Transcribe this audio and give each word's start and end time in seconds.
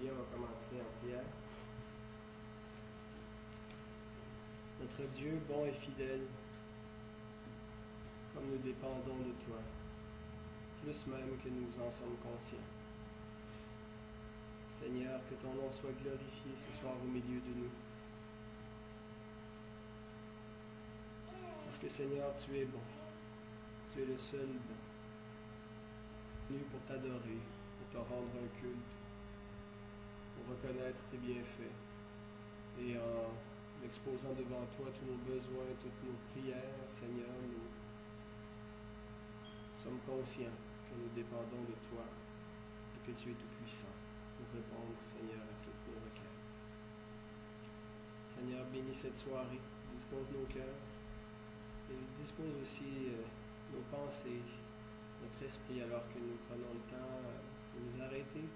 bien, 0.00 0.10
on 0.12 0.22
va 0.22 0.28
commencer 0.32 0.76
en 0.80 1.00
prière. 1.00 1.24
Notre 4.80 5.10
Dieu 5.12 5.40
bon 5.48 5.66
et 5.66 5.72
fidèle, 5.72 6.26
comme 8.34 8.46
nous 8.50 8.58
dépendons 8.58 9.18
de 9.18 9.32
toi, 9.44 9.58
plus 10.82 11.06
même 11.06 11.38
que 11.42 11.48
nous 11.48 11.70
en 11.80 11.90
sommes 11.92 12.16
conscients. 12.22 12.68
Seigneur, 14.80 15.20
que 15.30 15.34
ton 15.36 15.54
nom 15.54 15.70
soit 15.70 15.92
glorifié 16.02 16.52
ce 16.58 16.80
soir 16.80 16.94
au 17.00 17.06
milieu 17.06 17.40
de 17.40 17.54
nous. 17.54 17.70
Parce 21.66 21.78
que 21.78 21.88
Seigneur, 21.88 22.34
tu 22.44 22.58
es 22.58 22.64
bon. 22.64 22.80
Tu 23.94 24.02
es 24.02 24.06
le 24.06 24.18
seul 24.18 24.46
bon. 24.46 24.74
Venu 26.50 26.64
pour 26.64 26.80
t'adorer, 26.80 27.38
pour 27.78 27.88
te 27.92 28.08
rendre 28.08 28.26
un 28.34 28.60
culte, 28.60 29.01
reconnaître 30.48 30.98
tes 31.10 31.18
bienfaits. 31.18 31.76
Et 32.80 32.96
en 32.96 33.30
exposant 33.84 34.32
devant 34.38 34.64
toi 34.78 34.88
tous 34.94 35.06
nos 35.06 35.20
besoins, 35.26 35.68
toutes 35.82 36.02
nos 36.06 36.18
prières, 36.32 36.78
Seigneur, 36.98 37.34
nous 37.42 37.68
sommes 39.82 40.00
conscients 40.06 40.56
que 40.86 40.94
nous 40.94 41.10
dépendons 41.14 41.66
de 41.66 41.76
toi 41.90 42.06
et 42.06 43.00
que 43.02 43.12
tu 43.18 43.30
es 43.30 43.36
tout-puissant 43.36 43.94
pour 44.38 44.46
répondre, 44.54 44.94
Seigneur, 45.10 45.42
à 45.42 45.56
toutes 45.66 45.82
nos 45.90 45.98
requêtes. 45.98 46.40
Seigneur, 48.38 48.64
bénis 48.70 48.96
cette 48.96 49.18
soirée, 49.18 49.60
dispose 49.98 50.30
nos 50.30 50.46
cœurs 50.46 50.80
et 51.90 51.98
dispose 52.22 52.54
aussi 52.62 53.10
euh, 53.10 53.26
nos 53.74 53.84
pensées, 53.90 54.40
notre 55.20 55.42
esprit, 55.42 55.82
alors 55.82 56.06
que 56.14 56.18
nous 56.22 56.38
prenons 56.48 56.72
le 56.72 56.84
temps 56.86 57.18
de 57.74 57.78
nous 57.82 57.96
arrêter 58.02 58.46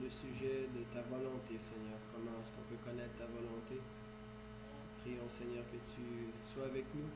le 0.00 0.08
sujet 0.08 0.64
de 0.72 0.80
ta 0.96 1.04
volonté, 1.12 1.60
Seigneur. 1.60 2.00
Comment 2.08 2.40
est-ce 2.40 2.50
qu'on 2.56 2.64
peut 2.72 2.80
connaître 2.80 3.12
ta 3.20 3.28
volonté? 3.28 3.76
Prions, 5.04 5.28
Seigneur, 5.28 5.64
que 5.68 5.76
tu 5.92 6.32
sois 6.52 6.64
avec 6.72 6.88
nous. 6.96 7.12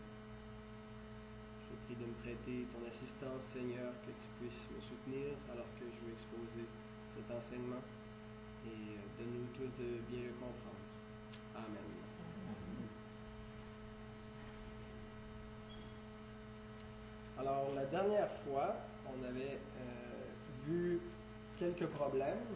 Je 1.64 1.72
prie 1.88 1.96
de 1.96 2.04
me 2.04 2.16
prêter 2.20 2.68
ton 2.68 2.84
assistance, 2.84 3.40
Seigneur, 3.56 3.88
que 4.04 4.12
tu 4.12 4.28
puisses 4.36 4.68
me 4.68 4.80
soutenir 4.84 5.32
alors 5.48 5.68
que 5.80 5.88
je 5.88 5.98
vais 6.04 6.12
exposer 6.12 6.68
cet 7.16 7.24
enseignement 7.32 7.80
et 8.68 9.00
donne-nous 9.16 9.48
tous 9.56 9.72
de 9.80 10.04
bien 10.12 10.28
le 10.28 10.36
comprendre. 10.36 10.84
Amen. 11.56 11.88
Alors, 17.38 17.72
la 17.74 17.86
dernière 17.86 18.30
fois, 18.44 18.76
on 19.08 19.24
avait 19.24 19.58
euh, 19.80 20.24
vu 20.66 21.00
quelques 21.58 21.86
problèmes, 21.86 22.46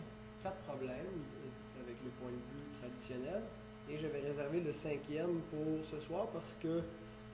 quatre 0.42 0.58
problèmes 0.66 1.22
avec 1.82 1.96
le 2.04 2.10
point 2.20 2.30
de 2.30 2.36
vue 2.36 2.68
traditionnel, 2.80 3.42
et 3.90 3.98
je 3.98 4.06
vais 4.06 4.20
réserver 4.20 4.60
le 4.60 4.72
cinquième 4.72 5.40
pour 5.50 5.84
ce 5.90 5.98
soir 6.06 6.26
parce 6.28 6.54
que 6.62 6.82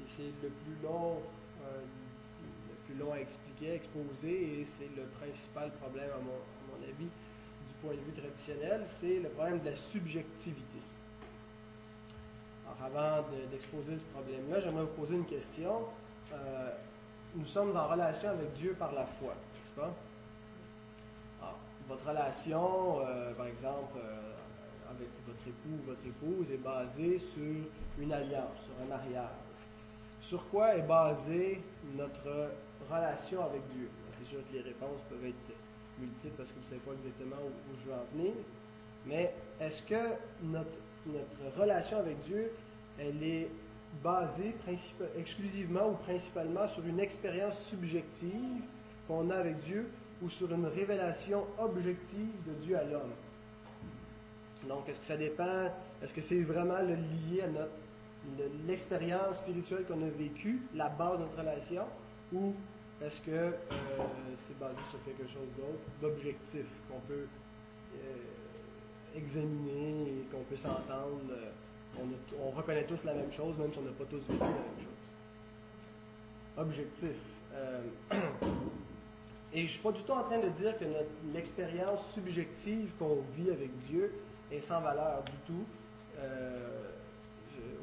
c'est 0.07 0.31
le 0.43 0.49
plus 0.49 0.77
long, 0.83 1.19
euh, 1.65 1.81
le 2.69 2.75
plus 2.87 2.95
long 2.95 3.13
à 3.13 3.19
expliquer, 3.19 3.73
à 3.73 3.75
exposer, 3.77 4.61
et 4.61 4.67
c'est 4.79 4.91
le 4.97 5.05
principal 5.19 5.71
problème 5.81 6.11
à 6.11 6.19
mon, 6.23 6.83
avis 6.85 7.05
du 7.07 7.75
point 7.81 7.93
de 7.95 8.01
vue 8.01 8.13
traditionnel, 8.13 8.83
c'est 8.87 9.21
le 9.21 9.29
problème 9.31 9.61
de 9.61 9.71
la 9.71 9.77
subjectivité. 9.77 10.79
Alors, 12.67 12.99
avant 12.99 13.29
de- 13.31 13.47
d'exposer 13.51 13.97
ce 13.99 14.05
problème-là, 14.13 14.61
j'aimerais 14.61 14.85
vous 14.85 15.01
poser 15.01 15.15
une 15.15 15.25
question. 15.27 15.87
Euh, 16.33 16.71
nous 17.35 17.47
sommes 17.47 17.75
en 17.77 17.89
relation 17.89 18.29
avec 18.29 18.53
Dieu 18.55 18.75
par 18.79 18.93
la 18.93 19.07
foi, 19.07 19.35
n'est-ce 19.55 19.81
pas? 19.81 19.95
Votre 21.89 22.09
relation, 22.09 23.01
euh, 23.01 23.35
par 23.35 23.47
exemple, 23.47 23.99
euh, 23.99 24.33
avec 24.91 25.09
votre 25.27 25.47
époux 25.47 25.83
ou 25.83 25.87
votre 25.87 26.07
épouse 26.07 26.51
est 26.51 26.63
basée 26.63 27.19
sur 27.19 28.03
une 28.03 28.13
alliance, 28.13 28.57
sur 28.65 28.75
un 28.83 28.89
mariage. 28.89 29.29
Sur 30.23 30.49
quoi 30.49 30.77
est 30.77 30.87
basée 30.87 31.61
notre 31.97 32.53
relation 32.91 33.45
avec 33.45 33.61
Dieu? 33.75 33.91
C'est 34.19 34.27
sûr 34.27 34.39
que 34.49 34.55
les 34.55 34.63
réponses 34.63 35.01
peuvent 35.11 35.27
être 35.27 35.59
multiples 35.99 36.35
parce 36.39 36.49
que 36.49 36.55
vous 36.55 36.61
ne 36.61 36.71
savez 36.71 36.81
pas 36.81 36.93
exactement 36.93 37.37
où, 37.45 37.75
je 37.83 37.91
veux 37.91 37.95
en 37.95 38.17
venir. 38.17 38.33
Mais 39.05 39.35
est-ce 39.61 39.83
que 39.83 40.15
notre, 40.43 40.81
relation 41.59 41.99
avec 41.99 42.19
Dieu, 42.21 42.51
elle 42.99 43.23
est 43.23 43.49
basée 44.03 44.55
exclusivement 45.19 45.91
ou 45.91 45.95
principalement 45.97 46.67
sur 46.69 46.87
une 46.87 47.01
expérience 47.01 47.61
subjective 47.65 48.63
qu'on 49.07 49.29
a 49.29 49.37
avec 49.37 49.59
Dieu? 49.61 49.87
Ou 50.21 50.29
sur 50.29 50.53
une 50.53 50.67
révélation 50.67 51.47
objective 51.59 52.43
de 52.45 52.55
Dieu 52.55 52.77
à 52.79 52.85
l'homme? 52.85 53.15
Donc, 54.67 54.89
est-ce 54.89 55.01
que 55.01 55.07
ça 55.07 55.17
dépend, 55.17 55.71
est-ce 56.01 56.15
que 56.15 56.23
c'est 56.23 56.43
vraiment 56.43 56.81
lié 56.81 57.43
à 57.43 57.49
notre 57.49 57.73
le- 58.39 58.49
l'expérience 58.67 59.39
spirituelle 59.39 59.85
qu'on 59.87 60.01
a 60.03 60.09
vécue, 60.09 60.71
la 60.73 60.89
base 60.89 61.19
de 61.19 61.25
notre 61.25 61.37
relation, 61.37 61.85
ou 62.33 62.57
est-ce 63.01 63.21
que 63.21 63.31
euh, 63.31 64.35
c'est 64.39 64.59
basé 64.59 64.83
sur 64.85 65.03
quelque 65.03 65.27
chose 65.27 65.53
d'autre, 65.55 65.85
d'objectif, 66.01 66.67
qu'on 66.89 67.01
peut 67.01 67.29
euh, 67.95 68.25
examiner 69.15 70.21
et 70.21 70.29
qu'on 70.31 70.45
peut 70.45 70.57
s'entendre. 70.57 71.31
euh, 71.31 71.53
on 72.39 72.51
reconnaît 72.51 72.87
tous 72.87 73.05
la 73.05 73.15
même 73.15 73.31
chose, 73.31 73.57
même 73.59 73.73
si 73.73 73.79
on 73.79 73.83
n'a 73.83 73.93
pas 73.93 74.07
tous 74.07 74.27
vécu 74.29 74.53
la 74.53 74.63
même 74.63 74.79
chose? 74.79 74.99
Objectif. 76.57 77.17
Et 79.55 79.59
je 79.59 79.63
ne 79.63 79.69
suis 79.69 79.79
pas 79.79 79.93
du 79.93 80.03
tout 80.03 80.13
en 80.13 80.25
train 80.25 80.39
de 80.39 80.49
dire 80.49 80.77
que 80.77 80.85
l'expérience 81.33 82.13
subjective 82.13 82.91
qu'on 82.99 83.19
vit 83.37 83.51
avec 83.53 83.71
Dieu 83.87 84.13
est 84.51 84.61
sans 84.61 84.81
valeur 84.81 85.23
du 85.23 85.37
tout. 85.47 85.65
Euh, 86.19 86.91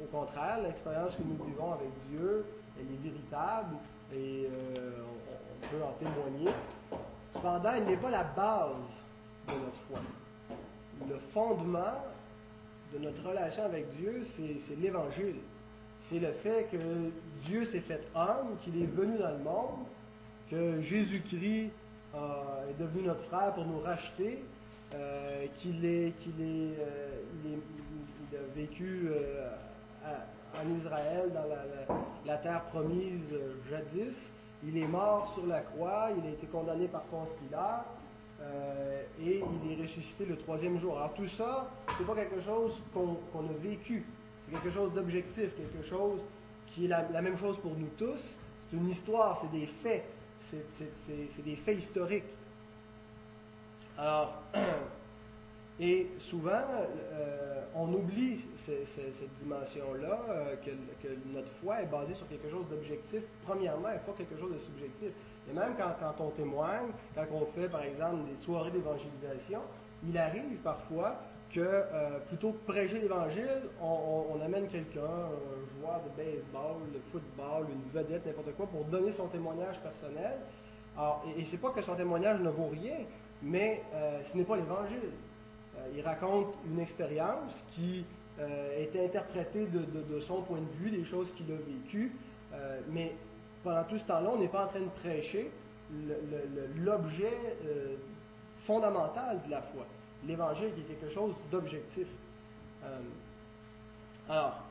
au 0.02 0.06
contraire, 0.14 0.60
l'expérience 0.62 1.16
que 1.16 1.22
nous 1.22 1.42
vivons 1.46 1.72
avec 1.72 1.88
Dieu, 2.10 2.44
elle 2.78 2.84
est 2.84 3.10
véritable 3.10 3.76
et 4.12 4.48
euh, 4.76 5.00
on, 5.00 5.66
peut 5.68 5.82
en 5.82 5.92
témoigner. 5.92 6.52
Cependant, 7.32 7.72
elle 7.74 7.84
n'est 7.84 7.96
pas 7.96 8.10
la 8.10 8.24
base 8.24 8.76
de 9.48 9.54
notre 9.54 9.80
foi. 9.88 9.98
Le 11.08 11.18
fondement 11.32 12.04
de 12.92 12.98
notre 12.98 13.26
relation 13.26 13.64
avec 13.64 13.88
Dieu, 13.96 14.26
c'est 14.36 14.76
l'Évangile. 14.76 15.36
C'est 16.02 16.18
le 16.18 16.32
fait 16.32 16.68
que 16.70 16.76
Dieu 17.46 17.64
s'est 17.64 17.80
fait 17.80 18.06
homme, 18.14 18.58
qu'il 18.62 18.82
est 18.82 18.86
venu 18.86 19.16
dans 19.16 19.30
le 19.30 19.38
monde, 19.38 19.86
que 20.52 20.82
Jésus-Christ 20.82 21.70
euh, 22.14 22.70
est 22.70 22.78
devenu 22.78 23.06
notre 23.06 23.24
frère 23.24 23.54
pour 23.54 23.64
nous 23.64 23.80
racheter, 23.80 24.44
euh, 24.94 25.46
qu'il 25.58 25.82
est, 25.84 26.12
qu'il 26.20 26.38
est, 26.40 26.78
euh, 26.78 27.56
il 28.30 28.36
a 28.36 28.40
vécu 28.54 29.08
en 30.54 30.78
Israël, 30.78 31.32
dans 31.32 31.46
la, 32.26 32.36
terre 32.36 32.64
promise 32.64 33.24
jadis. 33.70 34.30
Il 34.64 34.76
est 34.76 34.86
mort 34.86 35.32
sur 35.34 35.46
la 35.46 35.60
croix, 35.60 36.10
il 36.16 36.26
a 36.26 36.30
été 36.30 36.46
condamné 36.46 36.86
par 36.86 37.02
Ponce 37.02 37.30
et 39.20 39.40
il 39.64 39.72
est 39.72 39.82
ressuscité 39.82 40.26
le 40.26 40.36
troisième 40.36 40.78
jour. 40.78 40.98
Alors 40.98 41.14
tout 41.14 41.28
ça, 41.28 41.70
c'est 41.96 42.06
pas 42.06 42.14
quelque 42.14 42.40
chose 42.42 42.74
qu'on 42.92 43.48
a 43.48 43.62
vécu, 43.62 44.04
c'est 44.44 44.52
quelque 44.52 44.70
chose 44.70 44.92
d'objectif, 44.92 45.50
quelque 45.56 45.88
chose 45.88 46.20
qui 46.66 46.84
est 46.84 46.88
la 46.88 47.22
même 47.22 47.38
chose 47.38 47.56
pour 47.58 47.72
nous 47.72 47.88
tous. 47.96 48.20
C'est 48.70 48.76
une 48.76 48.90
histoire, 48.90 49.38
c'est 49.40 49.50
des 49.50 49.66
faits, 49.66 50.04
c'est 50.56 51.42
des 51.44 51.56
faits 51.56 51.78
historiques. 51.78 52.24
Alors, 53.98 54.42
et 55.80 56.08
souvent, 56.18 56.50
euh, 57.12 57.62
on 57.74 57.92
oublie 57.92 58.40
ce- 58.58 58.84
ce- 58.86 59.12
cette 59.18 59.34
dimension-là, 59.42 60.20
euh, 60.28 60.56
que, 60.64 60.70
notre 61.34 61.50
foi 61.62 61.82
est 61.82 61.86
basée 61.86 62.14
sur 62.14 62.28
quelque 62.28 62.48
chose 62.50 62.66
d'objectif, 62.70 63.22
premièrement, 63.44 63.90
et 63.90 63.98
pas 63.98 64.12
quelque 64.16 64.38
chose 64.38 64.52
de 64.52 64.58
subjectif. 64.58 65.10
Et 65.50 65.52
même 65.52 65.74
quand 65.76 66.14
on 66.24 66.30
témoigne, 66.30 66.88
quand 67.14 67.26
on 67.32 67.46
fait, 67.46 67.68
par 67.68 67.82
exemple, 67.82 68.24
des 68.24 68.44
soirées 68.44 68.70
d'évangélisation, 68.70 69.60
il 70.06 70.16
arrive 70.16 70.56
parfois 70.62 71.16
que, 71.52 71.60
euh, 71.60 72.18
plutôt 72.28 72.52
que 72.52 72.72
prêcher 72.72 72.98
l'Évangile, 72.98 73.62
on, 73.80 74.40
amène 74.44 74.68
quelqu'un, 74.68 75.00
un 75.00 75.80
joueur 75.80 76.00
de 76.02 76.22
baseball, 76.22 76.76
de 76.92 77.00
football, 77.10 77.66
une 77.70 78.00
vedette, 78.00 78.26
n'importe 78.26 78.54
quoi, 78.56 78.66
pour 78.66 78.84
donner 78.86 79.12
son 79.12 79.26
témoignage 79.28 79.78
personnel. 79.80 80.38
Alors, 80.96 81.24
et, 81.36 81.40
et 81.40 81.44
c'est 81.44 81.58
pas 81.58 81.70
que 81.70 81.82
son 81.82 81.94
témoignage 81.94 82.40
ne 82.40 82.48
vaut 82.48 82.68
rien, 82.68 82.96
mais 83.42 83.82
euh, 83.94 84.20
ce 84.24 84.36
n'est 84.36 84.44
pas 84.44 84.56
l'Évangile. 84.56 85.10
Euh, 85.76 85.88
il 85.94 86.02
raconte 86.02 86.54
une 86.66 86.80
expérience 86.80 87.64
qui 87.72 88.04
est 88.40 89.04
interprétée 89.04 89.66
de, 89.66 90.20
son 90.20 90.40
point 90.40 90.58
de 90.58 90.82
vue, 90.82 90.90
des 90.90 91.04
choses 91.04 91.30
qu'il 91.36 91.52
a 91.52 91.56
vécues, 91.56 92.10
mais 92.88 93.14
pendant 93.62 93.84
tout 93.84 93.98
ce 93.98 94.04
temps-là, 94.04 94.30
on 94.34 94.38
n'est 94.38 94.48
pas 94.48 94.64
en 94.64 94.68
train 94.68 94.80
de 94.80 94.88
prêcher 95.02 95.50
l'objet 96.78 97.36
fondamental 98.64 99.38
de 99.44 99.50
la 99.50 99.60
foi, 99.60 99.86
l'Évangile 100.26 100.72
qui 100.74 100.80
est 100.80 100.96
quelque 100.96 101.12
chose 101.12 101.34
d'objectif. 101.50 102.06
Euh, 102.84 103.00
alors, 104.28 104.62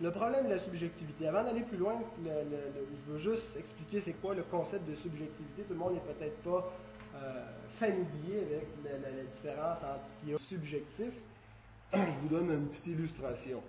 le 0.00 0.10
problème 0.10 0.46
de 0.46 0.54
la 0.54 0.58
subjectivité, 0.58 1.28
avant 1.28 1.44
d'aller 1.44 1.60
plus 1.60 1.76
loin, 1.76 1.94
je 2.24 3.12
veux 3.12 3.18
juste 3.18 3.56
expliquer 3.56 4.00
c'est 4.00 4.14
quoi 4.14 4.34
le 4.34 4.42
concept 4.42 4.88
de 4.88 4.96
subjectivité. 4.96 5.62
Tout 5.62 5.74
le 5.74 5.78
monde 5.78 5.94
n'est 5.94 6.14
peut-être 6.14 6.38
pas 6.42 6.72
euh, 7.14 7.44
familier 7.78 8.38
avec 8.38 8.66
la, 8.84 9.22
différence 9.22 9.78
entre 9.78 10.04
ce 10.10 10.24
qui 10.24 10.32
est 10.32 10.38
subjectif, 10.38 11.12
je 11.92 11.98
vous 11.98 12.28
donne 12.28 12.50
une 12.50 12.68
petite 12.68 12.86
illustration. 12.86 13.62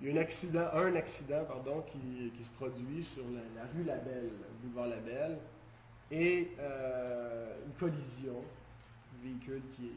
Il 0.00 0.08
y 0.08 0.10
a 0.10 0.14
un 0.14 0.22
accident, 0.22 0.66
un 0.72 0.94
accident 0.96 1.44
pardon, 1.46 1.84
qui, 1.92 2.32
se 2.42 2.50
produit 2.58 3.04
sur 3.04 3.22
la, 3.24 3.62
rue 3.74 3.84
Labelle, 3.84 4.24
le 4.24 4.68
boulevard 4.68 4.88
Labelle, 4.88 5.38
et 6.10 6.50
euh, 6.58 7.54
une 7.66 7.72
collision, 7.74 8.42
véhicule 9.22 9.62
qui 9.76 9.90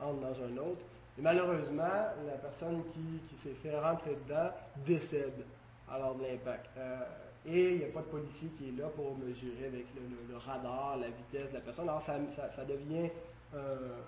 entre 0.00 0.20
dans 0.20 0.44
un 0.44 0.56
autre. 0.58 0.82
Et 1.18 1.22
malheureusement, 1.22 1.82
la 2.26 2.36
personne 2.40 2.82
qui, 2.92 3.36
s'est 3.36 3.54
fait 3.62 3.78
rentrer 3.78 4.16
dedans 4.26 4.50
décède 4.84 5.44
alors 5.90 6.14
de 6.16 6.24
l'impact. 6.24 6.70
Euh, 6.76 6.98
et 7.46 7.72
il 7.72 7.78
n'y 7.78 7.84
a 7.84 7.88
pas 7.88 8.00
de 8.00 8.06
policier 8.06 8.48
qui 8.58 8.68
est 8.68 8.80
là 8.80 8.88
pour 8.88 9.16
mesurer 9.16 9.66
avec 9.66 9.86
le, 9.94 10.36
radar 10.36 10.96
la 10.98 11.08
vitesse 11.08 11.50
de 11.50 11.54
la 11.54 11.60
personne. 11.60 11.88
Alors 11.88 12.02
ça, 12.02 12.18
devient 12.64 13.08
euh, 13.54 14.00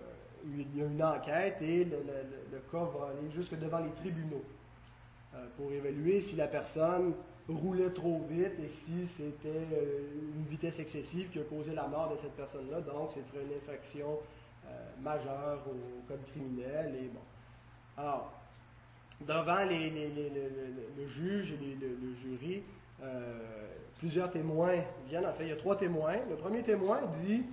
une, 0.45 1.03
enquête 1.03 1.63
et 1.63 1.85
le, 1.85 2.59
cas 2.71 2.79
va 2.79 3.11
aller 3.11 3.31
jusque 3.35 3.57
devant 3.59 3.79
les 3.79 3.93
tribunaux 3.93 4.43
euh, 4.43 4.58
pour 5.57 5.73
évaluer 5.73 6.21
si 6.21 6.37
la 6.37 6.49
personne 6.49 7.15
roulait 7.49 7.91
trop 7.91 8.21
vite 8.29 8.59
et 8.63 8.69
si 8.69 9.07
c'était 9.07 9.67
une 10.35 10.45
vitesse 10.45 10.79
excessive 10.79 11.31
qui 11.31 11.39
a 11.39 11.45
causé 11.45 11.75
la 11.75 11.87
mort 11.87 12.11
de 12.11 12.17
cette 12.21 12.37
personne-là. 12.37 12.81
Donc, 12.81 13.11
c'est 13.15 13.41
une 13.41 13.57
infraction 13.57 14.19
euh, 14.67 14.71
majeur 15.01 15.63
au 15.67 16.07
code 16.07 16.25
criminel. 16.31 16.95
Et 16.97 17.09
bon. 17.09 17.21
Alors, 17.97 18.33
devant 19.21 19.65
les, 19.65 19.91
le 19.91 21.07
juge 21.07 21.53
et 21.53 21.77
le, 21.81 22.15
jury, 22.15 22.63
euh, 23.03 23.39
plusieurs 23.99 24.31
témoins 24.31 24.83
viennent. 25.09 25.27
En 25.27 25.33
fait, 25.33 25.45
il 25.45 25.49
y 25.49 25.53
a 25.53 25.57
trois 25.57 25.77
témoins. 25.77 26.17
Le 26.29 26.37
premier 26.37 26.63
témoin 26.63 27.01
dit 27.23 27.45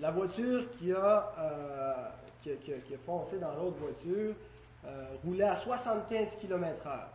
la 0.00 0.10
voiture 0.10 0.64
qui 0.78 0.92
a, 0.92 1.32
euh, 1.38 2.08
qui, 2.42 2.72
a 2.74 2.98
foncé 3.06 3.38
dans 3.38 3.54
l'autre 3.54 3.76
voiture 3.78 4.34
roulait 5.24 5.44
à 5.44 5.56
75 5.56 6.38
km/h. 6.40 7.08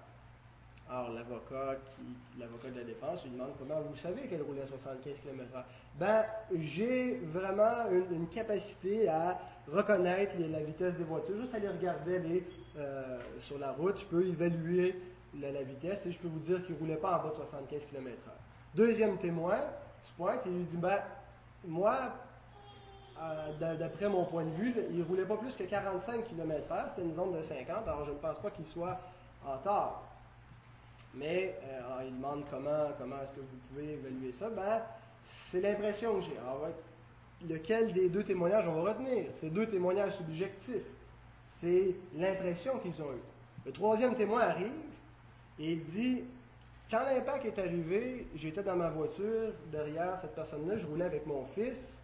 Alors, 0.89 1.11
l'avocat, 1.11 1.77
l'avocat 2.39 2.69
de 2.69 2.79
la 2.79 2.85
défense 2.85 3.23
lui 3.25 3.31
demande 3.31 3.51
comment 3.59 3.81
vous 3.81 3.97
savez 3.97 4.21
qu'elle 4.27 4.41
roulait 4.41 4.61
à 4.61 4.67
75 4.67 5.15
km/h. 5.21 5.63
Ben, 5.99 6.23
j'ai 6.61 7.19
vraiment 7.25 7.89
une, 7.91 8.27
capacité 8.29 9.09
à 9.09 9.37
reconnaître 9.67 10.35
la 10.39 10.63
vitesse 10.63 10.93
des 10.95 11.03
voitures. 11.03 11.41
Juste 11.41 11.53
les 11.59 11.67
regarder 11.67 12.45
euh, 12.77 13.19
sur 13.41 13.59
la 13.59 13.71
route, 13.73 13.99
je 13.99 14.05
peux 14.05 14.25
évaluer 14.27 14.95
la, 15.41 15.61
vitesse 15.61 16.05
et 16.05 16.11
je 16.13 16.19
peux 16.19 16.29
vous 16.29 16.39
dire 16.39 16.65
qu'il 16.65 16.75
ne 16.75 16.79
roulait 16.79 16.95
pas 16.95 17.19
en 17.19 17.23
bas 17.23 17.29
de 17.31 17.35
75 17.35 17.85
km/h. 17.87 18.31
Deuxième 18.73 19.17
témoin 19.17 19.59
se 20.05 20.11
pointe 20.15 20.39
et 20.45 20.49
lui 20.49 20.63
dit 20.63 20.77
ben, 20.77 20.99
moi, 21.65 22.13
euh, 23.21 23.75
d'après 23.75 24.09
mon 24.09 24.25
point 24.25 24.43
de 24.43 24.51
vue, 24.51 24.73
il 24.91 24.99
ne 24.99 25.03
roulait 25.03 25.25
pas 25.25 25.37
plus 25.37 25.53
que 25.53 25.63
45 25.63 26.25
km/h. 26.25 26.89
C'était 26.89 27.07
une 27.07 27.15
zone 27.15 27.35
de 27.35 27.41
50, 27.41 27.87
alors 27.87 28.05
je 28.05 28.11
ne 28.11 28.17
pense 28.17 28.37
pas 28.39 28.51
qu'il 28.51 28.65
soit 28.67 28.99
en 29.45 29.57
tort. 29.57 30.03
Mais 31.13 31.57
euh, 31.63 32.03
il 32.05 32.15
demande 32.15 32.43
comment, 32.49 32.91
comment 32.99 33.15
est-ce 33.23 33.33
que 33.33 33.39
vous 33.39 33.57
pouvez 33.69 33.93
évaluer 33.93 34.31
ça. 34.31 34.49
Ben, 34.49 34.81
c'est 35.25 35.61
l'impression 35.61 36.15
que 36.15 36.21
j'ai. 36.21 36.37
Lequel 37.47 37.93
des 37.93 38.09
deux 38.09 38.23
témoignages 38.23 38.67
on 38.67 38.81
va 38.81 38.93
retenir? 38.93 39.25
C'est 39.39 39.49
deux 39.49 39.67
témoignages 39.67 40.15
subjectifs. 40.15 40.85
C'est 41.47 41.95
l'impression 42.15 42.77
qu'ils 42.79 43.01
ont 43.01 43.11
eue. 43.11 43.23
Le 43.65 43.71
troisième 43.71 44.15
témoin 44.15 44.41
arrive 44.41 44.71
et 45.59 45.73
il 45.73 45.83
dit 45.83 46.23
Quand 46.89 47.01
l'impact 47.03 47.45
est 47.45 47.59
arrivé, 47.59 48.27
j'étais 48.35 48.63
dans 48.63 48.75
ma 48.75 48.89
voiture 48.89 49.53
derrière 49.71 50.19
cette 50.21 50.35
personne-là, 50.35 50.77
je 50.77 50.85
roulais 50.85 51.05
avec 51.05 51.25
mon 51.25 51.45
fils. 51.55 51.96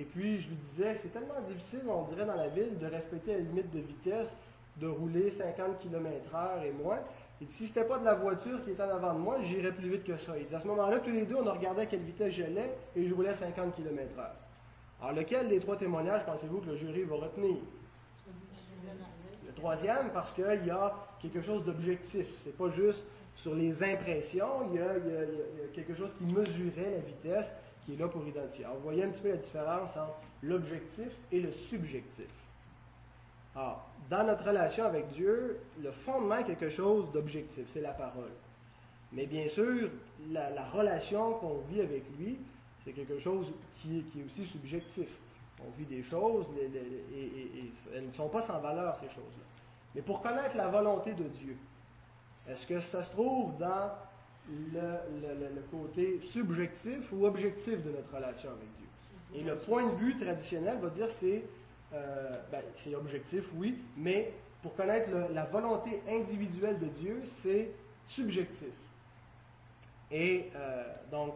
Et 0.00 0.04
puis, 0.04 0.40
je 0.40 0.48
lui 0.48 0.56
disais 0.56 0.94
C'est 0.94 1.10
tellement 1.10 1.40
difficile, 1.46 1.80
on 1.86 2.04
dirait, 2.04 2.24
dans 2.24 2.34
la 2.34 2.48
ville, 2.48 2.78
de 2.78 2.86
respecter 2.86 3.34
la 3.34 3.40
limite 3.40 3.70
de 3.70 3.80
vitesse, 3.80 4.34
de 4.78 4.86
rouler 4.86 5.30
50 5.30 5.78
km/h 5.78 6.64
et 6.64 6.72
moins. 6.72 7.00
Et 7.42 7.46
si 7.50 7.66
ce 7.66 7.78
n'était 7.78 7.88
pas 7.88 7.98
de 7.98 8.06
la 8.06 8.14
voiture 8.14 8.64
qui 8.64 8.70
était 8.70 8.82
en 8.82 8.88
avant 8.88 9.12
de 9.12 9.18
moi, 9.18 9.38
j'irais 9.42 9.72
plus 9.72 9.90
vite 9.90 10.04
que 10.04 10.16
ça. 10.16 10.38
Il 10.38 10.46
dit, 10.46 10.54
à 10.54 10.58
ce 10.58 10.66
moment-là, 10.68 11.00
tous 11.00 11.10
les 11.10 11.26
deux, 11.26 11.34
on 11.34 11.46
a 11.46 11.52
regardé 11.52 11.82
à 11.82 11.86
quelle 11.86 12.00
vitesse 12.00 12.32
j'allais 12.32 12.74
et 12.96 13.06
je 13.06 13.14
roulais 13.14 13.28
à 13.28 13.36
50 13.36 13.76
km/h. 13.76 14.22
Alors, 15.02 15.14
lequel 15.14 15.48
des 15.48 15.60
trois 15.60 15.76
témoignages 15.76 16.24
pensez-vous 16.24 16.60
que 16.60 16.70
le 16.70 16.76
jury 16.76 17.02
va 17.02 17.16
retenir? 17.16 17.56
Le 19.46 19.52
troisième, 19.54 20.10
parce 20.14 20.32
qu'il 20.32 20.64
y 20.64 20.70
a 20.70 20.94
quelque 21.20 21.42
chose 21.42 21.62
d'objectif. 21.62 22.26
Ce 22.42 22.46
n'est 22.46 22.54
pas 22.54 22.70
juste 22.70 23.04
sur 23.36 23.54
les 23.54 23.82
impressions, 23.82 24.70
il 24.70 24.80
y, 24.80 24.82
a, 24.82 24.94
quelque 25.74 25.94
chose 25.94 26.10
qui 26.16 26.24
mesurait 26.24 26.90
la 26.90 26.98
vitesse 26.98 27.50
qui 27.90 27.96
est 27.96 28.04
là 28.04 28.08
pour 28.08 28.26
identifier. 28.26 28.64
Alors, 28.64 28.76
vous 28.76 28.84
voyez 28.84 29.04
un 29.04 29.08
petit 29.08 29.22
peu 29.22 29.30
la 29.30 29.36
différence 29.36 29.90
entre 29.96 30.14
l'objectif 30.42 31.12
et 31.32 31.40
le 31.40 31.52
subjectif. 31.52 32.28
Alors, 33.54 33.88
dans 34.08 34.24
notre 34.24 34.44
relation 34.44 34.84
avec 34.84 35.08
Dieu, 35.08 35.58
le 35.82 35.90
fondement 35.90 36.36
est 36.36 36.44
quelque 36.44 36.68
chose 36.68 37.10
d'objectif, 37.12 37.66
c'est 37.72 37.80
la 37.80 37.92
parole. 37.92 38.30
Mais 39.12 39.26
bien 39.26 39.48
sûr, 39.48 39.90
la, 40.30 40.64
relation 40.72 41.34
qu'on 41.34 41.58
vit 41.68 41.80
avec 41.80 42.04
lui, 42.18 42.38
c'est 42.84 42.92
quelque 42.92 43.18
chose 43.18 43.52
qui, 43.82 43.98
est 43.98 44.24
aussi 44.24 44.46
subjectif. 44.46 45.08
On 45.60 45.70
vit 45.76 45.84
des 45.84 46.02
choses 46.02 46.46
et, 46.60 46.70
elles 47.94 48.06
ne 48.06 48.12
sont 48.12 48.28
pas 48.28 48.40
sans 48.40 48.60
valeur, 48.60 48.96
ces 48.96 49.08
choses-là. 49.08 49.44
Mais 49.94 50.02
pour 50.02 50.22
connaître 50.22 50.56
la 50.56 50.68
volonté 50.68 51.12
de 51.12 51.24
Dieu, 51.24 51.56
est-ce 52.48 52.66
que 52.66 52.80
ça 52.80 53.02
se 53.02 53.10
trouve 53.10 53.58
dans 53.58 53.90
le, 54.72 55.60
côté 55.70 56.20
subjectif 56.22 57.12
ou 57.12 57.26
objectif 57.26 57.82
de 57.84 57.90
notre 57.90 58.14
relation 58.14 58.50
avec 58.50 58.68
Dieu? 58.76 58.86
Et 59.34 59.44
le 59.44 59.56
point 59.56 59.86
de 59.86 59.94
vue 59.96 60.16
traditionnel 60.16 60.78
va 60.80 60.88
dire 60.88 61.10
c'est 61.10 61.44
euh, 61.92 62.38
ben, 62.52 62.62
c'est 62.76 62.94
objectif, 62.94 63.50
oui, 63.54 63.76
mais 63.96 64.32
pour 64.62 64.74
connaître 64.76 65.10
la 65.32 65.44
volonté 65.44 66.00
individuelle 66.08 66.78
de 66.78 66.86
Dieu, 66.86 67.22
c'est 67.42 67.70
subjectif. 68.06 68.68
Et 70.10 70.50
euh, 70.54 70.84
donc, 71.10 71.34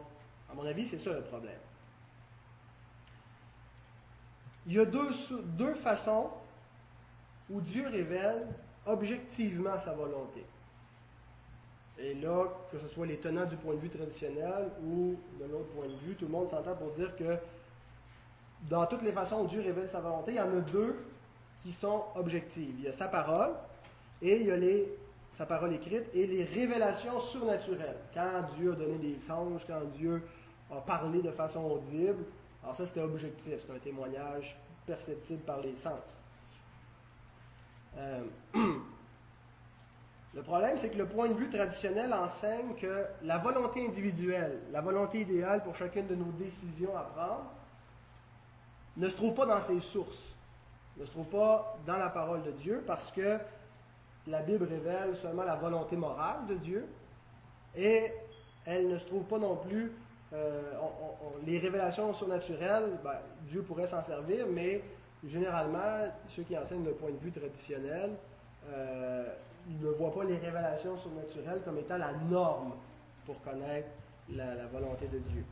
à 0.49 0.53
mon 0.53 0.65
avis, 0.65 0.85
c'est 0.85 0.99
ça 0.99 1.11
le 1.11 1.21
problème. 1.21 1.59
Il 4.67 4.73
y 4.73 4.79
a 4.79 4.85
deux, 4.85 5.09
deux 5.57 5.73
façons 5.75 6.29
où 7.49 7.61
Dieu 7.61 7.87
révèle 7.87 8.47
objectivement 8.85 9.77
sa 9.77 9.93
volonté. 9.93 10.45
Et 11.97 12.13
là, 12.15 12.45
que 12.71 12.77
ce 12.79 12.87
soit 12.87 13.05
les 13.05 13.17
tenants 13.17 13.45
du 13.45 13.55
point 13.55 13.73
de 13.73 13.79
vue 13.79 13.89
traditionnel 13.89 14.69
ou 14.83 15.15
de 15.39 15.45
l'autre 15.45 15.69
point 15.69 15.87
de 15.87 15.95
vue, 16.05 16.15
tout 16.15 16.25
le 16.25 16.31
monde 16.31 16.49
s'entend 16.49 16.75
pour 16.75 16.91
dire 16.91 17.15
que 17.15 17.37
dans 18.69 18.85
toutes 18.85 19.03
les 19.03 19.13
façons 19.13 19.43
où 19.43 19.47
Dieu 19.47 19.61
révèle 19.61 19.87
sa 19.89 20.01
volonté, 20.01 20.31
il 20.31 20.37
y 20.37 20.41
en 20.41 20.57
a 20.57 20.61
deux 20.61 20.97
qui 21.63 21.71
sont 21.71 22.03
objectives. 22.15 22.75
Il 22.79 22.85
y 22.85 22.87
a 22.87 22.93
sa 22.93 23.07
parole 23.07 23.51
et 24.21 24.37
il 24.41 24.47
y 24.47 24.51
a 24.51 24.57
les, 24.57 24.87
sa 25.37 25.45
parole 25.45 25.73
écrite 25.73 26.05
et 26.13 26.27
les 26.27 26.43
révélations 26.43 27.19
surnaturelles. 27.19 27.97
Quand 28.13 28.43
Dieu 28.57 28.73
a 28.73 28.75
donné 28.75 28.97
des 28.97 29.19
songes, 29.19 29.61
quand 29.65 29.81
Dieu 29.95 30.21
a 30.71 30.81
parlé 30.81 31.21
de 31.21 31.31
façon 31.31 31.63
audible, 31.63 32.23
alors 32.63 32.75
ça 32.75 32.85
c'était 32.85 33.01
objectif, 33.01 33.55
c'est 33.65 33.73
un 33.73 33.79
témoignage 33.79 34.57
perceptible 34.85 35.41
par 35.41 35.61
les 35.61 35.75
sens. 35.75 36.01
Euh, 37.97 38.23
le 40.35 40.41
problème, 40.41 40.77
c'est 40.77 40.89
que 40.89 40.97
le 40.97 41.05
point 41.05 41.29
de 41.29 41.33
vue 41.33 41.49
traditionnel 41.49 42.13
enseigne 42.13 42.75
que 42.75 43.05
la 43.23 43.37
volonté 43.37 43.85
individuelle, 43.87 44.59
la 44.73 44.81
volonté 44.81 45.21
idéale 45.21 45.63
pour 45.63 45.77
chacune 45.77 46.07
de 46.07 46.15
nos 46.15 46.31
décisions 46.33 46.95
à 46.95 47.03
prendre, 47.03 47.45
ne 48.97 49.07
se 49.07 49.15
trouve 49.15 49.33
pas 49.33 49.45
dans 49.45 49.61
ses 49.61 49.79
sources, 49.79 50.35
ne 50.97 51.05
se 51.05 51.11
trouve 51.11 51.27
pas 51.27 51.77
dans 51.87 51.95
la 51.95 52.09
parole 52.09 52.43
de 52.43 52.51
Dieu, 52.51 52.83
parce 52.85 53.11
que 53.11 53.37
la 54.27 54.41
Bible 54.41 54.65
révèle 54.65 55.15
seulement 55.15 55.43
la 55.43 55.55
volonté 55.55 55.95
morale 55.95 56.45
de 56.49 56.55
Dieu, 56.55 56.85
et 57.73 58.11
elle 58.65 58.89
ne 58.89 58.97
se 58.97 59.05
trouve 59.05 59.23
pas 59.23 59.37
non 59.37 59.55
plus, 59.55 59.93
euh, 60.33 60.61
les 61.45 61.59
révélations 61.59 62.13
surnaturelles, 62.13 62.99
ben, 63.01 63.15
Dieu 63.43 63.61
pourrait 63.61 63.87
s'en 63.87 64.01
servir, 64.01 64.47
mais 64.51 64.83
généralement, 65.25 66.11
ceux 66.27 66.43
qui 66.43 66.57
enseignent 66.57 66.83
le 66.83 66.91
point 66.91 67.11
de 67.11 67.17
vue 67.23 67.31
traditionnel, 67.31 68.11
euh, 68.69 69.27
ne 69.69 69.89
voient 69.89 70.13
pas 70.13 70.23
les 70.23 70.37
révélations 70.37 70.97
surnaturelles 70.97 71.61
comme 71.63 71.77
étant 71.77 71.97
la 71.97 72.13
norme 72.29 72.73
pour 73.25 73.41
connaître 73.41 73.89
la, 74.29 74.65
volonté 74.67 75.07
de 75.07 75.19
Dieu. 75.19 75.43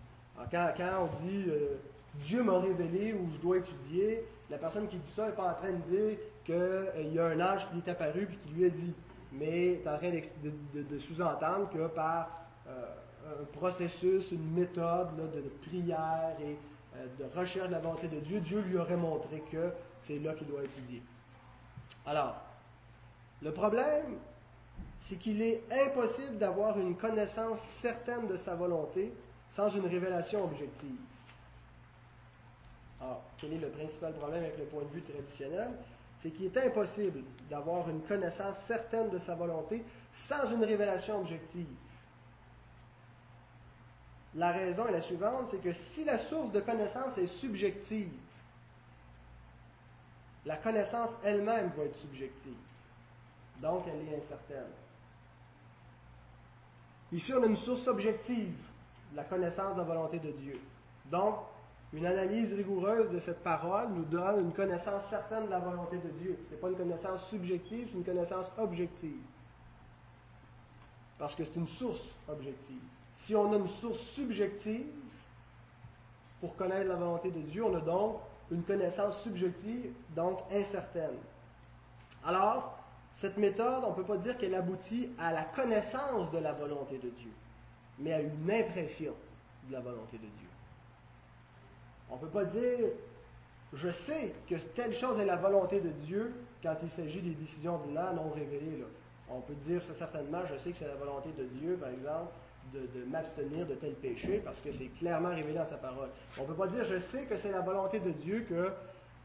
Quand, 0.51 0.72
on 1.01 1.25
dit 1.25 1.46
euh, 1.48 1.77
Dieu 2.15 2.43
m'a 2.43 2.60
révélé 2.60 3.13
ou 3.13 3.29
je 3.34 3.39
dois 3.39 3.58
étudier, 3.58 4.25
la 4.50 4.58
personne 4.58 4.88
qui 4.88 4.98
dit 4.98 5.10
ça 5.10 5.27
n'est 5.27 5.34
pas 5.34 5.51
en 5.51 5.53
train 5.53 5.72
de 5.72 5.96
dire 5.96 6.17
qu'il 6.46 6.55
euh, 6.55 7.12
y 7.12 7.20
a 7.20 7.25
un 7.27 7.39
ange 7.39 7.67
qui 7.67 7.75
lui 7.75 7.84
est 7.86 7.91
apparu 7.91 8.24
et 8.24 8.48
qui 8.48 8.53
lui 8.53 8.65
a 8.65 8.70
dit. 8.70 8.93
Mais 9.32 9.79
tu 9.82 9.88
es 9.88 9.91
en 9.91 9.98
train 9.98 10.12
de, 10.12 11.00
sous-entendre 11.00 11.70
que 11.70 11.88
par 11.88 12.46
euh, 12.67 12.86
un 13.41 13.46
processus, 13.58 14.32
une 14.32 14.51
méthode 14.53 15.15
de, 15.15 15.41
prière 15.67 16.36
et 16.39 16.58
de 17.17 17.39
recherche 17.39 17.67
de 17.67 17.72
la 17.72 17.79
volonté 17.79 18.08
de 18.08 18.20
Dieu, 18.20 18.39
Dieu 18.41 18.62
lui 18.62 18.77
aurait 18.77 18.98
montré 18.98 19.41
que 19.51 19.72
c'est 20.03 20.20
là 20.20 20.34
qu'il 20.34 20.48
doit 20.48 20.63
étudier. 20.63 21.01
Alors, 22.05 22.36
le 23.44 23.52
problème, 23.52 24.18
c'est 25.02 25.18
qu'il 25.18 25.42
est 25.42 25.64
impossible 25.70 26.38
d'avoir 26.38 26.80
une 26.80 26.96
connaissance 26.96 27.60
certaine 27.60 28.26
de 28.28 28.38
sa 28.38 28.56
volonté 28.56 29.12
sans 29.52 29.70
une 29.70 29.86
révélation 29.86 30.46
objective. 30.46 30.96
Alors, 33.02 33.22
quel 33.38 33.54
est 33.54 33.58
le 33.58 33.68
principal 33.68 34.14
problème 34.14 34.44
avec 34.44 34.58
le 34.58 34.64
point 34.66 34.84
de 34.84 34.88
vue 34.88 35.02
traditionnel? 35.02 35.72
C'est 36.22 36.30
qu'il 36.30 36.46
est 36.46 36.58
impossible 36.58 37.20
d'avoir 37.50 37.90
une 37.90 38.02
connaissance 38.02 38.58
certaine 38.60 39.10
de 39.10 39.20
sa 39.20 39.36
volonté 39.36 39.84
sans 40.14 40.50
une 40.50 40.64
révélation 40.64 41.20
objective. 41.20 41.68
La 44.36 44.52
raison 44.52 44.88
est 44.88 44.94
la 44.94 45.02
suivante, 45.02 45.50
c'est 45.52 45.62
que 45.62 45.74
si 45.74 46.06
la 46.06 46.18
source 46.18 46.52
de 46.54 46.62
connaissance 46.62 47.18
est 47.18 47.28
subjective, 47.28 48.10
la 50.46 50.56
connaissance 50.56 51.12
elle-même 51.24 51.72
va 51.76 51.84
être 51.84 51.98
subjective. 51.98 52.56
Donc, 53.63 53.86
elle 53.88 54.13
est 54.13 54.17
incertaine. 54.17 54.67
Ici, 57.13 57.34
on 57.34 57.41
a 57.43 57.46
une 57.46 57.55
source 57.55 57.88
objective, 57.88 58.58
la 59.15 59.24
connaissance 59.24 59.74
de 59.75 59.79
la 59.79 59.86
volonté 59.86 60.20
de 60.20 60.32
Dieu. 60.32 60.60
Donc, 61.10 61.36
une 61.93 62.05
analyse 62.05 62.51
rigoureuse 62.53 63.10
de 63.10 63.20
cette 63.20 63.41
parole 63.41 63.88
nous 63.91 64.03
donne 64.03 64.41
une 64.41 64.51
connaissance 64.51 65.05
certaine 65.05 65.46
de 65.46 65.51
la 65.51 65.60
volonté 65.60 65.98
de 65.98 66.10
Dieu. 66.10 66.38
Ce 66.46 66.53
n'est 66.53 66.60
pas 66.60 66.67
une 66.67 66.75
connaissance 66.75 67.25
subjective, 67.27 67.88
c'est 67.89 67.98
une 67.98 68.03
connaissance 68.03 68.48
objective. 68.58 69.22
Parce 71.17 71.34
que 71.34 71.46
c'est 71.46 71.55
une 71.55 71.67
source 71.67 72.15
objective. 72.27 72.82
Si 73.15 73.34
on 73.34 73.53
a 73.53 73.55
une 73.55 73.70
source 73.70 74.00
subjective 74.00 74.88
pour 76.41 76.53
connaître 76.58 76.89
la 76.89 76.96
volonté 76.96 77.32
de 77.32 77.39
Dieu, 77.39 77.63
on 77.63 77.77
a 77.77 77.79
donc 77.79 78.17
une 78.51 78.63
connaissance 78.63 79.22
subjective, 79.22 79.93
donc 80.13 80.39
incertaine. 80.51 81.15
Alors, 82.25 82.83
cette 83.15 83.38
méthode, 83.38 83.84
on 83.86 83.91
ne 83.91 83.96
peut 83.96 84.03
pas 84.03 84.17
dire 84.17 84.38
qu'elle 84.38 84.55
aboutit 84.55 85.10
à 85.20 85.32
la 85.32 85.43
connaissance 85.43 86.32
de 86.32 86.39
la 86.39 86.53
volonté 86.53 86.98
de 86.98 87.10
Dieu, 87.10 87.32
mais 88.00 88.13
à 88.13 88.22
une 88.22 88.51
impression 88.51 89.13
de 89.67 89.74
la 89.74 89.79
volonté 89.79 90.17
de 90.17 90.24
Dieu. 90.24 90.50
On 92.10 92.15
ne 92.15 92.22
peut 92.22 92.27
pas 92.27 92.46
dire, 92.46 92.89
je 93.74 93.89
sais 93.89 94.34
que 94.50 94.55
telle 94.55 94.93
chose 94.93 95.20
est 95.20 95.25
la 95.25 95.36
volonté 95.36 95.79
de 95.79 95.89
Dieu 95.89 96.34
quand 96.62 96.75
il 96.84 96.89
s'agit 96.89 97.22
des 97.22 97.36
décisions 97.36 97.75
ordinaires 97.75 98.13
non 98.13 98.29
révélées. 98.32 98.84
On 99.29 99.41
peut 99.41 99.55
dire 99.65 99.82
certainement, 99.98 100.41
je 100.51 100.58
sais 100.58 100.72
que 100.72 100.77
c'est 100.77 100.88
la 100.88 100.96
volonté 100.96 101.29
de 101.38 101.46
Dieu, 101.46 101.77
par 101.77 101.89
exemple, 101.89 102.32
de, 102.74 103.03
m'abstenir 103.10 103.65
de 103.65 103.75
tel 103.75 103.93
péché 103.93 104.41
parce 104.43 104.60
que 104.60 104.72
c'est 104.72 104.88
clairement 104.88 105.29
révélé 105.29 105.55
dans 105.55 105.65
sa 105.65 105.77
parole. 105.77 106.10
On 106.38 106.43
ne 106.43 106.48
peut 106.48 106.53
pas 106.53 106.67
dire 106.67 106.84
je 106.86 107.00
sais 107.00 107.25
que 107.25 107.38
c'est 107.38 107.51
la 107.51 107.62
volonté 107.62 108.00
de 108.00 108.12
Dieu 108.12 108.46
que 108.50 108.72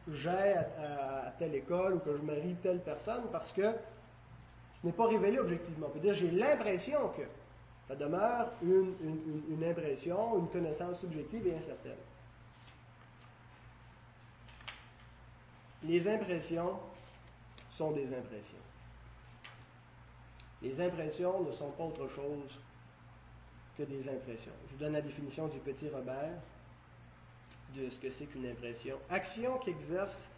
j'aille 0.07 0.53
à, 0.53 1.33
telle 1.37 1.55
école 1.55 1.95
ou 1.95 1.99
que 1.99 2.15
je 2.15 2.21
marie 2.21 2.55
telle 2.61 2.79
personne 2.79 3.23
parce 3.31 3.51
que 3.51 3.73
ce 4.81 4.85
n'est 4.87 4.93
pas 4.93 5.07
révélé 5.07 5.39
objectivement. 5.39 5.87
Peut 5.89 5.99
dire 5.99 6.13
j'ai 6.13 6.31
l'impression 6.31 7.09
que. 7.09 7.23
Ça 7.87 7.95
demeure 7.95 8.51
une, 8.61 8.93
une 9.49 9.63
impression, 9.63 10.37
une 10.37 10.47
connaissance 10.49 10.99
subjective 10.99 11.47
et 11.47 11.55
incertaine. 11.55 11.97
Les 15.81 16.07
impressions 16.07 16.77
sont 17.71 17.91
des 17.91 18.05
impressions. 18.05 18.59
Les 20.61 20.79
impressions 20.79 21.41
ne 21.41 21.51
sont 21.51 21.71
pas 21.71 21.85
autre 21.85 22.07
chose 22.09 22.59
des 23.85 24.01
impressions. 24.09 24.51
Je 24.67 24.73
vous 24.73 24.79
donne 24.79 24.93
la 24.93 25.01
définition 25.01 25.47
du 25.47 25.59
petit 25.59 25.89
Robert 25.89 26.39
de 27.75 27.89
ce 27.89 27.99
que 27.99 28.09
c'est 28.09 28.25
qu'une 28.25 28.47
impression. 28.47 28.97
Action 29.09 29.57
qui 29.59 29.69
exerce 29.69 30.29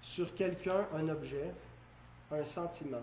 sur 0.00 0.34
quelqu'un 0.34 0.86
un 0.94 1.08
objet, 1.08 1.52
un 2.30 2.44
sentiment. 2.44 3.02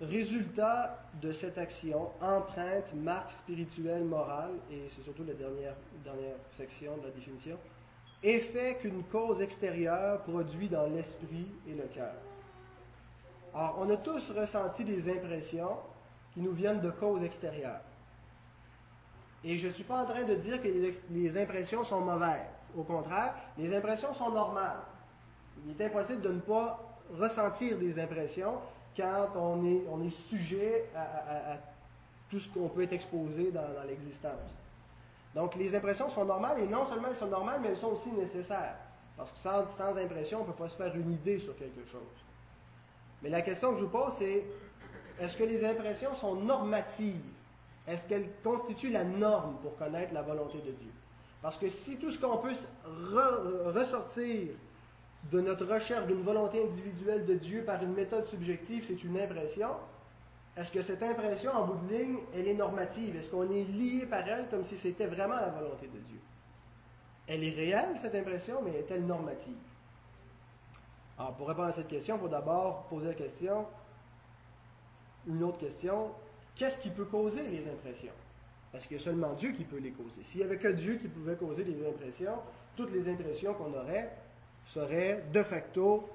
Résultat 0.00 1.02
de 1.20 1.32
cette 1.32 1.58
action, 1.58 2.10
empreinte, 2.20 2.94
marque 2.94 3.32
spirituelle, 3.32 4.04
morale, 4.04 4.52
et 4.70 4.88
c'est 4.94 5.02
surtout 5.02 5.24
la 5.24 5.34
dernière, 5.34 5.74
dernière 6.04 6.36
section 6.56 6.96
de 6.98 7.06
la 7.06 7.10
définition, 7.10 7.58
effet 8.22 8.78
qu'une 8.80 9.02
cause 9.04 9.40
extérieure 9.40 10.22
produit 10.22 10.68
dans 10.68 10.86
l'esprit 10.86 11.48
et 11.68 11.74
le 11.74 11.84
cœur. 11.94 12.14
Alors, 13.54 13.78
on 13.80 13.90
a 13.90 13.96
tous 13.96 14.30
ressenti 14.30 14.84
des 14.84 15.10
impressions 15.10 15.78
qui 16.32 16.40
nous 16.40 16.52
viennent 16.52 16.80
de 16.80 16.90
causes 16.90 17.24
extérieures. 17.24 17.80
Et 19.44 19.56
je 19.56 19.68
ne 19.68 19.72
suis 19.72 19.84
pas 19.84 20.02
en 20.02 20.04
train 20.04 20.24
de 20.24 20.34
dire 20.34 20.60
que 20.60 20.68
les, 21.10 21.38
impressions 21.38 21.84
sont 21.84 22.00
mauvaises. 22.00 22.72
Au 22.76 22.82
contraire, 22.82 23.34
les 23.56 23.74
impressions 23.74 24.12
sont 24.14 24.30
normales. 24.30 24.80
Il 25.64 25.80
est 25.80 25.86
impossible 25.86 26.20
de 26.22 26.32
ne 26.32 26.40
pas 26.40 26.80
ressentir 27.16 27.78
des 27.78 27.98
impressions 27.98 28.54
quand 28.96 29.28
on 29.36 29.64
est, 30.02 30.10
sujet 30.10 30.86
à, 30.94 31.56
tout 32.30 32.40
ce 32.40 32.48
qu'on 32.48 32.68
peut 32.68 32.82
être 32.82 32.92
exposé 32.92 33.52
dans, 33.52 33.86
l'existence. 33.86 34.32
Donc 35.34 35.54
les 35.54 35.74
impressions 35.74 36.10
sont 36.10 36.24
normales 36.24 36.58
et 36.60 36.66
non 36.66 36.84
seulement 36.86 37.08
elles 37.08 37.16
sont 37.16 37.28
normales, 37.28 37.60
mais 37.62 37.68
elles 37.68 37.76
sont 37.76 37.92
aussi 37.92 38.10
nécessaires. 38.10 38.76
Parce 39.16 39.30
que 39.32 39.38
sans, 39.38 39.66
sans 39.66 39.96
impression, 39.98 40.38
on 40.38 40.42
ne 40.42 40.46
peut 40.46 40.64
pas 40.64 40.68
se 40.68 40.76
faire 40.76 40.94
une 40.94 41.12
idée 41.12 41.38
sur 41.38 41.56
quelque 41.56 41.84
chose. 41.90 42.00
Mais 43.22 43.28
la 43.28 43.42
question 43.42 43.72
que 43.72 43.78
je 43.78 43.84
vous 43.84 43.90
pose, 43.90 44.12
c'est 44.18 44.44
est-ce 45.20 45.36
que 45.36 45.44
les 45.44 45.64
impressions 45.64 46.14
sont 46.14 46.34
normatives? 46.34 47.22
Est-ce 47.88 48.06
qu'elle 48.06 48.28
constitue 48.44 48.90
la 48.90 49.04
norme 49.04 49.56
pour 49.62 49.76
connaître 49.76 50.12
la 50.12 50.22
volonté 50.22 50.58
de 50.58 50.72
Dieu? 50.72 50.92
Parce 51.40 51.56
que 51.56 51.70
si 51.70 51.98
tout 51.98 52.10
ce 52.10 52.20
qu'on 52.20 52.36
peut 52.38 52.52
ressortir 53.74 54.48
de 55.32 55.40
notre 55.40 55.64
recherche 55.66 56.06
d'une 56.06 56.22
volonté 56.22 56.62
individuelle 56.62 57.24
de 57.24 57.34
Dieu 57.34 57.64
par 57.64 57.82
une 57.82 57.94
méthode 57.94 58.26
subjective, 58.26 58.84
c'est 58.86 59.02
une 59.02 59.18
impression, 59.18 59.70
est-ce 60.56 60.72
que 60.72 60.82
cette 60.82 61.02
impression, 61.02 61.52
en 61.52 61.66
bout 61.66 61.86
de 61.86 61.94
ligne, 61.94 62.18
elle 62.34 62.48
est 62.48 62.54
normative? 62.54 63.16
Est-ce 63.16 63.30
qu'on 63.30 63.48
est 63.48 63.64
lié 63.64 64.06
par 64.06 64.26
elle 64.28 64.48
comme 64.48 64.64
si 64.64 64.76
c'était 64.76 65.06
vraiment 65.06 65.36
la 65.36 65.48
volonté 65.48 65.86
de 65.86 65.98
Dieu? 65.98 66.18
Elle 67.26 67.44
est 67.44 67.54
réelle, 67.54 67.96
cette 68.02 68.14
impression, 68.14 68.60
mais 68.62 68.72
est-elle 68.72 69.06
normative? 69.06 69.56
Alors, 71.18 71.32
pour 71.34 71.48
répondre 71.48 71.68
à 71.68 71.72
cette 71.72 71.88
question, 71.88 72.16
il 72.16 72.20
faut 72.20 72.28
d'abord 72.28 72.84
poser 72.84 73.08
la 73.08 73.14
question, 73.14 73.66
une 75.26 75.42
autre 75.42 75.58
question, 75.58 76.10
Qu'est-ce 76.58 76.80
qui 76.80 76.90
peut 76.90 77.04
causer 77.04 77.44
les 77.44 77.70
impressions? 77.70 78.12
Parce 78.72 78.84
qu'il 78.84 78.96
y 78.96 79.00
a 79.00 79.02
seulement 79.02 79.32
Dieu 79.34 79.52
qui 79.52 79.62
peut 79.62 79.78
les 79.78 79.92
causer. 79.92 80.22
S'il 80.24 80.40
n'y 80.40 80.46
avait 80.46 80.58
que 80.58 80.68
Dieu 80.68 80.96
qui 80.96 81.06
pouvait 81.06 81.36
causer 81.36 81.62
les 81.62 81.86
impressions, 81.86 82.34
toutes 82.76 82.92
les 82.92 83.08
impressions 83.08 83.54
qu'on 83.54 83.72
aurait 83.72 84.10
seraient 84.66 85.24
de 85.32 85.42
facto 85.44 86.08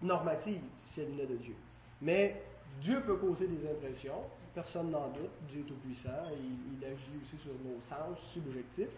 normatives 0.00 0.62
si 0.92 1.00
elles 1.00 1.08
venaient 1.08 1.26
de 1.26 1.36
Dieu. 1.36 1.54
Mais 2.00 2.40
Dieu 2.80 3.02
peut 3.02 3.16
causer 3.16 3.48
des 3.48 3.68
impressions, 3.68 4.22
personne 4.54 4.90
n'en 4.92 5.08
doute, 5.08 5.30
Dieu 5.50 5.60
est 5.60 5.64
tout-puissant, 5.64 6.08
il, 6.32 6.78
il, 6.78 6.84
agit 6.84 7.20
aussi 7.22 7.36
sur 7.42 7.52
nos 7.52 7.80
sens 7.82 8.18
subjectifs. 8.32 8.88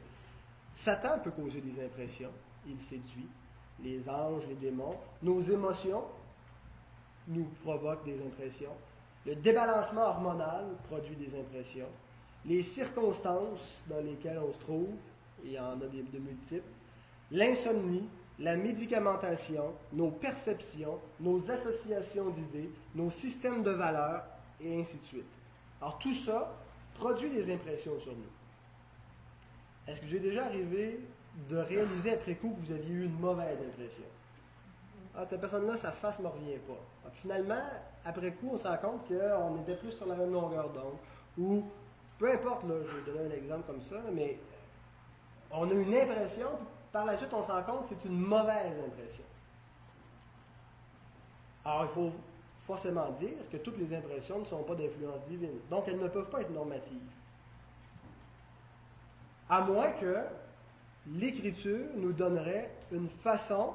Satan 0.77 1.19
peut 1.19 1.31
causer 1.31 1.63
des 1.63 1.83
impressions, 1.85 2.31
il 2.67 2.81
séduit, 2.81 3.29
les 3.83 4.09
anges, 4.09 4.45
les 4.49 4.55
démons. 4.55 4.97
Nos 5.23 5.41
émotions 5.41 6.05
nous 7.29 7.45
provoquent 7.63 8.05
des 8.05 8.21
impressions. 8.25 8.73
Le 9.25 9.37
débalancement 9.37 10.03
hormonal 10.03 10.65
produit 10.89 11.15
des 11.17 11.39
impressions. 11.39 11.89
Les 12.45 12.63
circonstances 12.63 13.83
dans 13.89 14.01
lesquelles 14.01 14.41
on 14.45 14.53
se 14.53 14.59
trouve, 14.59 14.89
il 15.45 15.53
y 15.53 15.59
en 15.59 15.73
a 15.73 15.77
de 15.77 16.19
multiples. 16.19 16.63
L'insomnie, 17.31 18.09
la 18.39 18.57
médicamentation, 18.57 19.73
nos 19.93 20.11
perceptions, 20.11 20.99
nos 21.21 21.51
associations 21.51 22.31
d'idées, 22.31 22.71
nos 22.95 23.11
systèmes 23.11 23.63
de 23.63 23.71
valeurs, 23.71 24.25
et 24.61 24.81
ainsi 24.81 24.97
de 24.97 25.05
suite. 25.05 25.33
Alors 25.81 25.99
tout 25.99 26.15
ça 26.15 26.53
produit 26.95 27.31
des 27.31 27.53
impressions 27.53 27.99
sur 28.01 28.13
nous. 28.13 28.33
Est-ce 29.87 30.01
que 30.01 30.07
j'ai 30.07 30.21
déjà 30.21 30.45
arrivé 30.47 31.01
de 31.51 31.57
réaliser 31.57 32.13
après 32.13 32.35
coup 32.35 32.51
que 32.51 32.67
vous 32.67 32.73
aviez 32.73 32.95
eu 32.95 33.05
une 33.05 33.19
mauvaise 33.19 33.59
impression? 33.59 34.05
Ah, 35.15 35.25
cette 35.29 35.41
personne-là, 35.41 35.77
sa 35.77 35.93
face 35.93 36.19
ne 36.19 36.25
me 36.25 36.29
revient 36.29 36.59
pas. 36.67 37.11
finalement, 37.21 37.63
après 38.05 38.33
coup, 38.33 38.51
on 38.53 38.57
se 38.57 38.67
rend 38.67 38.79
compte 38.79 39.09
qu'on 39.09 39.61
était 39.61 39.77
plus 39.77 39.93
sur 39.93 40.07
la 40.07 40.15
même 40.15 40.33
longueur 40.33 40.71
d'onde. 40.71 40.97
Ou, 41.39 41.65
peu 42.19 42.33
importe, 42.33 42.65
là, 42.65 42.75
je 42.87 42.97
vais 42.97 43.13
donner 43.13 43.35
un 43.35 43.37
exemple 43.37 43.67
comme 43.67 43.83
ça, 43.83 43.97
mais 44.13 44.39
on 45.51 45.69
a 45.69 45.73
une 45.75 45.95
impression, 45.95 46.49
puis 46.57 46.67
par 46.93 47.05
la 47.05 47.17
suite, 47.17 47.33
on 47.33 47.43
se 47.43 47.53
rend 47.53 47.63
compte 47.63 47.83
que 47.83 47.89
c'est 47.91 48.09
une 48.09 48.19
mauvaise 48.19 48.75
impression. 48.87 49.25
Alors, 51.65 51.85
il 51.85 51.95
faut 51.95 52.13
forcément 52.67 53.11
dire 53.21 53.37
que 53.51 53.59
toutes 53.59 53.79
les 53.79 53.95
impressions 53.95 54.41
ne 54.41 54.45
sont 54.47 54.63
pas 54.63 54.75
d'influence 54.75 55.21
divine. 55.29 55.59
Donc, 55.69 55.89
elles 55.89 56.01
ne 56.01 56.09
peuvent 56.09 56.31
pas 56.31 56.41
être 56.41 56.51
normatives. 56.51 56.99
À 59.49 59.61
moins 59.61 59.91
que 59.91 60.23
l'Écriture 61.07 61.87
nous 61.97 62.13
donnerait 62.13 62.71
une 62.91 63.09
façon 63.09 63.75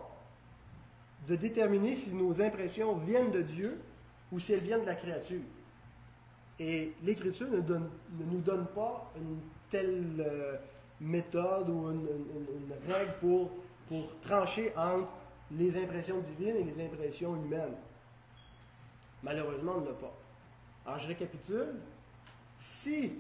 de 1.27 1.35
déterminer 1.35 1.95
si 1.95 2.13
nos 2.13 2.41
impressions 2.41 2.95
viennent 2.97 3.31
de 3.31 3.41
Dieu 3.41 3.77
ou 4.31 4.39
si 4.39 4.53
elles 4.53 4.61
viennent 4.61 4.81
de 4.81 4.85
la 4.85 4.95
créature. 4.95 5.41
Et 6.59 6.93
l'Écriture 7.03 7.47
ne, 7.49 7.59
nous 7.59 8.41
donne 8.41 8.65
pas 8.67 9.11
une 9.15 9.39
telle 9.69 10.05
euh, 10.19 10.55
méthode 10.99 11.69
ou 11.69 11.91
une, 11.91 12.07
règle 12.91 13.13
pour, 13.19 13.51
pour 13.87 14.19
trancher 14.21 14.73
entre 14.75 15.09
les 15.51 15.77
impressions 15.81 16.19
divines 16.19 16.55
et 16.55 16.63
les 16.63 16.85
impressions 16.85 17.35
humaines. 17.35 17.75
Malheureusement, 19.23 19.73
on 19.77 19.81
ne 19.81 19.87
l'a 19.87 19.93
pas. 19.93 20.13
Alors 20.85 20.99
je 20.99 21.07
récapitule. 21.07 21.75
Si 22.59 23.11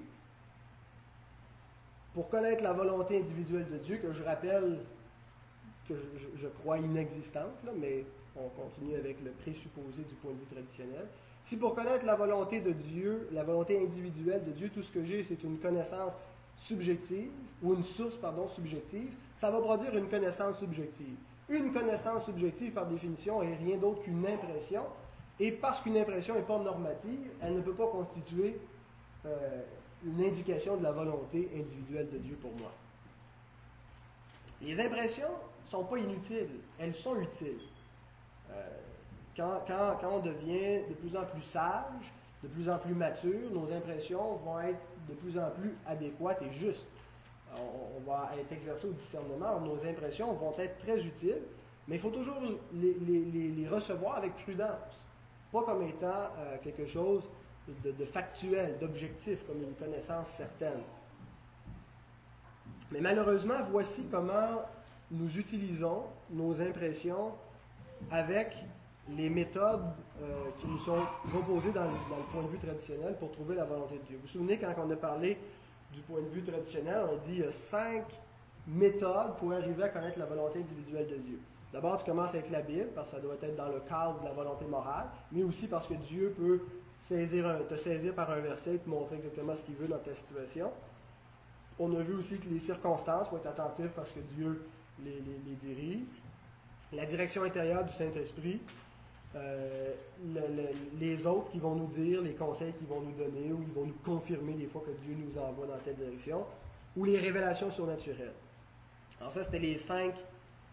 pour 2.13 2.29
connaître 2.29 2.63
la 2.63 2.73
volonté 2.73 3.19
individuelle 3.19 3.67
de 3.71 3.77
Dieu, 3.77 3.97
que 3.97 4.11
je 4.11 4.23
rappelle 4.23 4.79
que 5.87 5.93
je, 6.39 6.47
crois 6.47 6.77
inexistante, 6.77 7.53
mais 7.79 8.05
on 8.35 8.49
continue 8.49 8.95
avec 8.95 9.17
le 9.23 9.31
présupposé 9.31 10.03
du 10.03 10.15
point 10.15 10.31
de 10.31 10.37
vue 10.37 10.45
traditionnel. 10.51 11.07
Si 11.45 11.57
pour 11.57 11.75
connaître 11.75 12.05
la 12.05 12.15
volonté 12.15 12.59
de 12.59 12.71
Dieu, 12.71 13.29
la 13.31 13.43
volonté 13.43 13.79
individuelle 13.79 14.43
de 14.43 14.51
Dieu, 14.51 14.69
tout 14.69 14.83
ce 14.83 14.91
que 14.91 15.03
j'ai, 15.03 15.23
c'est 15.23 15.43
une 15.43 15.59
connaissance 15.59 16.13
subjective, 16.57 17.31
ou 17.63 17.73
une 17.73 17.83
source, 17.83 18.15
pardon, 18.17 18.47
subjective, 18.49 19.09
ça 19.35 19.49
va 19.49 19.59
produire 19.59 19.95
une 19.95 20.09
connaissance 20.09 20.57
subjective. 20.59 21.15
Une 21.49 21.71
connaissance 21.71 22.25
subjective, 22.25 22.73
par 22.73 22.87
définition, 22.87 23.41
est 23.41 23.55
rien 23.55 23.77
d'autre 23.77 24.01
qu'une 24.03 24.25
impression, 24.25 24.83
et 25.39 25.51
parce 25.51 25.79
qu'une 25.79 25.97
impression 25.97 26.35
n'est 26.35 26.41
pas 26.41 26.59
normative, 26.59 27.29
elle 27.41 27.55
ne 27.55 27.61
peut 27.61 27.73
pas 27.73 27.87
constituer 27.87 28.57
euh, 29.25 29.61
une 30.05 30.23
indication 30.23 30.77
de 30.77 30.83
la 30.83 30.91
volonté 30.91 31.49
individuelle 31.55 32.09
de 32.11 32.17
Dieu 32.17 32.35
pour 32.41 32.51
moi. 32.59 32.71
Les 34.61 34.79
impressions 34.79 35.29
sont 35.69 35.83
pas 35.83 35.97
inutiles, 35.97 36.59
elles 36.79 36.95
sont 36.95 37.19
utiles. 37.19 37.59
Euh, 38.51 38.77
quand, 39.35 39.99
on 40.03 40.19
devient 40.19 40.81
de 40.89 40.93
plus 40.95 41.15
en 41.15 41.25
plus 41.25 41.41
sage, 41.41 42.11
de 42.43 42.47
plus 42.47 42.69
en 42.69 42.77
plus 42.77 42.93
mature, 42.93 43.51
nos 43.51 43.71
impressions 43.71 44.35
vont 44.37 44.59
être 44.59 44.79
de 45.07 45.13
plus 45.13 45.37
en 45.37 45.49
plus 45.51 45.75
adéquates 45.85 46.41
et 46.41 46.51
justes. 46.53 46.87
On, 47.55 48.09
va 48.09 48.31
être 48.37 48.51
exercé 48.51 48.87
au 48.87 48.91
discernement, 48.91 49.59
nos 49.59 49.83
impressions 49.85 50.33
vont 50.33 50.53
être 50.59 50.77
très 50.79 50.99
utiles, 50.99 51.41
mais 51.87 51.95
il 51.95 52.01
faut 52.01 52.09
toujours 52.09 52.35
les, 52.73 53.67
recevoir 53.67 54.17
avec 54.17 54.35
prudence, 54.35 55.03
pas 55.51 55.63
comme 55.63 55.81
étant 55.83 56.29
euh, 56.37 56.57
quelque 56.61 56.85
chose 56.85 57.23
de 57.67 58.05
factuel, 58.05 58.77
d'objectif, 58.79 59.45
comme 59.47 59.61
une 59.61 59.73
connaissance 59.73 60.27
certaine. 60.27 60.81
Mais 62.91 63.01
malheureusement, 63.01 63.57
voici 63.69 64.05
comment 64.09 64.61
nous 65.11 65.37
utilisons 65.37 66.03
nos 66.29 66.59
impressions 66.61 67.31
avec 68.11 68.55
les 69.15 69.29
méthodes 69.29 69.85
euh, 70.21 70.49
qui 70.59 70.67
nous 70.67 70.79
sont 70.79 70.99
proposées 71.29 71.71
dans 71.71 71.85
le, 71.85 71.91
point 72.31 72.43
de 72.43 72.47
vue 72.49 72.57
traditionnel 72.57 73.15
pour 73.19 73.31
trouver 73.31 73.55
la 73.55 73.63
volonté 73.63 73.95
de 73.95 74.03
Dieu. 74.03 74.17
Vous 74.17 74.23
vous 74.23 74.27
souvenez 74.27 74.57
quand 74.57 74.73
on 74.85 74.91
a 74.91 74.95
parlé 74.95 75.37
du 75.93 76.01
point 76.01 76.21
de 76.21 76.27
vue 76.27 76.43
traditionnel, 76.43 77.05
on 77.09 77.15
a 77.15 77.19
dit 77.19 77.41
a 77.43 77.51
cinq 77.51 78.03
méthodes 78.67 79.37
pour 79.37 79.53
arriver 79.53 79.83
à 79.83 79.89
connaître 79.89 80.19
la 80.19 80.25
volonté 80.25 80.59
individuelle 80.59 81.07
de 81.07 81.15
Dieu. 81.15 81.39
D'abord, 81.71 81.97
tu 81.97 82.09
commences 82.09 82.29
avec 82.29 82.49
la 82.49 82.61
Bible, 82.61 82.89
parce 82.95 83.09
que 83.09 83.15
ça 83.15 83.21
doit 83.21 83.35
être 83.41 83.55
dans 83.55 83.69
le 83.69 83.79
cadre 83.87 84.19
de 84.19 84.25
la 84.25 84.33
volonté 84.33 84.65
morale, 84.65 85.07
mais 85.31 85.43
aussi 85.43 85.67
parce 85.67 85.87
que 85.87 85.93
Dieu 85.93 86.33
peut 86.37 86.61
saisir 86.99 87.59
te 87.69 87.75
saisir 87.75 88.13
par 88.13 88.29
un 88.31 88.39
verset 88.39 88.75
et 88.75 88.79
te 88.79 88.89
montrer 88.89 89.17
exactement 89.17 89.55
ce 89.55 89.63
qu'il 89.65 89.75
veut 89.75 89.87
dans 89.87 89.99
ta 89.99 90.13
situation. 90.13 90.71
On 91.79 91.95
a 91.95 92.01
vu 92.01 92.15
aussi 92.15 92.39
que 92.39 92.49
les 92.49 92.59
circonstances 92.59 93.29
vont 93.29 93.37
être 93.37 93.47
attentives 93.47 93.91
parce 93.95 94.11
que 94.11 94.19
Dieu 94.35 94.65
les, 95.03 95.21
les 95.45 95.55
dirige. 95.61 96.05
La 96.93 97.05
direction 97.05 97.43
intérieure 97.43 97.83
du 97.83 97.93
Saint-Esprit, 97.93 98.61
euh, 99.35 99.93
les 100.99 101.27
autres 101.27 101.51
qui 101.51 101.59
vont 101.59 101.75
nous 101.75 101.87
dire 101.87 102.21
les 102.21 102.33
conseils 102.33 102.73
qu'ils 102.73 102.87
vont 102.87 103.01
nous 103.01 103.11
donner 103.11 103.51
ou 103.51 103.61
ils 103.61 103.73
vont 103.73 103.85
nous 103.85 103.97
confirmer 104.05 104.53
des 104.53 104.67
fois 104.67 104.81
que 104.85 104.91
Dieu 105.05 105.15
nous 105.15 105.39
envoie 105.39 105.67
dans 105.67 105.77
telle 105.83 105.95
direction, 105.95 106.45
ou 106.95 107.05
les 107.05 107.17
révélations 107.19 107.69
surnaturelles. 107.69 108.33
Alors 109.19 109.31
ça, 109.31 109.43
c'était 109.43 109.59
les 109.59 109.77
cinq 109.77 110.13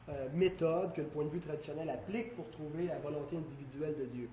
euh, 0.08 0.28
méthodes 0.32 0.92
que 0.94 1.00
le 1.00 1.08
point 1.08 1.24
de 1.24 1.30
vue 1.30 1.40
traditionnel 1.40 1.90
applique 1.90 2.34
pour 2.36 2.48
trouver 2.50 2.86
la 2.86 2.98
volonté 2.98 3.36
individuelle 3.36 3.96
de 3.98 4.04
Dieu. 4.04 4.28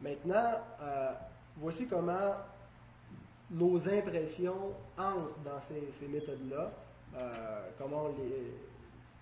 Maintenant, 0.00 0.58
euh, 0.80 1.12
voici 1.56 1.86
comment 1.86 2.34
nos 3.50 3.88
impressions 3.88 4.72
entrent 4.96 5.38
dans 5.44 5.60
ces, 5.60 6.08
méthodes-là, 6.08 6.70
comment 7.78 8.08
les, 8.08 8.52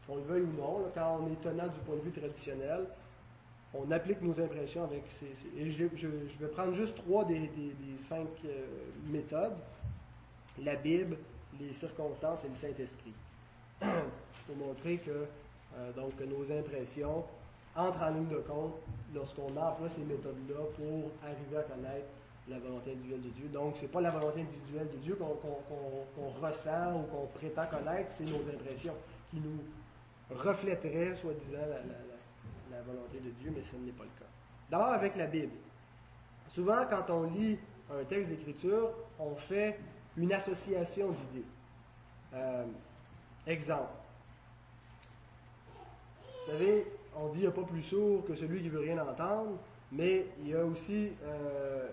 qu'on 0.07 0.17
le 0.17 0.23
veuille 0.23 0.43
ou 0.43 0.61
non, 0.61 0.91
quand 0.95 1.21
on 1.23 1.33
est 1.33 1.41
tenant 1.41 1.69
du 1.69 1.79
point 1.87 1.97
de 1.97 2.01
vue 2.01 2.11
traditionnel, 2.11 2.87
on 3.75 3.91
applique 3.91 4.21
nos 4.21 4.39
impressions 4.41 4.85
avec 4.85 5.05
ces. 5.19 5.49
et 5.57 5.71
je, 5.71 5.85
vais 5.85 6.49
prendre 6.49 6.75
juste 6.75 6.97
trois 6.97 7.25
des, 7.25 7.49
cinq 7.99 8.26
euh, 8.45 8.67
méthodes 9.07 9.57
la 10.63 10.75
Bible, 10.75 11.17
les 11.61 11.73
circonstances 11.73 12.45
et 12.45 12.49
le 12.49 12.55
Saint-Esprit. 12.55 13.15
pour 13.81 14.57
montrer 14.57 14.99
que, 14.99 15.11
euh, 15.76 15.93
donc, 15.93 16.13
nos 16.21 16.50
impressions 16.53 17.25
entrent 17.76 18.03
en 18.03 18.11
ligne 18.11 18.29
de 18.29 18.39
compte 18.39 18.75
lorsqu'on 19.15 19.57
emploie 19.57 19.89
ces 19.89 20.03
méthodes-là 20.03 20.61
pour 20.76 21.11
arriver 21.23 21.57
à 21.57 21.63
connaître 21.63 22.09
la 22.49 22.59
volonté 22.59 22.93
individuelle 22.93 23.23
de 23.23 23.29
Dieu. 23.29 23.49
Donc, 23.49 23.76
ce 23.76 23.83
n'est 23.83 23.89
pas 23.89 24.00
la 24.00 24.11
volonté 24.11 24.41
individuelle 24.41 24.89
de 24.91 24.97
Dieu 24.99 25.17
qu'on 25.17 26.47
ressent 26.47 27.00
ou 27.00 27.03
qu'on 27.05 27.26
prétend 27.26 27.67
connaître, 27.67 28.11
c'est 28.11 28.25
nos 28.25 28.49
impressions 28.49 28.95
qui 29.31 29.41
nous 29.41 29.65
reflèteraient, 30.31 31.15
soi-disant, 31.17 31.59
la, 32.71 32.83
volonté 32.83 33.19
de 33.19 33.31
Dieu, 33.31 33.53
mais 33.55 33.63
ce 33.63 33.76
n'est 33.76 33.93
pas 33.93 34.05
le 34.05 34.11
cas. 34.19 34.31
D'abord 34.71 34.95
avec 34.95 35.17
la 35.17 35.26
Bible. 35.26 35.53
Souvent, 36.55 36.87
quand 36.89 37.11
on 37.11 37.25
lit 37.25 37.59
un 37.93 38.05
texte 38.05 38.31
d'écriture, 38.31 38.91
on 39.19 39.35
fait 39.35 39.79
une 40.17 40.33
association 40.33 41.11
d'idées. 41.11 41.47
Euh, 42.35 42.65
exemple. 43.47 43.91
Vous 46.23 46.53
savez, 46.53 46.87
on 47.17 47.29
dit 47.29 47.33
qu'il 47.33 47.41
n'y 47.43 47.47
a 47.47 47.50
pas 47.50 47.63
plus 47.63 47.83
sourd 47.83 48.25
que 48.25 48.35
celui 48.35 48.63
qui 48.63 48.69
veut 48.69 48.81
rien 48.81 48.99
entendre, 48.99 49.59
mais 49.93 50.26
il 50.41 50.49
y 50.49 50.55
a 50.55 50.65
aussi, 50.65 51.11
euh, 51.25 51.89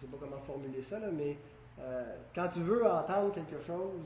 sais 0.00 0.06
pas 0.06 0.16
comment 0.20 0.40
formuler 0.46 0.82
ça, 0.82 0.98
mais 1.12 1.36
euh, 1.80 2.16
quand 2.34 2.48
tu 2.48 2.60
veux 2.60 2.86
entendre 2.86 3.32
quelque 3.32 3.60
chose, 3.64 4.00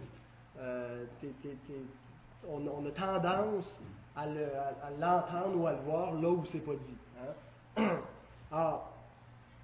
on, 2.49 2.87
a 2.87 2.91
tendance 2.91 3.81
à 4.17 4.27
l'entendre 4.27 5.57
ou 5.57 5.67
à 5.67 5.73
le 5.73 5.79
voir 5.79 6.15
là 6.15 6.31
où 6.31 6.45
c'est 6.47 6.61
pas 6.61 6.75
dit. 6.75 6.97
Hein? 7.21 7.97
Alors, 8.53 8.93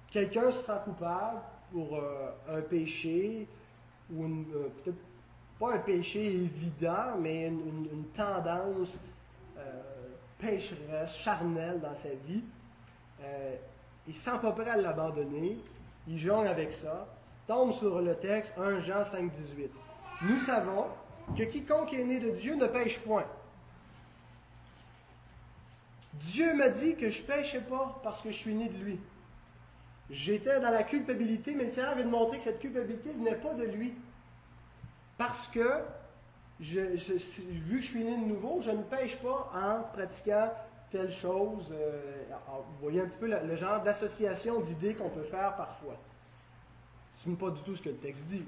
quelqu'un 0.09 0.51
se 0.51 0.59
sent 0.59 0.79
coupable 0.83 1.39
pour 1.71 1.95
euh, 1.95 2.31
un 2.49 2.61
péché, 2.61 3.47
ou 4.13 4.25
euh, 4.25 4.67
peut-être 4.83 4.97
pas 5.59 5.75
un 5.75 5.79
péché 5.79 6.25
évident, 6.25 7.17
mais 7.19 7.47
une, 7.47 8.05
tendance 8.15 8.89
euh, 9.57 9.81
pécheresse, 10.37 11.15
charnelle 11.15 11.79
dans 11.79 11.95
sa 11.95 12.09
vie. 12.09 12.43
il 14.07 14.09
ne 14.09 14.13
sent 14.13 14.39
pas 14.41 14.51
prêt 14.51 14.69
à 14.69 14.77
l'abandonner, 14.77 15.57
il 16.07 16.17
jongle 16.17 16.47
avec 16.47 16.73
ça, 16.73 17.07
tombe 17.47 17.73
sur 17.73 18.01
le 18.01 18.15
texte 18.15 18.53
1 18.57 18.81
Jean 18.81 19.05
5, 19.05 19.31
18. 19.31 19.71
Nous 20.23 20.37
savons 20.39 20.85
que 21.37 21.43
quiconque 21.43 21.93
est 21.93 22.03
né 22.03 22.19
de 22.19 22.31
Dieu 22.31 22.55
ne 22.55 22.67
pêche 22.67 22.99
point. 22.99 23.25
Dieu 26.13 26.53
m'a 26.55 26.69
dit 26.69 26.95
que 26.95 27.09
je 27.09 27.21
ne 27.21 27.27
péchais 27.27 27.61
pas 27.61 27.99
parce 28.03 28.21
que 28.21 28.31
je 28.31 28.37
suis 28.37 28.53
né 28.53 28.69
de 28.69 28.77
lui. 28.77 28.99
J'étais 30.09 30.59
dans 30.59 30.71
la 30.71 30.83
culpabilité, 30.83 31.55
mais 31.55 31.63
le 31.63 31.69
Seigneur 31.69 31.95
de 31.95 32.03
montrer 32.03 32.37
que 32.37 32.43
cette 32.43 32.59
culpabilité 32.59 33.11
venait 33.11 33.35
pas 33.35 33.53
de 33.53 33.63
lui. 33.63 33.93
Parce 35.17 35.47
que, 35.47 35.81
vu 36.59 36.97
que 36.97 37.81
je 37.81 37.87
suis 37.87 38.03
né 38.03 38.17
de 38.17 38.25
nouveau, 38.25 38.61
je 38.61 38.71
ne 38.71 38.83
pêche 38.83 39.17
pas 39.17 39.51
en 39.55 39.83
pratiquant 39.93 40.51
telle 40.91 41.11
chose. 41.11 41.65
Euh, 41.71 41.99
vous 42.49 42.81
voyez 42.81 43.01
un 43.01 43.05
petit 43.05 43.17
peu 43.17 43.27
le, 43.27 43.55
genre 43.55 43.81
d'association 43.81 44.61
d'idées 44.61 44.93
qu'on 44.93 45.09
peut 45.09 45.23
faire 45.23 45.55
parfois. 45.55 45.95
Ce 47.23 47.29
n'est 47.29 47.35
pas 47.35 47.51
du 47.51 47.61
tout 47.61 47.75
ce 47.75 47.81
que 47.81 47.89
le 47.89 47.95
texte 47.95 48.25
dit. 48.25 48.43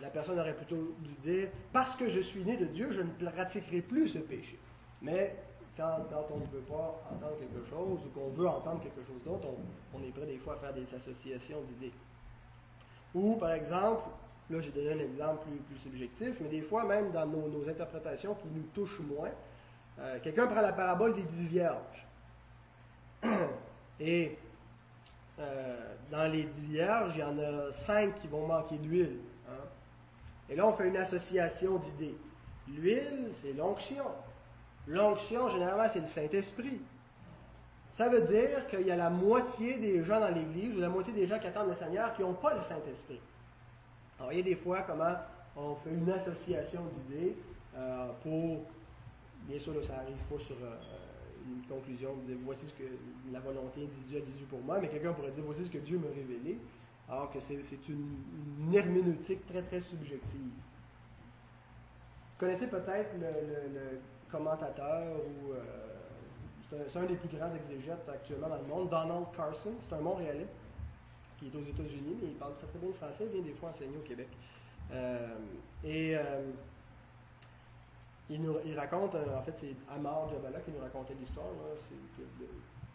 La 0.00 0.08
personne 0.08 0.38
aurait 0.38 0.54
plutôt 0.54 0.94
dû 1.00 1.14
dire 1.22 1.48
Parce 1.72 1.96
que 1.96 2.08
je 2.08 2.20
suis 2.20 2.44
né 2.44 2.56
de 2.56 2.66
Dieu, 2.66 2.92
je 2.92 3.00
ne 3.00 3.30
pratiquerai 3.30 3.80
plus 3.80 4.08
ce 4.08 4.18
péché. 4.18 4.58
Mais 5.02 5.36
quand, 5.76 6.06
on 6.30 6.38
ne 6.38 6.46
veut 6.46 6.64
pas 6.68 7.02
entendre 7.10 7.38
quelque 7.38 7.68
chose 7.68 8.00
ou 8.04 8.18
qu'on 8.18 8.30
veut 8.30 8.48
entendre 8.48 8.80
quelque 8.80 9.04
chose 9.06 9.22
d'autre, 9.24 9.48
on, 9.92 10.02
est 10.02 10.10
prêt 10.10 10.26
des 10.26 10.38
fois 10.38 10.54
à 10.54 10.56
faire 10.56 10.72
des 10.72 10.86
associations 10.94 11.60
d'idées. 11.68 11.92
Ou, 13.14 13.36
par 13.36 13.52
exemple, 13.52 14.08
là 14.50 14.60
j'ai 14.60 14.70
donné 14.70 14.92
un 14.92 14.98
exemple 14.98 15.46
plus, 15.68 15.78
subjectif, 15.78 16.36
mais 16.40 16.48
des 16.48 16.62
fois 16.62 16.84
même 16.84 17.10
dans 17.10 17.26
nos, 17.26 17.68
interprétations 17.68 18.34
qui 18.34 18.48
nous 18.54 18.66
touchent 18.74 19.00
moins, 19.00 19.30
euh, 20.00 20.18
quelqu'un 20.22 20.46
prend 20.46 20.60
la 20.60 20.72
parabole 20.72 21.14
des 21.14 21.22
dix 21.22 21.46
vierges. 21.46 22.06
Et 24.00 24.36
euh, 25.38 25.94
dans 26.10 26.30
les 26.30 26.44
dix 26.44 26.66
vierges, 26.66 27.12
il 27.16 27.20
y 27.20 27.24
en 27.24 27.38
a 27.38 27.72
cinq 27.72 28.14
qui 28.20 28.28
vont 28.28 28.46
manquer 28.46 28.76
d'huile. 28.76 29.18
Hein. 29.48 29.64
Et 30.48 30.56
là, 30.56 30.66
on 30.66 30.72
fait 30.72 30.88
une 30.88 30.96
association 30.96 31.78
d'idées. 31.78 32.16
L'huile, 32.68 33.30
c'est 33.40 33.52
l'onction. 33.52 34.04
L'onction, 34.86 35.48
généralement, 35.48 35.88
c'est 35.90 36.00
le 36.00 36.06
Saint-Esprit. 36.06 36.80
Ça 37.92 38.08
veut 38.08 38.22
dire 38.22 38.66
qu'il 38.66 38.82
y 38.82 38.90
a 38.90 38.96
la 38.96 39.10
moitié 39.10 39.76
des 39.78 40.02
gens 40.02 40.18
dans 40.18 40.28
l'Église, 40.28 40.76
ou 40.76 40.80
la 40.80 40.88
moitié 40.88 41.12
des 41.12 41.26
gens 41.26 41.38
qui 41.38 41.46
attendent 41.46 41.68
le 41.68 41.74
Seigneur, 41.74 42.12
qui 42.14 42.22
n'ont 42.22 42.34
pas 42.34 42.54
le 42.54 42.60
Saint-Esprit. 42.60 43.20
Alors, 44.18 44.32
il 44.32 44.38
y 44.38 44.40
a 44.40 44.44
des 44.44 44.56
fois 44.56 44.82
comment 44.82 45.14
on 45.56 45.76
fait 45.76 45.90
une 45.90 46.10
association 46.10 46.80
d'idées 46.82 47.36
euh, 47.76 48.08
pour. 48.22 48.64
Bien 49.46 49.58
sûr, 49.58 49.72
ça 49.84 49.96
n'arrive 49.96 50.16
pas 50.30 50.38
sur 50.38 50.56
euh, 50.56 50.76
une 51.46 51.62
conclusion 51.66 52.16
de 52.16 52.22
dire 52.22 52.36
voici 52.44 52.66
ce 52.66 52.72
que 52.72 52.84
la 53.30 53.40
volonté 53.40 53.82
individuelle 53.82 54.24
de 54.24 54.30
Dieu 54.30 54.46
pour 54.48 54.60
moi, 54.60 54.78
mais 54.80 54.88
quelqu'un 54.88 55.12
pourrait 55.12 55.32
dire 55.32 55.44
voici 55.44 55.66
ce 55.66 55.70
que 55.70 55.78
Dieu 55.78 55.98
m'a 55.98 56.08
révélé, 56.08 56.58
alors 57.08 57.30
que 57.30 57.40
c'est 57.40 57.88
une, 57.88 58.16
une, 58.60 58.74
herméneutique 58.74 59.46
très 59.46 59.62
très 59.62 59.80
subjective. 59.80 60.50
connaissez 62.38 62.68
peut-être 62.68 63.10
le, 63.20 64.00
commentateur 64.30 65.14
ou 65.16 65.52
c'est 66.68 66.98
un, 66.98 67.04
des 67.04 67.14
plus 67.14 67.28
grands 67.36 67.54
exégètes 67.54 68.08
actuellement 68.08 68.48
dans 68.48 68.56
le 68.56 68.64
monde, 68.64 68.88
Donald 68.88 69.26
Carson. 69.36 69.74
C'est 69.78 69.94
un 69.94 70.00
Montréalais 70.00 70.48
qui 71.38 71.46
est 71.46 71.54
aux 71.54 71.62
États-Unis, 71.62 72.16
mais 72.20 72.28
il 72.28 72.34
parle 72.34 72.56
très, 72.56 72.66
très 72.66 72.78
bien 72.80 72.88
le 72.88 72.94
français. 72.94 73.26
Il 73.26 73.32
vient 73.32 73.42
des 73.42 73.52
fois 73.52 73.68
enseigner 73.68 73.96
au 73.96 74.00
Québec. 74.00 74.28
et 75.84 76.16
il, 78.30 78.42
nous, 78.42 78.56
il 78.64 78.78
raconte, 78.78 79.14
en 79.14 79.42
fait, 79.42 79.54
c'est 79.58 79.74
Amar 79.94 80.28
Jabala 80.30 80.60
qui 80.60 80.70
nous 80.70 80.80
racontait 80.80 81.14
l'histoire. 81.14 81.46
C'est 81.88 82.22
que, 82.22 82.44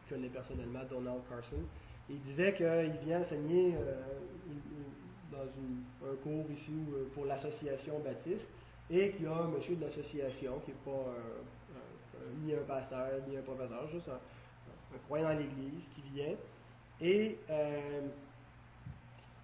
connaît 0.10 0.30
personnellement 0.30 0.80
Donald 0.89 1.22
Carson. 1.30 1.62
Il 2.10 2.20
disait 2.22 2.54
qu'il 2.56 2.92
vient 3.06 3.22
enseigner 3.22 3.76
euh, 3.76 4.02
dans 5.32 6.08
un 6.08 6.15
cours 6.24 6.50
ici 6.52 6.74
euh, 6.92 7.06
pour 7.13 7.26
l'association 7.26 8.00
baptiste 8.00 8.50
et 8.89 9.12
qu'il 9.12 9.26
y 9.26 9.28
a 9.28 9.36
un 9.36 9.48
monsieur 9.48 9.76
de 9.76 9.86
l'association 9.86 10.60
qui 10.65 10.72
n'est 10.72 10.78
pas 10.84 11.13
ni 12.44 12.54
un 12.56 12.63
pasteur 12.68 13.08
ni 13.28 13.38
un 13.38 13.42
professeur, 13.42 13.88
juste 13.88 14.10
un, 14.10 14.98
croyant 15.06 15.30
dans 15.30 15.38
l'Église 15.38 15.88
qui 15.94 16.02
vient 16.12 16.36
et 17.02 17.38
euh, 17.50 18.02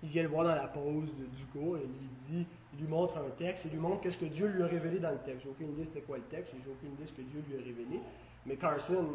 il 0.03 0.09
vient 0.09 0.23
le 0.23 0.29
voir 0.29 0.45
dans 0.45 0.55
la 0.55 0.67
pause 0.67 1.09
du 1.37 1.45
cours 1.45 1.77
et 1.77 1.83
il 1.83 2.35
dit, 2.35 2.47
il 2.77 2.83
lui 2.83 2.91
montre 2.91 3.17
un 3.17 3.29
texte, 3.37 3.65
il 3.65 3.71
lui 3.71 3.79
montre 3.79 4.01
qu'est-ce 4.01 4.17
que 4.17 4.25
Dieu 4.25 4.47
lui 4.47 4.63
a 4.63 4.67
révélé 4.67 4.99
dans 4.99 5.11
le 5.11 5.17
texte. 5.19 5.43
J'ai 5.43 5.49
aucune 5.49 5.71
idée 5.71 5.85
c'était 5.85 6.01
quoi 6.01 6.17
le 6.17 6.23
texte, 6.23 6.53
j'ai 6.53 6.71
aucune 6.71 6.93
idée 6.93 7.05
ce 7.05 7.13
que 7.13 7.21
Dieu 7.21 7.43
lui 7.47 7.55
a 7.55 7.63
révélé. 7.63 7.99
Mais 8.45 8.55
Carson, 8.57 9.07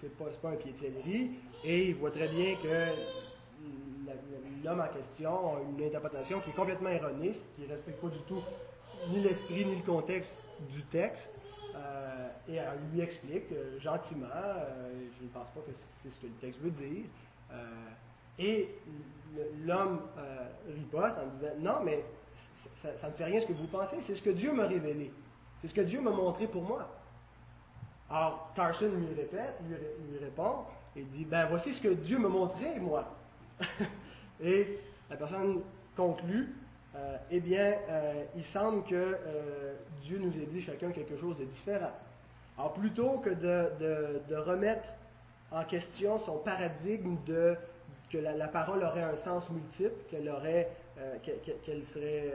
c'est 0.00 0.16
pas, 0.16 0.24
pas 0.42 0.50
un 0.50 0.54
de 0.54 1.28
et 1.64 1.88
il 1.88 1.94
voit 1.94 2.10
très 2.10 2.28
bien 2.28 2.54
que 2.56 2.90
l'homme 4.64 4.80
en 4.80 4.88
question 4.88 5.56
a 5.56 5.60
une 5.60 5.84
interprétation 5.84 6.40
qui 6.40 6.50
est 6.50 6.54
complètement 6.54 6.90
erronée, 6.90 7.32
qui 7.54 7.62
ne 7.62 7.68
respecte 7.68 8.00
pas 8.00 8.08
du 8.08 8.18
tout 8.26 8.42
ni 9.10 9.20
l'esprit 9.20 9.64
ni 9.64 9.76
le 9.76 9.82
contexte 9.82 10.34
du 10.72 10.82
texte. 10.84 11.32
Euh, 11.76 12.28
et 12.48 12.54
elle 12.54 12.78
lui 12.92 13.00
explique 13.00 13.50
euh, 13.52 13.80
gentiment, 13.80 14.26
euh, 14.26 14.92
je 15.18 15.24
ne 15.24 15.28
pense 15.30 15.48
pas 15.48 15.60
que 15.60 15.72
c'est 16.02 16.10
ce 16.10 16.20
que 16.20 16.26
le 16.26 16.32
texte 16.34 16.60
veut 16.60 16.70
dire. 16.70 17.04
et 18.38 18.68
l'homme 19.64 20.00
riposte 20.68 21.18
en 21.18 21.26
disant 21.36 21.52
Non, 21.60 21.84
mais 21.84 22.04
ça 22.74 23.08
ne 23.08 23.12
fait 23.12 23.24
rien 23.24 23.40
ce 23.40 23.46
que 23.46 23.52
vous 23.52 23.66
pensez, 23.66 23.96
c'est 24.00 24.14
ce 24.14 24.22
que 24.22 24.30
Dieu 24.30 24.52
m'a 24.52 24.66
révélé. 24.66 25.12
C'est 25.60 25.68
ce 25.68 25.74
que 25.74 25.80
Dieu 25.80 26.00
m'a 26.00 26.10
montré 26.10 26.46
pour 26.46 26.62
moi. 26.62 26.88
Alors, 28.10 28.50
Carson 28.54 28.90
lui 28.94 29.14
répète, 29.16 29.58
lui, 29.66 30.18
répond, 30.18 30.58
et 30.94 31.02
dit, 31.02 31.24
ben 31.24 31.46
voici 31.46 31.72
ce 31.72 31.82
que 31.82 31.88
Dieu 31.88 32.18
m'a 32.18 32.28
montré, 32.28 32.78
moi. 32.78 33.08
et 34.42 34.78
la 35.10 35.16
personne 35.16 35.62
conclut, 35.96 36.54
euh, 36.96 37.16
eh 37.30 37.40
bien, 37.40 37.74
euh, 37.88 38.24
il 38.36 38.44
semble 38.44 38.84
que 38.84 38.94
euh, 38.94 39.74
Dieu 40.02 40.18
nous 40.18 40.32
ait 40.40 40.46
dit 40.46 40.60
chacun 40.60 40.90
quelque 40.90 41.16
chose 41.16 41.36
de 41.38 41.44
différent. 41.44 41.90
Alors, 42.56 42.72
plutôt 42.74 43.18
que 43.18 43.30
de, 43.30 44.36
remettre 44.36 44.86
en 45.50 45.64
question 45.64 46.18
son 46.18 46.38
paradigme 46.38 47.16
de 47.26 47.56
que 48.10 48.18
la, 48.18 48.46
parole 48.46 48.84
aurait 48.84 49.02
un 49.02 49.16
sens 49.16 49.50
multiple, 49.50 49.94
qu'elle 50.08 50.28
aurait, 50.28 50.70
qu'elle 51.22 51.84
serait, 51.84 52.32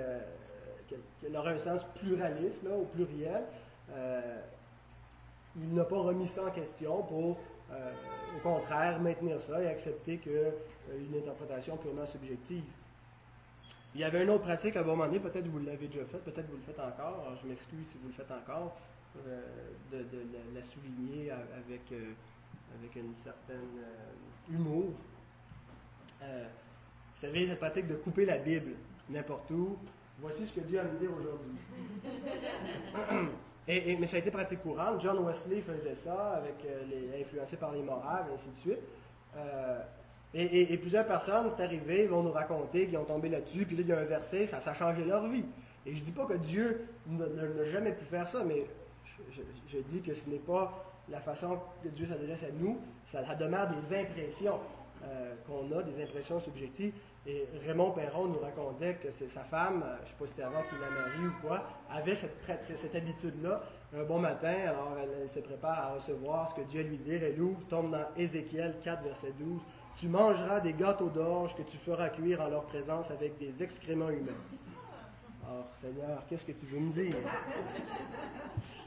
qu'elle 0.88 1.36
aurait 1.36 1.54
un 1.54 1.60
sens 1.60 1.82
pluraliste, 1.96 2.64
là, 2.64 2.72
au 2.76 2.86
pluriel, 2.86 3.44
il 5.58 5.74
n'a 5.74 5.84
pas 5.84 5.98
remis 5.98 6.28
ça 6.28 6.46
en 6.46 6.52
question 6.52 7.04
pour, 7.04 7.38
euh, 7.72 7.92
au 8.36 8.40
contraire, 8.40 9.00
maintenir 9.00 9.40
ça 9.42 9.62
et 9.62 9.68
accepter 9.68 10.18
qu'une 10.18 10.34
euh, 10.34 11.18
interprétation 11.18 11.78
purement 11.78 12.06
subjective. 12.06 12.64
Il 13.96 14.02
y 14.02 14.04
avait 14.04 14.24
une 14.24 14.30
autre 14.30 14.44
pratique 14.44 14.76
à 14.76 14.82
un 14.82 14.84
moment 14.84 15.06
donné, 15.06 15.20
peut-être 15.20 15.48
vous 15.48 15.60
l'avez 15.60 15.88
déjà 15.88 16.06
fait, 16.06 16.20
peut-être 16.20 16.48
vous 16.50 16.58
le 16.58 16.64
faites 16.64 16.80
encore, 16.80 17.36
je 17.42 17.48
m'excuse 17.48 17.88
si 17.92 17.98
vous 17.98 18.10
le 18.10 18.14
faites 18.14 18.32
encore, 18.32 18.78
euh, 19.28 19.42
de, 19.92 20.06
la 20.54 20.62
souligner 20.62 21.32
avec, 21.32 21.82
avec 21.92 22.96
une 22.96 23.16
certaine 23.18 23.82
humour. 24.52 24.94
Vous 27.20 27.26
savez, 27.26 27.48
cette 27.48 27.60
pratique 27.60 27.86
de 27.86 27.96
couper 27.96 28.24
la 28.24 28.38
Bible 28.38 28.76
n'importe 29.10 29.52
où, 29.52 29.78
voici 30.22 30.48
ce 30.48 30.58
que 30.58 30.62
Dieu 30.62 30.80
a 30.80 30.84
à 30.84 30.86
me 30.86 30.98
dire 30.98 31.10
aujourd'hui. 31.20 31.52
mais 34.00 34.08
ça 34.08 34.16
a 34.16 34.20
été 34.20 34.32
pratique 34.32 34.62
courante. 34.62 35.02
John 35.02 35.26
Wesley 35.26 35.60
faisait 35.60 35.96
ça, 35.96 36.36
avec, 36.38 36.56
euh, 36.66 36.84
les, 36.90 37.22
influencé 37.22 37.58
par 37.58 37.74
les 37.74 37.82
morales, 37.82 38.28
et 38.32 38.36
ainsi 38.36 38.50
de 38.50 38.60
suite. 38.60 38.80
Euh, 39.36 39.82
et, 40.34 40.78
plusieurs 40.78 41.06
personnes, 41.06 41.52
c'est 41.58 41.64
arrivé, 41.64 42.08
vont 42.08 42.24
nous 42.24 42.32
raconter 42.32 42.86
qu'ils 42.86 42.98
ont 42.98 43.04
tombé 43.04 43.28
là-dessus, 43.28 43.66
puis 43.66 43.76
là, 43.76 43.82
il 43.82 43.90
y 43.90 43.92
a 43.92 44.00
un 44.00 44.06
verset, 44.06 44.48
ça, 44.48 44.62
ça 44.62 44.72
a 44.72 44.74
changé 44.74 45.04
leur 45.04 45.28
vie. 45.28 45.44
Et 45.86 45.96
je 45.96 46.00
ne 46.00 46.06
dis 46.06 46.12
pas 46.12 46.26
que 46.26 46.36
Dieu 46.36 46.88
n'a 47.06 47.26
jamais 47.70 47.92
pu 47.92 48.06
faire 48.06 48.30
ça, 48.30 48.44
mais 48.46 48.66
je, 49.68 49.78
dis 49.90 50.02
que 50.02 50.14
ce 50.14 50.30
n'est 50.30 50.38
pas 50.38 50.86
la 51.10 51.20
façon 51.20 51.60
que 51.84 51.90
Dieu 51.90 52.06
s'adresse 52.06 52.44
à 52.44 52.52
nous, 52.58 52.80
ça, 53.12 53.36
demeure 53.36 53.68
des 53.70 53.98
impressions 53.98 54.60
euh, 55.04 55.34
qu'on 55.48 55.72
a, 55.78 55.82
des 55.82 56.04
impressions 56.04 56.42
subjectives. 56.42 56.94
Et 57.26 57.48
Raymond 57.66 57.92
Perron 57.92 58.28
nous 58.28 58.40
racontait 58.40 58.96
que 58.96 59.10
sa 59.12 59.44
femme, 59.44 59.84
euh, 59.86 59.96
je 59.98 60.02
ne 60.02 60.08
sais 60.08 60.14
pas 60.20 60.26
si 60.26 60.32
c'était 60.32 60.44
avant 60.44 60.62
qu'il 60.64 60.80
la 60.80 60.90
marie 60.90 61.28
ou 61.28 61.42
quoi, 61.42 61.64
avait 61.90 62.16
cette, 62.16 62.96
habitude-là. 62.96 63.64
Un 63.98 64.04
bon 64.04 64.20
matin, 64.20 64.54
alors 64.68 64.98
elle, 65.02 65.30
se 65.30 65.40
prépare 65.40 65.80
à 65.80 65.94
recevoir 65.94 66.50
ce 66.50 66.56
que 66.56 66.68
Dieu 66.68 66.84
lui 66.84 66.98
dit. 66.98 67.14
Elle 67.14 67.42
ouvre, 67.42 67.60
tombe 67.70 67.92
dans 67.92 68.06
Ézéchiel 68.18 68.76
4, 68.84 69.04
verset 69.04 69.34
12. 69.40 69.62
Tu 69.96 70.08
mangeras 70.08 70.60
des 70.60 70.74
gâteaux 70.74 71.10
d'orge 71.10 71.56
que 71.56 71.62
tu 71.62 71.78
feras 71.78 72.10
cuire 72.10 72.42
en 72.42 72.50
leur 72.50 72.64
présence 72.64 73.10
avec 73.10 73.38
des 73.38 73.64
excréments 73.64 74.10
humains. 74.10 74.32
Alors, 75.48 75.70
Seigneur, 75.74 76.24
qu'est-ce 76.28 76.46
que 76.46 76.52
tu 76.52 76.66
veux 76.66 76.80
me 76.80 76.92
dire? 76.92 77.16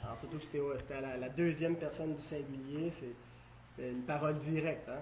Alors, 0.05 0.17
surtout 0.19 0.39
que 0.39 0.45
c'était 0.45 1.01
la, 1.01 1.17
la, 1.17 1.29
deuxième 1.31 1.77
personne 1.77 2.15
du 2.15 2.23
singulier, 2.23 2.91
c'est 2.91 3.91
une 3.91 4.03
parole 4.03 4.37
directe. 4.39 4.89
Hein? 4.89 5.01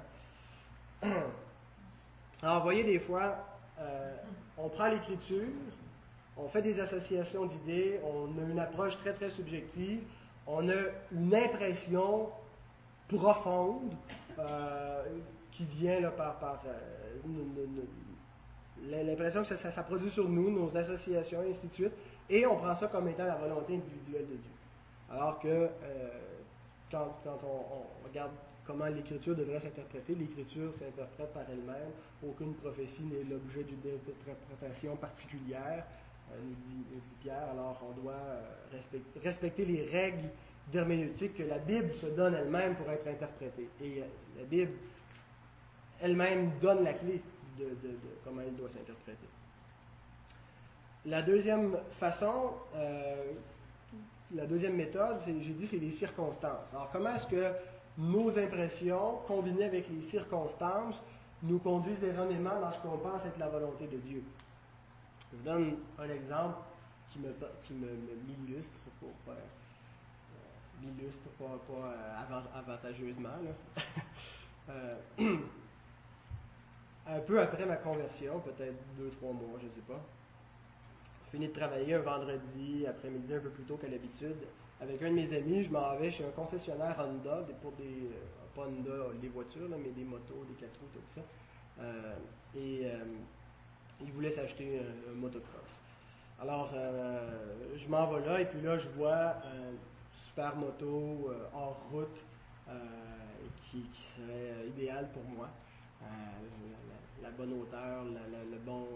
Alors, 2.43 2.59
vous 2.59 2.65
voyez, 2.65 2.85
des 2.85 2.99
fois, 2.99 3.37
euh, 3.79 4.17
on 4.59 4.69
prend 4.69 4.89
l'écriture, 4.89 5.47
on 6.37 6.49
fait 6.49 6.63
des 6.63 6.79
associations 6.81 7.47
d'idées, 7.47 8.01
on 8.05 8.27
a 8.39 8.51
une 8.51 8.59
approche 8.59 8.97
très, 8.99 9.13
très 9.13 9.31
subjective, 9.31 10.01
on 10.47 10.69
a 10.69 10.75
une 11.13 11.35
impression 11.35 12.29
profonde 13.09 13.95
euh, 14.39 15.05
qui 15.53 15.65
vient 15.65 16.01
là, 16.01 16.11
par, 16.11 16.39
par 16.39 16.63
euh, 16.67 17.43
l'impression 19.05 19.43
que 19.43 19.57
ça, 19.57 19.83
produit 19.83 20.11
sur 20.11 20.29
nous, 20.29 20.51
nos 20.51 20.77
associations, 20.77 21.43
et 21.43 21.51
ainsi 21.51 21.67
de 21.67 21.73
suite, 21.73 21.93
et 22.29 22.47
on 22.47 22.57
prend 22.57 22.75
ça 22.75 22.87
comme 22.87 23.09
étant 23.09 23.25
la 23.25 23.37
volonté 23.37 23.75
individuelle 23.75 24.27
de 24.29 24.37
Dieu. 24.37 24.51
Alors 25.11 25.41
que 25.41 25.69
quand, 26.91 27.09
on, 27.25 28.07
regarde 28.07 28.31
comment 28.71 28.87
l'écriture 28.87 29.35
devrait 29.35 29.61
s'interpréter. 29.61 30.15
L'écriture 30.15 30.73
s'interprète 30.79 31.33
par 31.33 31.43
elle-même. 31.51 31.91
Aucune 32.27 32.55
prophétie 32.55 33.03
n'est 33.03 33.25
l'objet 33.25 33.65
d'une 33.65 33.81
interprétation 34.23 34.97
particulière, 34.97 35.85
euh, 36.33 36.37
nous, 36.41 36.85
dit, 36.85 37.01
Pierre. 37.21 37.49
Alors 37.53 37.83
on 37.89 38.01
doit 38.01 38.13
euh, 38.13 38.79
respecter, 39.23 39.65
les 39.65 39.87
règles 39.87 40.29
d'herméneutique 40.73 41.37
que 41.37 41.43
la 41.43 41.59
Bible 41.59 41.93
se 41.95 42.07
donne 42.07 42.35
elle-même 42.35 42.77
pour 42.77 42.89
être 42.91 43.09
interprétée. 43.09 43.69
Et 43.83 44.03
euh, 44.03 44.05
la 44.39 44.45
Bible 44.45 44.73
elle-même 46.01 46.53
donne 46.61 46.85
la 46.85 46.95
clé 46.95 47.21
de, 47.59 47.67
comment 48.25 48.41
elle 48.41 48.55
doit 48.55 48.71
s'interpréter. 48.71 49.27
La 51.07 51.23
deuxième 51.23 51.77
façon, 51.99 52.53
la 54.35 54.47
deuxième 54.47 54.77
méthode, 54.77 55.19
j'ai 55.27 55.53
dit, 55.53 55.67
c'est 55.67 55.79
les 55.79 55.93
circonstances. 55.93 56.73
Alors, 56.73 56.91
comment 56.91 57.15
est-ce 57.15 57.27
que 57.27 57.53
nos 58.01 58.37
impressions, 58.39 59.19
combinées 59.27 59.65
avec 59.65 59.89
les 59.91 60.03
circonstances, 60.03 60.97
nous 61.43 61.59
conduisent 61.59 62.05
erronément 62.05 62.59
dans 62.61 62.73
ce 62.73 62.81
qu'on 62.81 62.99
pense 62.99 63.25
être 63.27 63.39
la 63.39 63.49
volonté 63.49 63.87
de 63.87 63.99
Dieu. 63.99 64.23
Je 65.31 65.37
vous 65.37 65.45
donne 65.45 65.77
un 65.99 66.09
exemple 66.09 66.59
qui 67.13 67.19
me, 67.19 67.33
qui 67.65 67.75
me, 67.75 67.89
m'illustre 68.27 68.71
pour 68.99 69.11
euh, 69.29 69.35
m'illustre 70.83 71.29
pas, 71.39 71.45
euh, 71.45 72.59
avantageusement. 72.59 73.29
Euh, 74.69 74.95
un 77.09 77.19
peu 77.21 77.41
après 77.41 77.67
ma 77.67 77.75
conversion, 77.75 78.39
peut-être 78.39 78.77
deux, 78.97 79.11
trois 79.11 79.33
mois, 79.33 79.59
je 79.61 79.67
ne 79.67 79.71
sais 79.73 79.81
pas. 79.89 80.01
Fini 81.33 81.49
de 81.49 81.53
travailler 81.53 81.95
un 81.95 82.03
vendredi 82.03 82.87
après-midi 82.87 83.35
un 83.35 83.41
peu 83.41 83.49
plus 83.51 83.65
tôt 83.65 83.77
qu'à 83.79 83.89
l'habitude 83.89 84.37
avec 84.81 85.03
un 85.03 85.11
de 85.11 85.15
mes 85.15 85.33
amis, 85.35 85.63
je 85.63 85.71
m'en 85.71 85.95
vais 85.97 86.11
chez 86.11 86.25
un 86.25 86.31
concessionnaire 86.31 86.97
Honda, 86.99 87.43
pour 87.61 87.73
des, 87.73 87.85
euh, 87.85 88.55
pas 88.55 88.63
Honda, 88.63 89.13
des 89.21 89.29
voitures, 89.29 89.69
mais 89.69 89.91
des 89.91 90.05
motos, 90.05 90.45
des 90.49 90.55
quatre 90.55 90.79
roues, 90.81 90.89
tout 90.93 91.01
ça. 91.15 91.21
Euh, 91.81 92.15
et 92.57 92.83
euh, 92.85 93.05
il 94.01 94.11
voulait 94.13 94.31
s'acheter 94.31 94.81
un, 94.81 95.15
motocross. 95.15 95.81
Alors, 96.41 96.73
je 97.77 97.87
m'en 97.89 98.07
vais 98.07 98.27
là, 98.27 98.41
et 98.41 98.47
puis 98.47 98.63
là, 98.63 98.79
je 98.79 98.89
vois 98.89 99.37
un 99.45 99.75
super 100.15 100.57
moto 100.57 101.31
hors 101.53 101.87
route 101.93 102.25
qui, 103.65 103.85
serait 103.93 104.67
idéal 104.69 105.11
pour 105.13 105.23
moi. 105.25 105.51
La, 107.21 107.31
bonne 107.33 107.53
hauteur, 107.61 108.05
le, 108.05 108.57
bon, 108.65 108.87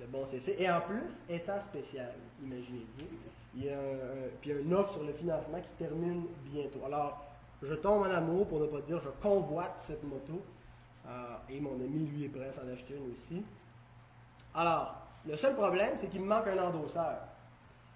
le, 0.00 0.06
bon 0.06 0.24
CC. 0.24 0.54
Et 0.60 0.70
en 0.70 0.80
plus, 0.80 1.20
étant 1.28 1.60
spécial, 1.60 2.14
imaginez-vous, 2.40 3.06
Il 3.58 3.64
y 3.64 3.70
a 3.70 3.76
un, 3.76 4.28
puis 4.40 4.52
un 4.52 4.72
offre 4.72 4.92
sur 4.92 5.02
le 5.02 5.12
financement 5.12 5.60
qui 5.60 5.84
termine 5.84 6.26
bientôt. 6.44 6.78
Alors, 6.86 7.24
je 7.60 7.74
tombe 7.74 8.02
en 8.02 8.10
amour, 8.10 8.46
pour 8.46 8.60
ne 8.60 8.66
pas 8.66 8.80
dire 8.82 9.00
je 9.02 9.08
convoite 9.20 9.74
cette 9.78 10.04
moto. 10.04 10.40
Euh, 11.08 11.36
et 11.50 11.58
mon 11.58 11.74
ami, 11.74 12.06
lui, 12.06 12.26
est 12.26 12.28
prêt 12.28 12.48
à 12.48 12.52
s'en 12.52 12.68
acheter 12.72 12.94
une 12.94 13.12
aussi. 13.12 13.42
Alors, 14.54 14.94
le 15.26 15.36
seul 15.36 15.56
problème, 15.56 15.94
c'est 15.98 16.06
qu'il 16.06 16.20
me 16.20 16.26
manque 16.26 16.46
un 16.46 16.62
endosseur. 16.62 17.18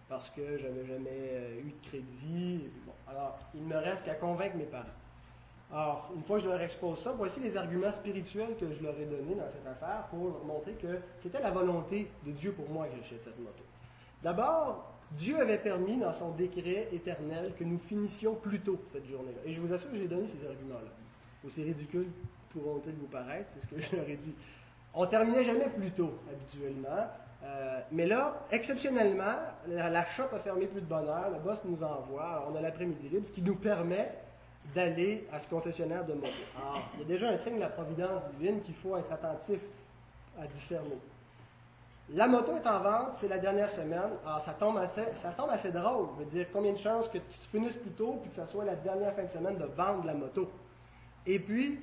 Parce 0.09 0.31
que 0.31 0.59
je 0.59 0.67
n'avais 0.67 0.85
jamais 0.85 1.11
euh, 1.11 1.61
eu 1.61 1.73
de 1.81 1.87
crédit. 1.89 2.71
alors, 3.09 3.39
il 3.55 3.63
ne 3.63 3.73
me 3.73 3.79
reste 3.79 4.05
qu'à 4.05 4.15
convaincre 4.15 4.57
mes 4.57 4.65
parents. 4.65 4.85
Alors, 5.73 6.11
une 6.15 6.25
fois 6.25 6.39
que 6.39 6.45
je 6.45 6.49
leur 6.49 6.61
expose 6.61 6.99
ça, 6.99 7.13
voici 7.13 7.39
les 7.39 7.57
arguments 7.57 7.93
spirituels 7.93 8.57
que 8.59 8.73
je 8.73 8.83
leur 8.83 8.99
ai 8.99 9.07
donnés 9.07 9.37
dans 9.37 9.49
cette 9.51 9.67
affaire 9.67 10.07
pour 10.11 10.29
leur 10.29 10.45
montrer 10.45 10.73
que 10.73 10.99
c'était 11.23 11.41
la 11.41 11.51
volonté 11.51 12.11
de 12.27 12.33
Dieu 12.33 12.53
pour 12.53 12.69
moi 12.69 12.87
que 12.89 12.97
j'achète 12.97 13.23
cette 13.23 13.39
moto. 13.39 13.63
D'abord, 14.23 14.92
Dieu 15.19 15.41
avait 15.41 15.59
permis 15.59 15.97
dans 15.97 16.13
son 16.13 16.31
décret 16.31 16.89
éternel 16.93 17.53
que 17.59 17.65
nous 17.65 17.79
finissions 17.79 18.35
plus 18.35 18.61
tôt 18.61 18.81
cette 18.93 19.07
journée-là. 19.07 19.41
Et 19.45 19.53
je 19.53 19.61
vous 19.61 19.73
assure 19.73 19.91
que 19.91 19.99
j'ai 19.99 20.09
donné 20.09 20.27
ces 20.29 20.47
arguments-là. 20.47 20.91
Aussi 21.47 21.63
ridicules 21.63 22.09
pourront-ils 22.51 22.95
vous 22.95 23.07
paraître, 23.07 23.49
c'est 23.55 23.67
ce 23.67 23.75
que 23.75 23.81
je 23.91 23.97
leur 23.97 24.09
ai 24.09 24.17
dit. 24.17 24.35
On 24.95 25.07
terminait 25.07 25.45
jamais 25.45 25.69
plus 25.69 25.91
tôt, 25.91 26.19
habituellement. 26.31 27.09
Euh, 27.45 27.81
mais 27.91 28.07
là, 28.07 28.47
exceptionnellement, 28.53 29.35
la, 29.67 30.05
shop 30.07 30.29
a 30.33 30.39
fermé 30.39 30.67
plus 30.67 30.81
de 30.81 30.87
bonne 30.87 31.09
heure, 31.09 31.31
le 31.31 31.39
boss 31.41 31.59
nous 31.65 31.83
envoie, 31.83 32.49
on 32.51 32.57
a 32.57 32.61
l'après-midi 32.61 33.09
libre, 33.09 33.27
ce 33.27 33.33
qui 33.33 33.43
nous 33.43 33.57
permet 33.57 34.13
d'aller 34.75 35.27
à 35.33 35.41
ce 35.41 35.49
concessionnaire 35.49 36.05
de 36.05 36.15
moto. 36.15 36.29
Alors, 36.57 36.81
il 36.95 37.01
y 37.01 37.03
a 37.03 37.07
déjà 37.07 37.31
un 37.31 37.37
signe 37.37 37.57
de 37.57 37.61
la 37.61 37.69
providence 37.69 38.23
divine 38.39 38.63
qu'il 38.63 38.75
faut 38.75 38.97
être 38.97 39.11
attentif 39.11 39.59
à 40.41 40.47
discerner. 40.47 40.99
La 42.15 42.29
moto 42.29 42.55
est 42.57 42.67
en 42.67 42.79
vente, 42.81 43.15
c'est 43.15 43.29
la 43.29 43.39
dernière 43.39 43.71
semaine. 43.71 44.11
Alors, 44.27 44.41
ça 44.41 44.53
tombe 44.53 44.77
assez, 44.77 45.05
ça 45.15 45.31
tombe 45.31 45.49
assez 45.49 45.71
drôle. 45.73 46.09
Je 46.19 46.25
veux 46.25 46.31
dire, 46.31 46.47
combien 46.53 46.73
de 46.73 46.79
chances 46.79 47.09
que 47.09 47.17
tu 47.17 47.39
finisses 47.51 47.77
plus 47.77 47.93
tôt 47.93 48.19
puis 48.21 48.29
que 48.29 48.37
ça 48.37 48.47
soit 48.47 48.67
la 48.67 48.75
dernière 48.75 49.15
fin 49.15 49.25
de 49.25 49.31
semaine 49.31 49.57
de 49.57 49.65
vendre 49.65 50.05
la 50.05 50.13
moto? 50.13 50.51
Et 51.27 51.39
puis, 51.39 51.81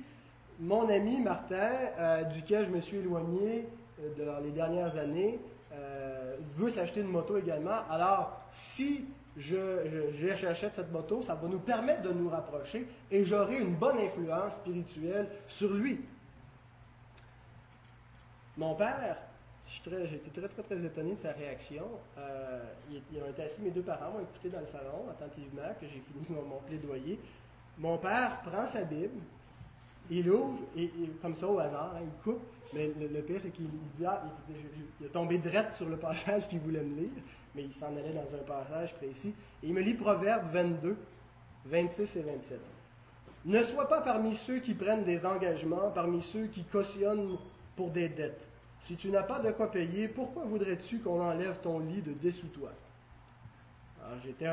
mon 0.60 0.88
ami 0.88 1.20
Martin, 1.20 1.70
euh, 1.98 2.22
duquel 2.24 2.64
je 2.66 2.70
me 2.70 2.80
suis 2.80 2.98
éloigné 2.98 3.66
euh, 4.00 4.24
dans 4.24 4.38
les 4.40 4.50
dernières 4.50 4.96
années, 4.96 5.40
euh, 5.72 6.36
veut 6.56 6.70
s'acheter 6.70 7.00
une 7.00 7.08
moto 7.08 7.36
également. 7.36 7.80
Alors, 7.90 8.40
si 8.52 9.06
j'achète 9.36 10.74
cette 10.74 10.92
moto, 10.92 11.22
ça 11.22 11.34
va 11.34 11.48
nous 11.48 11.58
permettre 11.58 12.02
de 12.02 12.12
nous 12.12 12.28
rapprocher 12.28 12.86
et 13.10 13.24
j'aurai 13.24 13.58
une 13.58 13.74
bonne 13.74 13.98
influence 13.98 14.54
spirituelle 14.54 15.26
sur 15.48 15.72
lui. 15.72 16.00
Mon 18.56 18.74
père, 18.74 19.16
été 19.86 20.30
très, 20.40 20.48
très, 20.48 20.62
très 20.62 20.84
étonné 20.84 21.14
de 21.14 21.20
sa 21.20 21.32
réaction. 21.32 21.84
Euh, 22.18 22.60
ils, 22.90 23.22
ont 23.22 23.28
été 23.28 23.42
assis, 23.42 23.62
mes 23.62 23.70
deux 23.70 23.82
parents 23.82 24.12
m'ont 24.12 24.20
écouté 24.20 24.48
dans 24.48 24.60
le 24.60 24.66
salon 24.66 25.06
attentivement, 25.10 25.62
que 25.80 25.86
j'ai 25.86 26.00
fini 26.00 26.26
mon, 26.28 26.58
plaidoyer. 26.66 27.18
Mon 27.78 27.96
père 27.98 28.40
prend 28.42 28.66
sa 28.66 28.82
Bible, 28.82 29.20
il 30.10 30.28
ouvre, 30.28 30.58
et, 30.76 30.90
comme 31.22 31.34
ça 31.34 31.46
au 31.46 31.58
hasard, 31.58 31.94
hein, 31.96 32.00
il 32.02 32.22
coupe, 32.22 32.42
mais 32.74 32.90
le, 33.00 33.22
pire, 33.22 33.40
c'est 33.40 33.50
qu'il 33.50 33.68
ah, 34.04 34.22
il, 35.00 35.06
a 35.06 35.08
tombé 35.10 35.38
direct 35.38 35.74
sur 35.74 35.88
le 35.88 35.96
passage 35.96 36.48
qu'il 36.48 36.60
voulait 36.60 36.82
me 36.82 37.00
lire, 37.00 37.10
mais 37.54 37.62
il 37.62 37.72
s'en 37.74 37.88
allait 37.96 38.12
dans 38.12 38.34
un 38.34 38.42
passage 38.46 38.94
précis. 38.94 39.34
Et 39.62 39.68
il 39.68 39.74
me 39.74 39.80
lit 39.80 39.94
Proverbe 39.94 40.52
22, 40.52 40.96
26 41.66 42.16
et 42.16 42.22
27. 42.22 42.60
Ne 43.46 43.62
sois 43.62 43.88
pas 43.88 44.02
parmi 44.02 44.34
ceux 44.34 44.58
qui 44.58 44.74
prennent 44.74 45.04
des 45.04 45.24
engagements, 45.24 45.90
parmi 45.94 46.22
ceux 46.22 46.46
qui 46.46 46.64
cautionnent 46.64 47.38
pour 47.74 47.90
des 47.90 48.08
dettes 48.08 48.49
si 48.82 48.96
tu 48.96 49.10
n'as 49.10 49.22
pas 49.22 49.40
de 49.40 49.50
quoi 49.52 49.70
payer, 49.70 50.08
pourquoi 50.08 50.44
voudrais-tu 50.44 50.98
qu'on 51.00 51.20
enlève 51.20 51.58
ton 51.62 51.78
lit 51.80 52.02
de 52.02 52.12
dessous 52.12 52.48
toi? 52.48 52.70
Alors, 54.04 54.18
j'étais 54.24 54.46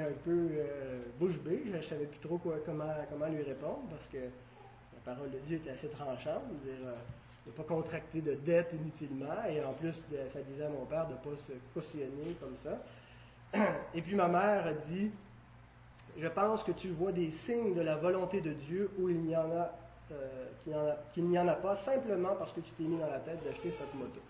un, 0.00 0.12
peu 0.24 0.48
euh, 0.52 1.02
bouche 1.18 1.38
bée, 1.38 1.62
je 1.66 1.76
ne 1.76 1.82
savais 1.82 2.06
plus 2.06 2.18
trop 2.20 2.38
comment, 2.38 3.26
lui 3.28 3.42
répondre 3.42 3.82
parce 3.90 4.06
que 4.06 4.18
la 4.18 5.14
parole 5.14 5.30
de 5.30 5.38
Dieu 5.46 5.56
était 5.58 5.70
assez 5.70 5.88
tranchante, 5.88 6.42
dire, 6.64 6.74
euh, 6.84 6.94
de 7.46 7.50
ne 7.50 7.56
pas 7.56 7.62
contracter 7.64 8.20
de 8.20 8.34
dette 8.34 8.72
inutilement, 8.72 9.44
et 9.48 9.62
en 9.62 9.72
plus, 9.74 9.94
ça 10.32 10.40
disait 10.40 10.64
à 10.64 10.70
mon 10.70 10.86
père 10.86 11.06
de 11.06 11.12
ne 11.12 11.18
pas 11.18 11.36
se 11.46 11.52
cautionner 11.74 12.36
comme 12.40 12.56
ça. 12.62 12.82
Et 13.94 14.00
puis 14.00 14.14
ma 14.14 14.28
mère 14.28 14.66
a 14.66 14.72
dit, 14.72 15.10
je 16.18 16.28
pense 16.28 16.62
que 16.62 16.72
tu 16.72 16.88
vois 16.88 17.12
des 17.12 17.30
signes 17.30 17.74
de 17.74 17.80
la 17.80 17.96
volonté 17.96 18.40
de 18.40 18.52
Dieu 18.52 18.90
où 18.98 19.08
il 19.08 19.18
n'y 19.18 19.36
en 19.36 19.50
a 19.52 19.70
euh, 20.12 20.94
qu'il 21.12 21.24
n'y 21.24 21.38
en, 21.38 21.48
a 21.48 21.54
pas 21.54 21.76
simplement 21.76 22.34
parce 22.38 22.52
que 22.52 22.60
tu 22.60 22.70
t'es 22.72 22.84
mis 22.84 22.98
dans 22.98 23.10
la 23.10 23.18
tête 23.20 23.42
d'acheter 23.44 23.70
cette 23.70 23.94
moto. 23.94 24.20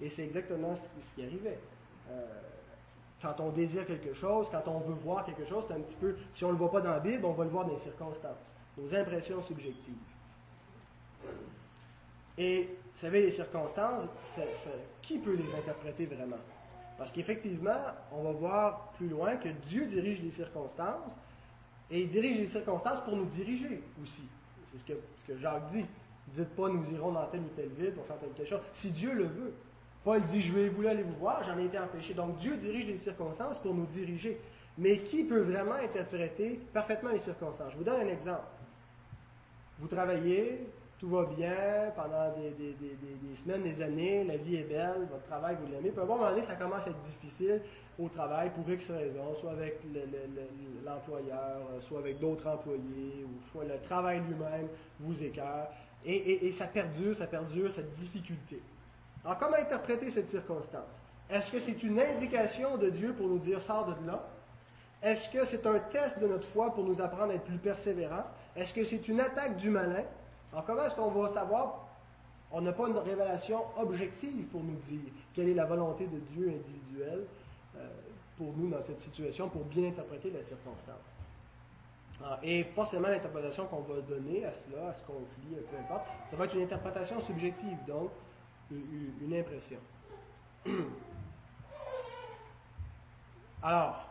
Et 0.00 0.08
c'est 0.08 0.24
exactement 0.24 0.74
ce 0.76 1.14
qui, 1.14 1.26
arrivait. 1.26 1.58
Euh, 2.10 2.24
quand 3.20 3.40
on 3.40 3.50
désire 3.50 3.86
quelque 3.86 4.14
chose, 4.14 4.48
quand 4.50 4.66
on 4.68 4.80
veut 4.80 4.94
voir 4.94 5.24
quelque 5.24 5.46
chose, 5.46 5.64
c'est 5.68 5.74
un 5.74 5.80
petit 5.80 5.96
peu, 5.96 6.16
si 6.34 6.44
on 6.44 6.48
ne 6.48 6.52
le 6.52 6.58
voit 6.58 6.70
pas 6.70 6.80
dans 6.80 6.90
la 6.90 7.00
Bible, 7.00 7.24
on 7.24 7.32
va 7.32 7.44
le 7.44 7.50
voir 7.50 7.64
dans 7.64 7.74
les 7.74 7.80
circonstances, 7.80 8.36
nos 8.76 8.94
impressions 8.94 9.42
subjectives. 9.42 9.94
Et 12.36 12.68
vous 12.94 13.00
savez, 13.00 13.22
les 13.22 13.30
circonstances, 13.30 14.04
qui 15.02 15.18
peut 15.18 15.34
les 15.34 15.54
interpréter 15.54 16.06
vraiment? 16.06 16.38
Parce 16.98 17.12
qu'effectivement, 17.12 17.76
on 18.12 18.22
va 18.22 18.32
voir 18.32 18.92
plus 18.96 19.08
loin 19.08 19.36
que 19.36 19.48
Dieu 19.66 19.86
dirige 19.86 20.22
les 20.22 20.30
circonstances 20.30 21.12
et 21.90 22.02
il 22.02 22.08
dirige 22.08 22.38
les 22.38 22.46
circonstances 22.46 23.00
pour 23.00 23.16
nous 23.16 23.26
diriger 23.26 23.82
aussi. 24.02 24.28
C'est 24.74 24.92
ce 24.92 24.98
que 24.98 25.00
que 25.26 25.38
Jacques 25.38 25.68
dit. 25.68 25.84
Dites 26.28 26.48
pas, 26.50 26.68
nous 26.68 26.84
irons 26.92 27.12
dans 27.12 27.26
telle 27.26 27.40
ou 27.40 27.50
telle 27.54 27.68
ville 27.68 27.92
pour 27.92 28.06
faire 28.06 28.16
telle 28.18 28.46
chose. 28.46 28.60
Si 28.72 28.90
Dieu 28.90 29.12
le 29.12 29.24
veut. 29.24 29.52
Paul 30.02 30.20
dit, 30.26 30.42
je 30.42 30.52
vais 30.52 30.68
voulu 30.68 30.88
aller 30.88 31.02
vous 31.02 31.14
voir, 31.14 31.42
j'en 31.44 31.58
ai 31.58 31.64
été 31.64 31.78
empêché. 31.78 32.12
Donc 32.12 32.36
Dieu 32.36 32.56
dirige 32.56 32.86
les 32.86 32.98
circonstances 32.98 33.58
pour 33.58 33.74
nous 33.74 33.86
diriger. 33.86 34.38
Mais 34.76 34.98
qui 34.98 35.24
peut 35.24 35.40
vraiment 35.40 35.74
interpréter 35.74 36.60
parfaitement 36.72 37.10
les 37.10 37.20
circonstances? 37.20 37.72
Je 37.72 37.78
vous 37.78 37.84
donne 37.84 38.02
un 38.02 38.08
exemple. 38.08 38.42
Vous 39.78 39.86
travaillez, 39.86 40.66
tout 41.04 41.10
va 41.10 41.24
bien 41.24 41.92
pendant 41.94 42.32
des, 42.34 43.36
semaines, 43.36 43.62
des 43.62 43.82
années, 43.82 44.24
la 44.24 44.38
vie 44.38 44.56
est 44.56 44.62
belle, 44.62 45.06
votre 45.10 45.24
travail, 45.24 45.56
vous 45.60 45.70
l'aimez. 45.70 45.90
Puis 45.90 46.00
à 46.00 46.02
un 46.02 46.06
moment 46.06 46.30
donné, 46.30 46.42
ça 46.42 46.54
commence 46.54 46.86
à 46.86 46.90
être 46.90 47.02
difficile 47.02 47.60
au 47.98 48.08
travail 48.08 48.50
pour 48.54 48.68
X 48.70 48.90
raisons, 48.90 49.34
soit 49.38 49.50
avec 49.50 49.80
l'employeur, 50.84 51.60
soit 51.82 51.98
avec 51.98 52.18
d'autres 52.18 52.46
employés, 52.46 53.24
ou 53.24 53.50
soit 53.52 53.64
le 53.64 53.78
travail 53.86 54.20
lui-même 54.20 54.68
vous 55.00 55.22
écœure. 55.22 55.68
Et, 56.06 56.50
ça 56.52 56.66
perdure, 56.66 57.14
ça 57.14 57.26
perdure, 57.26 57.70
cette 57.70 57.92
difficulté. 57.92 58.62
Alors, 59.24 59.38
comment 59.38 59.56
interpréter 59.56 60.08
cette 60.10 60.28
circonstance? 60.28 60.88
Est-ce 61.28 61.52
que 61.52 61.60
c'est 61.60 61.82
une 61.82 62.00
indication 62.00 62.78
de 62.78 62.88
Dieu 62.88 63.12
pour 63.12 63.26
nous 63.26 63.38
dire 63.38 63.60
sors 63.62 63.86
de 63.86 64.06
là? 64.06 64.26
Est-ce 65.02 65.30
que 65.30 65.44
c'est 65.44 65.66
un 65.66 65.78
test 65.78 66.18
de 66.18 66.26
notre 66.26 66.46
foi 66.46 66.72
pour 66.74 66.84
nous 66.84 67.00
apprendre 67.02 67.32
à 67.32 67.34
être 67.34 67.44
plus 67.44 67.58
persévérants? 67.58 68.24
Est-ce 68.56 68.72
que 68.72 68.84
c'est 68.84 69.06
une 69.08 69.20
attaque 69.20 69.58
du 69.58 69.68
malin? 69.68 70.04
Alors, 70.54 70.66
comment 70.66 70.84
est-ce 70.84 70.94
qu'on 70.94 71.10
va 71.10 71.28
savoir? 71.30 71.80
On 72.52 72.60
n'a 72.60 72.72
pas 72.72 72.86
une 72.86 72.96
révélation 72.96 73.64
objective 73.76 74.44
pour 74.46 74.62
nous 74.62 74.76
dire 74.88 75.10
quelle 75.34 75.48
est 75.48 75.54
la 75.54 75.64
volonté 75.66 76.06
de 76.06 76.20
Dieu 76.32 76.46
individuelle 76.46 77.24
euh, 77.76 77.88
pour 78.38 78.52
nous 78.56 78.70
dans 78.70 78.80
cette 78.80 79.00
situation, 79.00 79.48
pour 79.48 79.64
bien 79.64 79.88
interpréter 79.88 80.30
la 80.30 80.44
circonstance. 80.44 80.94
Et 82.44 82.62
forcément, 82.62 83.08
l'interprétation 83.08 83.66
qu'on 83.66 83.80
va 83.80 84.00
donner 84.02 84.44
à 84.44 84.52
cela, 84.52 84.90
à 84.90 84.94
ce 84.94 85.02
conflit, 85.02 85.56
peu 85.68 85.76
importe, 85.76 86.06
ça 86.30 86.36
va 86.36 86.44
être 86.44 86.54
une 86.54 86.62
interprétation 86.62 87.20
subjective, 87.20 87.76
donc 87.88 88.10
une, 88.70 89.34
impression. 89.34 89.78
Alors, 93.60 94.06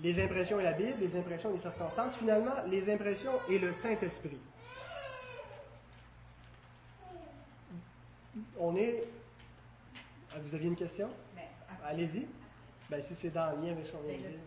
les 0.00 0.24
impressions 0.24 0.58
et 0.58 0.62
la 0.62 0.72
Bible, 0.72 0.94
les 1.00 1.14
impressions 1.14 1.50
et 1.50 1.52
les 1.52 1.60
circonstances, 1.60 2.16
finalement, 2.16 2.54
les 2.66 2.90
impressions 2.90 3.34
et 3.50 3.58
le 3.58 3.70
Saint-Esprit. 3.72 4.40
On 8.64 8.76
est. 8.76 9.02
Ah, 10.32 10.36
vous 10.40 10.54
aviez 10.54 10.68
une 10.68 10.76
question? 10.76 11.08
Ben, 11.34 11.42
Allez-y. 11.84 12.28
Ben, 12.88 13.02
si 13.02 13.12
c'est 13.16 13.30
dans 13.30 13.50
le 13.50 13.66
lien 13.66 13.72
avec 13.72 13.86
ce 13.86 13.90
qu'on 13.90 14.02
vient 14.02 14.16
de 14.16 14.18
dire. 14.18 14.38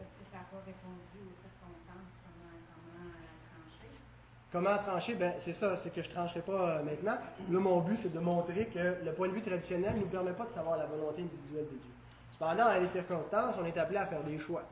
Comment 4.53 4.77
trancher 4.77 5.15
ben, 5.15 5.33
C'est 5.39 5.53
ça, 5.53 5.75
c'est 5.75 5.93
que 5.93 6.01
je 6.01 6.07
ne 6.07 6.13
trancherai 6.13 6.39
pas 6.39 6.53
euh, 6.53 6.83
maintenant. 6.83 7.17
Là, 7.51 7.59
mon 7.59 7.81
but, 7.81 7.99
c'est 8.01 8.13
de 8.13 8.19
montrer 8.19 8.67
que 8.67 9.03
le 9.03 9.11
point 9.11 9.27
de 9.27 9.33
vue 9.33 9.41
traditionnel 9.41 9.95
ne 9.95 9.99
nous 9.99 10.07
permet 10.07 10.31
pas 10.31 10.45
de 10.45 10.53
savoir 10.53 10.77
la 10.77 10.85
volonté 10.85 11.23
individuelle 11.23 11.65
de 11.65 11.77
Dieu. 11.77 11.91
Cependant, 12.31 12.65
dans 12.73 12.79
les 12.79 12.87
circonstances, 12.87 13.55
on 13.61 13.65
est 13.65 13.77
appelé 13.77 13.97
à 13.97 14.05
faire 14.05 14.23
des 14.23 14.39
choix. 14.39 14.63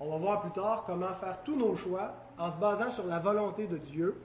On 0.00 0.10
va 0.10 0.16
voir 0.16 0.40
plus 0.40 0.52
tard 0.52 0.84
comment 0.86 1.14
faire 1.20 1.42
tous 1.44 1.54
nos 1.56 1.76
choix 1.76 2.14
en 2.38 2.50
se 2.50 2.56
basant 2.56 2.90
sur 2.90 3.06
la 3.06 3.18
volonté 3.18 3.66
de 3.66 3.76
Dieu 3.76 4.18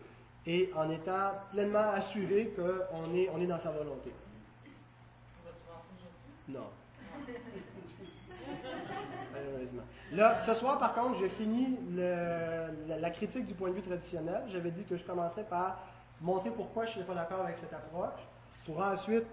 et 0.45 0.71
en 0.77 0.89
étant 0.89 1.31
pleinement 1.51 1.91
assuré 1.93 2.53
qu'on 2.55 3.13
est, 3.13 3.29
on 3.35 3.41
est 3.41 3.47
dans 3.47 3.59
sa 3.59 3.71
volonté. 3.71 4.13
Non. 6.49 6.67
Là, 10.11 10.39
ce 10.45 10.53
soir, 10.55 10.79
par 10.79 10.95
contre, 10.95 11.19
j'ai 11.19 11.29
fini 11.29 11.77
la, 11.95 13.09
critique 13.11 13.45
du 13.45 13.53
point 13.53 13.69
de 13.69 13.75
vue 13.75 13.81
traditionnel. 13.81 14.41
J'avais 14.47 14.71
dit 14.71 14.83
que 14.83 14.97
je 14.97 15.03
commencerais 15.03 15.43
par 15.43 15.77
montrer 16.21 16.49
pourquoi 16.49 16.85
je 16.85 16.89
ne 16.89 16.93
suis 16.95 17.03
pas 17.03 17.13
d'accord 17.13 17.41
avec 17.41 17.57
cette 17.59 17.73
approche, 17.73 18.19
pour 18.65 18.81
ensuite 18.81 19.27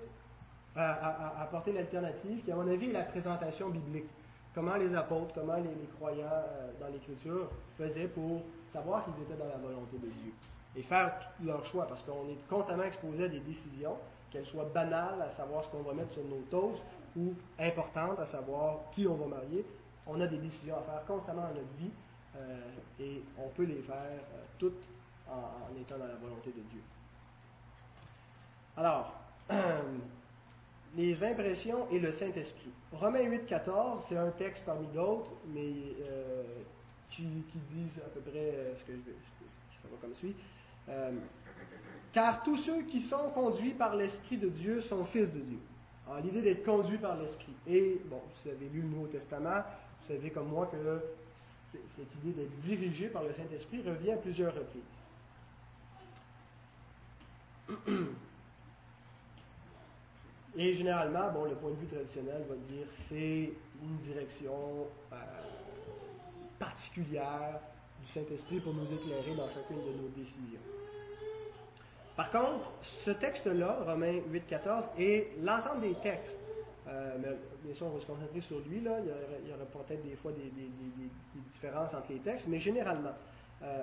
apporter 0.77 1.73
l'alternative, 1.73 2.45
qui, 2.45 2.53
à 2.53 2.57
mon 2.57 2.71
avis, 2.71 2.91
est 2.91 2.93
la 2.93 3.05
présentation 3.05 3.71
biblique. 3.71 4.11
comment 4.55 4.77
les 4.77 4.95
apôtres, 4.95 5.33
comment 5.35 5.57
les, 5.57 5.89
croyants 5.99 6.27
euh, 6.27 6.71
dans 6.81 6.89
l'Écriture 6.89 7.49
faisaient 7.79 8.09
pour 8.09 8.43
savoir 8.73 9.05
qu'ils 9.05 9.23
étaient 9.23 9.43
dans 9.43 9.49
la 9.49 9.57
volonté 9.57 9.97
de 9.97 10.09
Dieu 10.09 10.33
et 10.77 10.83
faire 10.83 11.13
leur 11.43 11.65
choix, 11.65 11.87
parce 11.87 12.03
qu'on 12.03 12.29
est 12.29 12.49
constamment 12.49 12.85
exposé 12.85 13.25
à 13.25 13.29
des 13.29 13.41
décisions, 13.41 13.97
qu'elles 14.31 14.47
soient 14.47 14.69
banales, 14.75 15.23
à 15.23 15.31
savoir 15.31 15.65
ce 15.65 15.71
qu'on 15.71 15.83
va 15.83 15.95
mettre 15.95 16.13
sur 16.13 16.25
nos 16.25 16.43
toasts, 16.51 16.83
ou 17.17 17.35
importantes, 17.59 18.19
à 18.19 18.27
savoir 18.27 18.81
qui 18.93 19.07
on 19.07 19.15
va 19.15 19.27
marier. 19.27 19.65
On 20.07 20.21
a 20.21 20.27
des 20.27 20.39
décisions 20.39 20.77
à 20.77 20.83
faire 20.83 21.05
constamment 21.07 21.43
dans 21.43 21.49
notre 21.55 21.75
vie, 21.79 21.91
euh, 22.37 22.61
et 23.01 23.23
on 23.39 23.49
peut 23.49 23.65
les 23.65 23.83
faire 23.83 23.97
euh, 23.97 24.45
toutes 24.59 24.85
en, 25.29 25.81
étant 25.81 25.99
dans 25.99 26.07
la 26.07 26.15
volonté 26.15 26.51
de 26.51 26.61
Dieu. 26.71 26.81
Alors, 28.77 29.15
les 30.97 31.25
impressions 31.25 31.89
et 31.91 31.99
le 31.99 32.13
Saint-Esprit. 32.13 32.71
Romains 32.93 33.23
8, 33.23 33.47
14, 33.47 34.05
c'est 34.09 34.17
un 34.17 34.31
texte 34.31 34.65
parmi 34.65 34.87
d'autres, 34.89 35.33
mais 35.49 35.73
euh, 36.09 36.45
qui, 37.11 37.25
dit 37.25 37.91
à 38.05 38.09
peu 38.11 38.21
près 38.21 38.75
ce 38.79 38.85
que 38.85 38.93
je 38.93 39.11
vais. 39.11 39.17
Ça 39.83 39.89
va 39.91 39.97
comme 40.01 40.15
suit. 40.15 40.35
car 42.13 42.43
tous 42.43 42.57
ceux 42.57 42.83
qui 42.83 43.01
sont 43.01 43.31
conduits 43.31 43.75
par 43.75 43.97
l'Esprit 43.97 44.37
de 44.37 44.49
Dieu 44.49 44.81
sont 44.81 45.05
fils 45.05 45.33
de 45.33 45.41
Dieu. 45.41 45.59
L'idée 46.23 46.43
d'être 46.43 46.65
conduit 46.65 46.99
par 46.99 47.17
l'Esprit. 47.17 47.53
Et, 47.67 48.01
bon, 48.07 48.21
vous 48.45 48.51
avez 48.51 48.69
lu 48.69 48.81
le 48.81 48.89
Nouveau 48.89 49.09
Testament, 49.09 49.65
vous 50.03 50.15
savez 50.15 50.31
comme 50.31 50.49
moi 50.49 50.67
que 50.67 50.77
cette 51.73 52.15
idée 52.23 52.33
d'être 52.33 52.57
dirigé 52.61 53.09
par 53.09 53.25
le 53.25 53.33
Saint-Esprit 53.33 53.83
revient 53.83 54.13
à 54.13 54.17
plusieurs 54.17 54.55
reprises. 54.55 54.83
Et 60.57 60.75
généralement, 60.75 61.33
bon, 61.33 61.45
le 61.45 61.55
point 61.57 61.71
de 61.71 61.77
vue 61.77 61.87
traditionnel 61.87 62.45
va 62.49 62.55
dire 62.55 62.87
c'est 63.09 63.53
une 63.83 63.97
direction 64.11 64.87
euh, 65.13 65.17
particulière 66.59 67.61
du 68.01 68.13
Saint-Esprit 68.13 68.61
pour 68.61 68.73
nous 68.73 68.85
éclairer 68.85 69.35
dans 69.37 69.49
chacune 69.49 69.85
de 69.85 69.93
nos 70.01 70.09
décisions. 70.17 70.61
Par 72.17 72.31
contre, 72.31 72.73
ce 72.83 73.11
texte-là, 73.11 73.79
Romains 73.87 74.21
8-14, 74.33 74.85
et 74.99 75.29
l'ensemble 75.43 75.83
des 75.83 75.95
textes 75.95 76.39
euh, 76.89 77.17
mais 77.21 77.29
bien 77.65 77.75
sûr, 77.75 77.87
on 77.87 77.91
va 77.91 78.01
se 78.01 78.07
concentrer 78.07 78.41
sur 78.41 78.61
lui. 78.61 78.81
Là. 78.81 78.93
Il 79.45 79.51
y 79.51 79.53
aura, 79.53 79.65
peut-être 79.65 80.03
des 80.05 80.15
fois 80.15 80.33
des, 80.33 80.51
différences 81.51 81.95
entre 81.95 82.13
les 82.13 82.21
textes, 82.21 82.47
mais 82.49 82.59
généralement, 82.59 83.15
euh, 83.63 83.83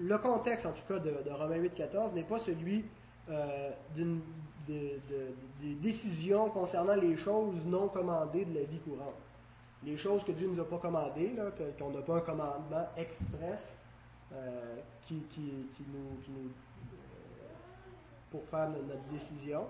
le 0.00 0.18
contexte, 0.18 0.66
en 0.66 0.72
tout 0.72 0.82
cas, 0.88 0.98
de, 0.98 1.30
Romains 1.30 1.56
8, 1.56 1.74
14, 1.74 2.12
n'est 2.12 2.24
pas 2.24 2.38
celui 2.38 2.84
euh, 3.30 3.70
d'une, 3.94 4.20
des 4.66 5.74
décisions 5.80 6.50
concernant 6.50 6.96
les 6.96 7.16
choses 7.16 7.64
non 7.66 7.88
commandées 7.88 8.44
de 8.44 8.58
la 8.58 8.64
vie 8.64 8.78
courante. 8.78 9.14
Les 9.84 9.96
choses 9.96 10.24
que 10.24 10.32
Dieu 10.32 10.48
ne 10.48 10.54
nous 10.54 10.62
a 10.62 10.68
pas 10.68 10.78
commandées, 10.78 11.34
là, 11.36 11.44
qu'on 11.78 11.90
n'a 11.90 12.00
pas 12.00 12.16
un 12.16 12.20
commandement 12.20 12.88
express 12.96 13.74
qui 15.06 15.22
nous 15.92 16.50
pour 18.34 18.44
faire 18.46 18.68
notre 18.68 19.04
décision. 19.12 19.64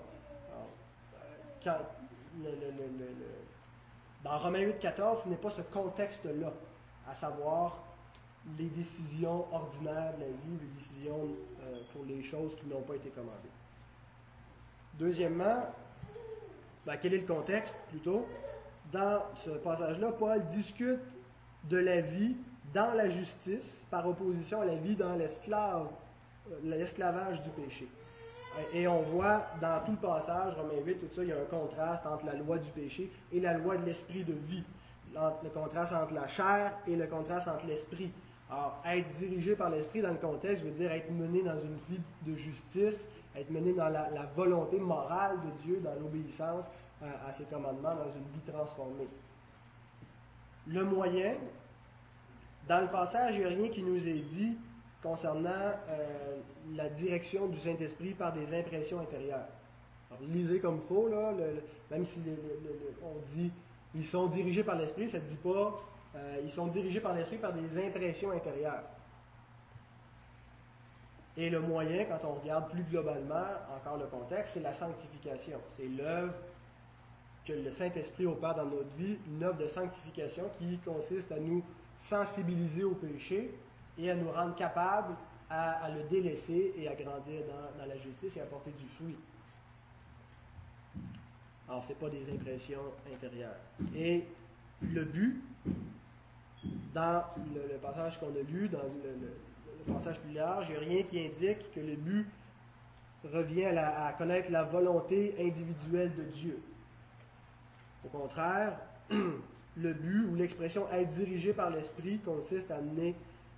Quand, 1.62 1.76
dans 4.22 4.38
Romains 4.38 4.60
8, 4.60 4.78
14, 4.78 5.24
ce 5.24 5.28
n'est 5.28 5.36
pas 5.36 5.50
ce 5.50 5.60
contexte-là, 5.60 6.50
à 7.06 7.12
savoir 7.12 7.76
les 8.58 8.70
décisions 8.70 9.44
ordinaires 9.52 10.14
de 10.16 10.20
la 10.22 10.28
vie, 10.28 10.58
les 10.62 10.80
décisions 10.80 11.28
euh, 11.62 11.82
pour 11.92 12.06
les 12.06 12.22
choses 12.22 12.56
qui 12.56 12.66
n'ont 12.66 12.80
pas 12.80 12.94
été 12.94 13.10
commandées. 13.10 13.52
Deuxièmement, 14.94 15.66
ben, 16.86 16.96
quel 16.96 17.12
est 17.12 17.18
le 17.18 17.26
contexte 17.26 17.76
plutôt? 17.90 18.26
Dans 18.90 19.24
ce 19.44 19.50
passage-là, 19.50 20.12
Paul 20.12 20.42
discute 20.48 21.00
de 21.64 21.76
la 21.76 22.00
vie 22.00 22.34
dans 22.72 22.94
la 22.94 23.10
justice 23.10 23.78
par 23.90 24.08
opposition 24.08 24.62
à 24.62 24.64
la 24.64 24.76
vie 24.76 24.96
dans 24.96 25.18
euh, 25.18 25.84
l'esclavage 26.62 27.42
du 27.42 27.50
péché. 27.50 27.88
Et 28.72 28.86
on 28.86 29.00
voit 29.02 29.46
dans 29.60 29.80
tout 29.84 29.92
le 29.92 29.96
passage, 29.96 30.54
Romains 30.54 30.82
8, 30.84 30.94
tout 30.94 31.14
ça, 31.14 31.22
il 31.22 31.28
y 31.28 31.32
a 31.32 31.36
un 31.36 31.44
contraste 31.44 32.06
entre 32.06 32.26
la 32.26 32.34
loi 32.34 32.58
du 32.58 32.70
péché 32.70 33.10
et 33.32 33.40
la 33.40 33.54
loi 33.54 33.76
de 33.76 33.84
l'esprit 33.84 34.24
de 34.24 34.32
vie. 34.32 34.62
Le 35.14 35.50
contraste 35.50 35.92
entre 35.92 36.14
la 36.14 36.26
chair 36.28 36.72
et 36.86 36.96
le 36.96 37.06
contraste 37.06 37.48
entre 37.48 37.66
l'esprit. 37.66 38.10
Alors, 38.50 38.80
être 38.86 39.10
dirigé 39.12 39.56
par 39.56 39.70
l'esprit 39.70 40.02
dans 40.02 40.10
le 40.10 40.18
contexte 40.18 40.64
veut 40.64 40.70
dire 40.72 40.92
être 40.92 41.10
mené 41.10 41.42
dans 41.42 41.58
une 41.58 41.78
vie 41.88 42.00
de 42.26 42.36
justice, 42.36 43.06
être 43.36 43.50
mené 43.50 43.72
dans 43.72 43.88
la, 43.88 44.08
volonté 44.36 44.78
morale 44.78 45.38
de 45.40 45.62
Dieu, 45.64 45.80
dans 45.82 45.94
l'obéissance 46.00 46.66
à, 47.02 47.06
euh, 47.06 47.28
à 47.28 47.32
ses 47.32 47.44
commandements, 47.44 47.94
dans 47.94 48.12
une 48.14 48.26
vie 48.32 48.52
transformée. 48.52 49.08
Le 50.66 50.84
moyen, 50.84 51.34
dans 52.68 52.80
le 52.80 52.88
passage, 52.88 53.34
il 53.34 53.40
n'y 53.40 53.44
a 53.44 53.48
rien 53.48 53.68
qui 53.68 53.82
nous 53.82 53.96
est 53.96 54.22
dit 54.32 54.56
concernant 55.04 55.50
euh, 55.50 56.36
la 56.74 56.88
direction 56.88 57.46
du 57.46 57.58
Saint-Esprit 57.58 58.14
par 58.14 58.32
des 58.32 58.58
impressions 58.58 59.00
intérieures. 59.00 59.46
Lisez 60.22 60.60
comme 60.60 60.76
il 60.76 60.88
faut, 60.88 61.08
là, 61.08 61.32
même 61.90 62.06
si 62.06 62.20
on 63.02 63.36
dit 63.36 63.52
ils 63.94 64.06
sont 64.06 64.26
dirigés 64.26 64.64
par 64.64 64.76
l'Esprit, 64.76 65.08
ça 65.08 65.18
ne 65.18 65.24
dit 65.24 65.36
pas 65.36 65.78
euh, 66.16 66.40
ils 66.42 66.50
sont 66.50 66.68
dirigés 66.68 67.00
par 67.00 67.14
l'Esprit 67.14 67.36
par 67.36 67.52
des 67.52 67.86
impressions 67.86 68.30
intérieures. 68.30 68.82
Et 71.36 71.50
le 71.50 71.60
moyen, 71.60 72.04
quand 72.04 72.26
on 72.26 72.34
regarde 72.40 72.70
plus 72.70 72.84
globalement, 72.84 73.44
encore 73.76 73.98
le 73.98 74.06
contexte, 74.06 74.54
c'est 74.54 74.60
la 74.60 74.72
sanctification. 74.72 75.58
C'est 75.76 75.88
l'œuvre 75.88 76.32
que 77.44 77.52
le 77.52 77.70
Saint-Esprit 77.70 78.26
opère 78.26 78.54
dans 78.54 78.64
notre 78.64 78.94
vie, 78.96 79.18
une 79.26 79.42
œuvre 79.42 79.58
de 79.58 79.66
sanctification 79.66 80.44
qui 80.58 80.78
consiste 80.78 81.30
à 81.32 81.38
nous 81.38 81.62
sensibiliser 81.98 82.84
au 82.84 82.94
péché 82.94 83.50
et 83.98 84.10
à 84.10 84.14
nous 84.14 84.30
rendre 84.30 84.54
capables 84.54 85.14
à, 85.50 85.88
le 85.90 86.02
délaisser 86.08 86.74
et 86.76 86.88
à 86.88 86.94
grandir 86.94 87.42
dans, 87.78 87.86
la 87.86 87.96
justice 87.96 88.36
et 88.36 88.40
à 88.40 88.44
porter 88.44 88.72
du 88.72 88.86
fruit. 88.96 89.16
Alors, 91.68 91.82
ce 91.84 91.90
n'est 91.90 91.94
pas 91.94 92.08
des 92.08 92.32
impressions 92.32 92.82
intérieures. 93.12 93.56
Et 93.94 94.24
le 94.82 95.04
but, 95.04 95.42
dans 96.92 97.24
le, 97.54 97.76
passage 97.78 98.18
qu'on 98.18 98.28
a 98.28 98.42
lu, 98.50 98.68
dans 98.68 98.78
le, 98.78 99.92
passage 99.92 100.18
plus 100.20 100.32
large, 100.32 100.66
il 100.70 100.72
n'y 100.72 100.76
a 100.76 100.94
rien 100.94 101.02
qui 101.04 101.20
indique 101.20 101.72
que 101.72 101.80
le 101.80 101.94
but 101.94 102.26
revient 103.32 103.66
à, 103.66 104.12
connaître 104.16 104.50
la 104.50 104.64
volonté 104.64 105.34
individuelle 105.38 106.12
de 106.16 106.22
Dieu. 106.24 106.58
Au 108.04 108.08
contraire, 108.08 108.76
le 109.10 109.92
but 109.92 110.26
ou 110.26 110.34
l'expression 110.34 110.86
être 110.92 111.10
dirigé 111.10 111.52
par 111.52 111.70
l'Esprit 111.70 112.18
consiste 112.18 112.70
à 112.70 112.80
mener 112.80 113.14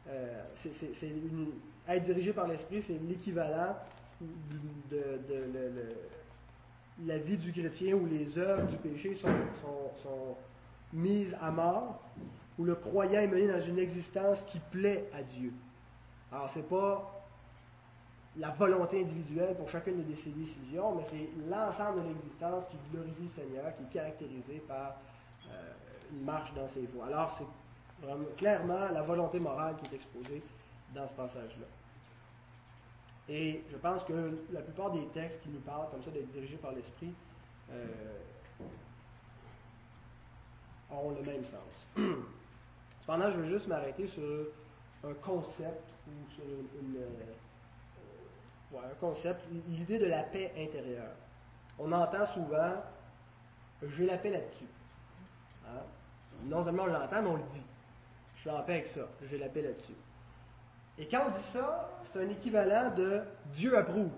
euh, 0.09 0.43
c'est 0.55 0.71
être 1.89 2.03
dirigé 2.03 2.33
par 2.33 2.47
l'Esprit, 2.47 2.83
c'est 2.83 2.99
l'équivalent 3.09 3.77
de, 4.21 5.01
la 7.05 7.19
vie 7.19 7.37
du 7.37 7.53
chrétien 7.53 7.95
où 7.95 8.07
les 8.07 8.39
œuvres 8.39 8.67
du 8.67 8.77
péché 8.77 9.15
sont, 9.15 9.29
mises 10.93 11.37
à 11.43 11.51
mort, 11.51 12.01
où 12.59 12.65
le 12.65 12.75
croyant 12.75 13.21
est 13.21 13.27
mené 13.27 13.49
dans 13.49 13.61
une 13.61 13.79
existence 13.79 14.45
qui 14.45 14.59
plaît 14.71 15.11
à 15.13 15.23
Dieu. 15.23 15.53
Alors, 16.33 16.49
ce 16.49 16.61
n'est 16.61 16.65
pas 16.65 17.13
la 18.39 18.51
volonté 18.51 19.03
individuelle 19.03 19.57
pour 19.57 19.69
chacune 19.69 20.05
de 20.05 20.15
ses 20.15 20.31
décisions, 20.31 20.95
mais 20.95 21.03
c'est 21.11 21.29
l'ensemble 21.51 22.03
de 22.03 22.09
l'existence 22.09 22.69
qui 22.69 22.77
glorifie 22.93 23.23
le 23.23 23.29
Seigneur, 23.29 23.65
qui 23.77 23.83
est 23.83 24.01
caractérisé 24.01 24.63
par 24.67 24.97
euh, 25.51 25.73
une 26.13 26.25
marche 26.25 26.55
dans 26.55 26.69
ses 26.69 26.87
voies. 26.87 27.07
Alors, 27.07 27.31
c'est 27.37 27.47
clairement 28.37 28.89
la 28.93 29.03
volonté 29.03 29.39
morale 29.39 29.77
qui 29.77 29.87
est 29.87 29.97
exposée 29.97 30.43
dans 30.95 31.07
ce 31.07 31.15
passage-là. 31.15 31.67
Et 33.29 33.65
je 33.71 33.77
pense 33.77 34.05
que 34.05 34.39
la 34.53 34.61
plupart 34.61 34.93
des 34.93 35.05
textes 35.09 35.43
qui 35.43 35.49
nous 35.49 35.61
parlent 35.61 35.91
comme 35.91 36.03
ça 36.03 36.11
d'être 36.11 36.31
dirigés 36.31 36.57
par 36.57 36.73
l'Esprit 36.73 37.13
euh, 37.73 37.87
ont 40.91 41.11
le 41.11 41.23
même 41.23 41.45
sens. 41.45 41.89
Cependant, 43.01 43.31
je 43.31 43.39
veux 43.39 43.49
juste 43.49 43.67
m'arrêter 43.67 44.07
sur 44.07 44.47
un 45.05 45.15
concept 45.15 45.83
ou 46.07 46.31
sur 46.35 46.45
une, 46.45 46.97
euh, 46.99 48.79
un 48.79 48.95
concept, 49.01 49.45
l'idée 49.69 49.99
de 49.99 50.07
la 50.07 50.23
paix 50.23 50.53
intérieure. 50.57 51.15
On 51.79 51.91
entend 51.93 52.27
souvent 52.27 52.75
j'ai 53.83 54.07
la 54.07 54.17
paix 54.19 54.31
là-dessus. 54.31 54.69
Hein? 55.67 55.83
Non 56.45 56.65
seulement 56.65 56.85
on 56.85 56.87
l'entend, 56.87 57.23
mais 57.23 57.29
on 57.29 57.37
le 57.37 57.43
dit 57.53 57.65
suis 58.47 58.57
en 58.57 58.63
paix 58.63 58.75
avec 58.75 58.87
ça. 58.87 59.09
J'ai 59.29 59.39
la 59.39 59.49
paix 59.49 59.63
là-dessus. 59.63 59.95
Et 60.99 61.07
quand 61.07 61.25
on 61.27 61.31
dit 61.31 61.47
ça, 61.53 61.91
c'est 62.05 62.21
un 62.21 62.29
équivalent 62.29 62.95
de 62.95 63.21
Dieu 63.55 63.77
approuve. 63.77 64.11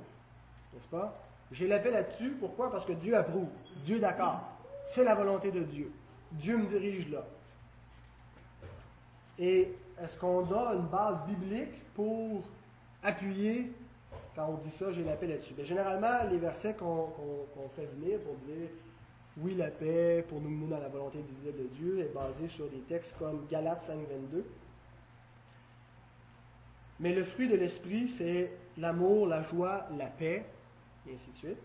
N'est-ce 0.74 0.88
pas? 0.88 1.14
J'ai 1.50 1.66
la 1.66 1.78
paix 1.78 1.90
là-dessus. 1.90 2.36
Pourquoi? 2.38 2.70
Parce 2.70 2.84
que 2.84 2.92
Dieu 2.92 3.16
approuve. 3.16 3.48
Dieu 3.84 3.96
est 3.96 4.00
d'accord. 4.00 4.42
C'est 4.86 5.04
la 5.04 5.14
volonté 5.14 5.50
de 5.50 5.62
Dieu. 5.62 5.90
Dieu 6.32 6.58
me 6.58 6.66
dirige 6.66 7.10
là. 7.10 7.24
Et 9.38 9.74
est-ce 10.02 10.18
qu'on 10.18 10.44
a 10.52 10.74
une 10.74 10.86
base 10.86 11.16
biblique 11.26 11.92
pour 11.94 12.42
appuyer 13.02 13.72
quand 14.34 14.46
on 14.46 14.56
dit 14.58 14.70
ça, 14.70 14.92
j'ai 14.92 15.04
la 15.04 15.14
paix 15.14 15.26
là-dessus? 15.26 15.54
Bien, 15.54 15.64
généralement, 15.64 16.24
les 16.30 16.38
versets 16.38 16.74
qu'on 16.74 17.10
fait 17.74 17.86
venir 17.96 18.20
pour 18.20 18.34
dire 18.46 18.68
oui, 19.40 19.54
la 19.54 19.70
paix 19.70 20.24
pour 20.28 20.40
nous 20.40 20.48
mener 20.48 20.66
dans 20.66 20.80
la 20.80 20.88
volonté 20.88 21.18
individuelle 21.18 21.56
de 21.56 21.68
Dieu 21.76 22.00
est 22.00 22.12
basée 22.12 22.48
sur 22.48 22.68
des 22.68 22.80
textes 22.80 23.14
comme 23.18 23.46
Galates 23.48 23.82
5, 23.82 23.96
22. 23.96 24.44
Mais 27.00 27.14
le 27.14 27.22
fruit 27.24 27.48
de 27.48 27.54
l'esprit, 27.54 28.08
c'est 28.08 28.50
l'amour, 28.76 29.28
la 29.28 29.44
joie, 29.44 29.86
la 29.96 30.06
paix, 30.06 30.44
et 31.06 31.14
ainsi 31.14 31.30
de 31.30 31.36
suite. 31.36 31.58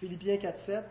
Philippiens 0.00 0.36
4, 0.36 0.58
7. 0.58 0.84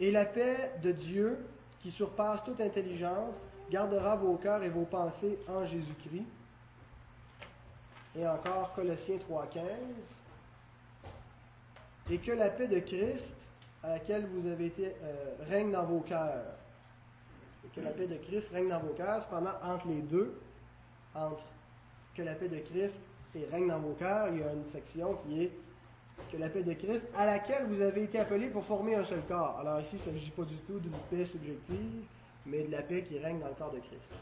Et 0.00 0.10
la 0.10 0.24
paix 0.24 0.72
de 0.82 0.92
Dieu, 0.92 1.44
qui 1.80 1.90
surpasse 1.90 2.42
toute 2.44 2.60
intelligence, 2.60 3.36
gardera 3.70 4.16
vos 4.16 4.36
cœurs 4.36 4.62
et 4.62 4.70
vos 4.70 4.86
pensées 4.86 5.38
en 5.46 5.66
Jésus-Christ. 5.66 6.24
Et 8.16 8.26
encore 8.26 8.72
Colossiens 8.72 9.18
3, 9.18 9.46
15 9.52 9.64
et 12.10 12.18
que 12.18 12.32
la 12.32 12.48
paix 12.48 12.66
de 12.66 12.78
Christ, 12.80 13.36
à 13.82 13.90
laquelle 13.90 14.26
vous 14.26 14.48
avez 14.48 14.66
été, 14.66 14.86
euh, 14.86 15.34
règne 15.48 15.72
dans 15.72 15.84
vos 15.84 16.00
cœurs. 16.00 16.44
Et 17.64 17.68
que 17.74 17.84
la 17.84 17.90
paix 17.90 18.06
de 18.06 18.16
Christ 18.16 18.50
règne 18.52 18.68
dans 18.68 18.80
vos 18.80 18.94
cœurs. 18.94 19.22
Cependant, 19.22 19.52
entre 19.62 19.88
les 19.88 20.00
deux, 20.02 20.40
entre 21.14 21.42
que 22.14 22.22
la 22.22 22.34
paix 22.34 22.48
de 22.48 22.58
Christ 22.58 23.00
et 23.34 23.44
règne 23.50 23.68
dans 23.68 23.78
vos 23.78 23.92
cœurs, 23.92 24.28
il 24.32 24.40
y 24.40 24.42
a 24.42 24.52
une 24.52 24.66
section 24.66 25.18
qui 25.24 25.44
est 25.44 25.52
que 26.32 26.36
la 26.36 26.48
paix 26.48 26.62
de 26.62 26.72
Christ, 26.72 27.04
à 27.16 27.26
laquelle 27.26 27.66
vous 27.66 27.80
avez 27.80 28.02
été 28.02 28.18
appelés 28.18 28.48
pour 28.48 28.64
former 28.64 28.96
un 28.96 29.04
seul 29.04 29.20
corps. 29.28 29.58
Alors 29.60 29.80
ici, 29.80 29.96
il 29.96 30.12
ne 30.12 30.18
s'agit 30.18 30.30
pas 30.30 30.42
du 30.42 30.56
tout 30.56 30.80
d'une 30.80 30.98
paix 31.10 31.24
subjective, 31.24 32.04
mais 32.44 32.64
de 32.64 32.72
la 32.72 32.82
paix 32.82 33.02
qui 33.02 33.18
règne 33.18 33.38
dans 33.38 33.48
le 33.48 33.54
corps 33.54 33.70
de 33.70 33.78
Christ. 33.78 34.12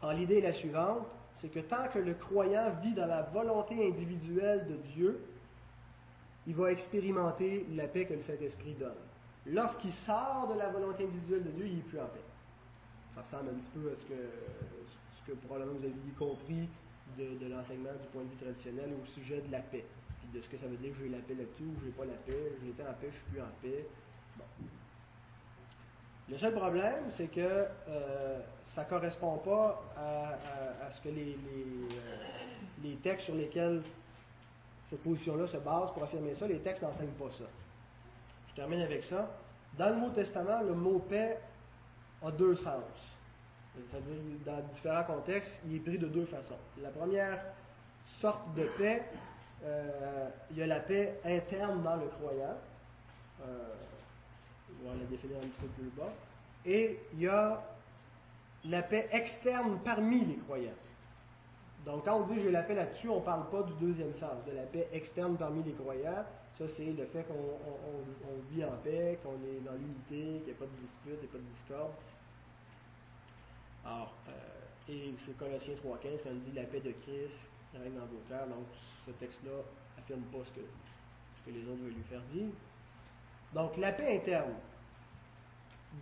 Alors 0.00 0.14
l'idée 0.14 0.38
est 0.38 0.42
la 0.42 0.52
suivante, 0.52 1.06
c'est 1.36 1.48
que 1.48 1.60
tant 1.60 1.88
que 1.92 1.98
le 1.98 2.14
croyant 2.14 2.70
vit 2.82 2.94
dans 2.94 3.06
la 3.06 3.22
volonté 3.22 3.86
individuelle 3.86 4.66
de 4.66 4.76
Dieu, 4.94 5.20
il 6.50 6.56
va 6.56 6.72
expérimenter 6.72 7.64
la 7.76 7.86
paix 7.86 8.06
que 8.06 8.14
le 8.14 8.22
Saint-Esprit 8.22 8.74
donne. 8.74 8.98
Lorsqu'il 9.46 9.92
sort 9.92 10.48
de 10.52 10.58
la 10.58 10.68
volonté 10.68 11.04
individuelle 11.04 11.44
de 11.44 11.50
Dieu, 11.50 11.66
il 11.66 11.76
n'est 11.76 11.82
plus 11.82 12.00
en 12.00 12.06
paix. 12.06 12.26
Ça 13.14 13.20
ressemble 13.20 13.50
un 13.50 13.58
petit 13.60 13.70
peu 13.70 13.88
à 13.88 13.94
ce 13.94 14.04
que, 14.04 14.20
ce 15.16 15.30
que 15.30 15.36
probablement 15.46 15.78
vous 15.78 15.84
avez 15.84 15.94
compris 16.18 16.68
de, 17.16 17.46
l'enseignement 17.46 17.92
du 17.92 18.08
point 18.08 18.22
de 18.24 18.30
vue 18.30 18.36
traditionnel 18.36 18.90
au 19.00 19.06
sujet 19.06 19.40
de 19.46 19.52
la 19.52 19.60
paix. 19.60 19.84
Puis 20.18 20.40
de 20.40 20.42
ce 20.44 20.48
que 20.48 20.56
ça 20.56 20.66
veut 20.66 20.76
dire 20.76 20.90
que 20.90 20.98
j'ai 20.98 21.08
la 21.08 21.18
paix 21.18 21.34
là-dessus 21.34 21.62
ou 21.62 21.74
j'ai 21.84 21.92
pas 21.92 22.04
la 22.04 22.18
paix, 22.26 22.52
j'étais 22.64 22.82
en 22.82 22.94
paix, 22.94 23.08
je 23.12 23.16
suis 23.16 23.30
plus 23.30 23.40
en 23.40 23.52
paix. 23.62 23.86
Le 26.28 26.36
seul 26.36 26.52
problème, 26.52 27.04
c'est 27.10 27.30
que 27.30 27.40
euh, 27.40 28.40
ça 28.64 28.82
ne 28.82 28.88
correspond 28.88 29.38
pas 29.38 29.84
à, 29.96 30.90
ce 30.90 31.00
que 31.00 31.10
les, 31.10 31.14
les, 31.14 31.36
euh, 31.92 32.16
les 32.82 32.96
textes 32.96 33.26
sur 33.26 33.36
lesquels 33.36 33.82
cette 34.90 35.02
position-là 35.04 35.46
se 35.46 35.56
base 35.56 35.92
pour 35.92 36.02
affirmer 36.02 36.34
ça. 36.34 36.48
Les 36.48 36.58
textes 36.58 36.82
n'enseignent 36.82 37.10
pas 37.10 37.30
ça. 37.30 37.44
Je 38.48 38.54
termine 38.56 38.80
avec 38.80 39.04
ça. 39.04 39.30
Dans 39.78 39.88
le 39.88 39.94
Nouveau 39.94 40.10
Testament, 40.10 40.60
le 40.62 40.74
mot 40.74 40.98
paix 40.98 41.38
a 42.22 42.30
deux 42.32 42.56
sens. 42.56 42.82
C'est-à-dire, 43.88 44.16
dans 44.44 44.60
différents 44.74 45.04
contextes, 45.04 45.60
il 45.66 45.76
est 45.76 45.80
pris 45.80 45.96
de 45.96 46.08
deux 46.08 46.26
façons. 46.26 46.58
La 46.82 46.90
première 46.90 47.40
sorte 48.18 48.52
de 48.54 48.64
paix, 48.76 49.04
euh, 49.64 50.28
il 50.50 50.58
y 50.58 50.62
a 50.62 50.66
la 50.66 50.80
paix 50.80 51.20
interne 51.24 51.82
dans 51.82 51.96
le 51.96 52.06
croyant. 52.06 52.56
Euh, 53.42 53.74
on 54.82 54.88
va 54.88 54.96
la 54.96 55.04
définir 55.04 55.36
un 55.36 55.46
petit 55.46 55.60
peu 55.60 55.68
plus 55.68 55.90
bas. 55.96 56.12
Et 56.66 56.98
il 57.14 57.20
y 57.20 57.28
a 57.28 57.62
la 58.64 58.82
paix 58.82 59.08
externe 59.12 59.78
parmi 59.84 60.24
les 60.24 60.36
croyants. 60.36 60.70
Donc, 61.84 62.04
quand 62.04 62.20
on 62.20 62.26
dit 62.26 62.40
j'ai 62.42 62.50
la 62.50 62.62
paix 62.62 62.74
là-dessus, 62.74 63.08
on 63.08 63.20
ne 63.20 63.24
parle 63.24 63.48
pas 63.48 63.62
du 63.62 63.72
deuxième 63.74 64.14
sens, 64.14 64.44
de 64.46 64.52
la 64.52 64.62
paix 64.62 64.88
externe 64.92 65.36
parmi 65.36 65.62
les 65.62 65.72
croyants. 65.72 66.24
Ça, 66.58 66.68
c'est 66.68 66.92
le 66.92 67.06
fait 67.06 67.24
qu'on 67.24 68.54
vit 68.54 68.64
en 68.64 68.76
paix, 68.84 69.18
qu'on 69.22 69.32
est 69.32 69.60
dans 69.64 69.72
l'unité, 69.72 70.40
qu'il 70.40 70.44
n'y 70.44 70.50
a 70.50 70.54
pas 70.54 70.66
de 70.66 70.82
dispute, 70.82 71.18
qu'il 71.20 71.28
n'y 71.28 71.28
a 71.28 71.32
pas 71.32 71.38
de 71.38 71.52
discorde. 71.52 71.92
Alors, 73.84 74.12
euh, 74.28 74.92
et 74.92 75.14
c'est 75.18 75.36
Colossiens 75.38 75.74
3.15 75.74 76.22
quand 76.22 76.30
on 76.30 76.34
dit 76.34 76.52
la 76.54 76.64
paix 76.64 76.80
de 76.80 76.92
Christ 76.92 77.48
règne 77.78 77.94
dans 77.94 78.06
vos 78.06 78.20
cœurs. 78.28 78.46
Donc, 78.46 78.66
ce 79.06 79.12
texte-là 79.12 79.52
n'affirme 79.96 80.22
pas 80.22 80.38
ce 80.44 80.60
que 80.60 81.50
les 81.50 81.62
autres 81.62 81.82
veulent 81.82 81.94
lui 81.94 82.02
faire 82.02 82.22
dire. 82.32 82.48
Donc, 83.54 83.76
la 83.76 83.92
paix 83.92 84.16
interne. 84.16 84.54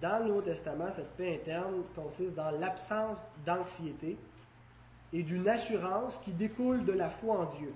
Dans 0.02 0.18
le 0.18 0.26
Nouveau 0.26 0.42
Testament, 0.42 0.90
cette 0.90 1.16
paix 1.16 1.36
interne 1.36 1.82
consiste 1.94 2.34
dans 2.34 2.50
l'absence 2.50 3.18
d'anxiété, 3.46 4.18
et 5.12 5.22
d'une 5.22 5.48
assurance 5.48 6.18
qui 6.24 6.32
découle 6.32 6.84
de 6.84 6.92
la 6.92 7.08
foi 7.08 7.38
en 7.38 7.44
Dieu. 7.58 7.72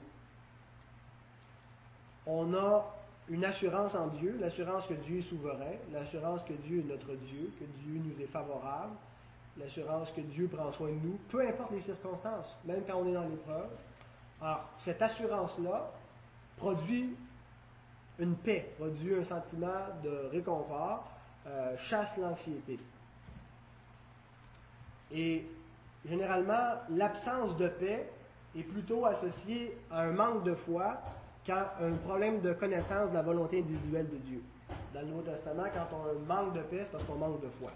On 2.27 2.55
a 2.55 2.95
une 3.29 3.45
assurance 3.45 3.95
en 3.95 4.09
Dieu, 4.09 4.37
l'assurance 4.41 4.87
que 4.87 4.95
Dieu 4.95 5.19
est 5.19 5.23
souverain, 5.23 5.75
l'assurance 5.93 6.43
que 6.45 6.53
Dieu 6.53 6.81
est 6.81 6.91
notre 6.91 7.15
Dieu, 7.15 7.53
que 7.59 7.65
Dieu 7.65 8.01
nous 8.05 8.23
est 8.23 8.27
favorable, 8.27 8.93
l'assurance 9.59 10.11
que 10.13 10.21
Dieu 10.21 10.49
prend 10.49 10.71
soin 10.73 10.89
de 10.89 11.07
nous, 11.07 11.19
peu 11.29 11.47
importe 11.47 11.73
les 11.73 11.81
circonstances, 11.81 12.57
même 12.65 12.83
quand 12.87 12.97
on 12.97 13.09
est 13.09 13.15
dans 13.15 13.29
l'épreuve. 13.29 13.69
Alors, 14.41 14.69
cette 14.79 15.01
assurance-là 15.01 15.91
produit 16.57 17.17
une 18.19 18.37
paix, 18.37 18.73
produit 18.79 19.15
un 19.15 19.25
sentiment 19.25 19.87
de 20.03 20.29
réconfort, 20.31 21.11
euh, 21.47 21.77
chasse 21.79 22.17
l'anxiété. 22.19 22.79
Et 25.11 25.47
généralement, 26.05 26.81
l'absence 26.91 27.57
de 27.57 27.69
paix 27.69 28.11
est 28.57 28.63
plutôt 28.63 29.07
associée 29.07 29.77
à 29.91 30.03
un 30.03 30.13
manque 30.13 30.45
de 30.45 30.55
foi 30.55 31.01
qu'à 31.45 31.75
un 31.81 31.93
problème 31.93 32.41
de 32.41 32.53
connaissance 32.53 33.11
de 33.11 33.15
la 33.15 33.23
volonté 33.23 33.59
individuelle 33.59 34.09
de 34.09 34.17
Dieu. 34.17 34.43
Dans 34.95 35.01
le 35.01 35.07
Nouveau 35.07 35.23
Testament, 35.23 35.65
quand 35.73 35.97
on 35.97 36.19
manque 36.27 36.55
de 36.55 36.61
paix, 36.61 36.81
c'est 36.81 36.93
parce 36.93 37.05
qu'on 37.05 37.17
manque 37.17 37.41
de 37.41 37.49
foi. 37.49 37.71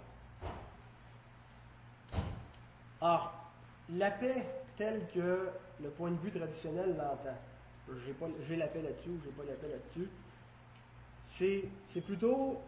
Or, 3.01 3.33
la 3.89 4.11
paix 4.11 4.45
telle 4.75 5.07
que 5.13 5.49
le 5.81 5.89
point 5.89 6.11
de 6.11 6.17
vue 6.17 6.31
traditionnel 6.31 6.95
l'entend, 6.97 7.37
j'ai 8.47 8.55
la 8.55 8.67
paix 8.67 8.81
là-dessus 8.81 9.09
ou 9.09 9.19
j'ai 9.23 9.31
pas 9.31 9.43
la 9.47 9.53
paix 9.53 9.69
là-dessus, 9.69 10.09
c'est 11.25 12.01
plutôt, 12.01 12.59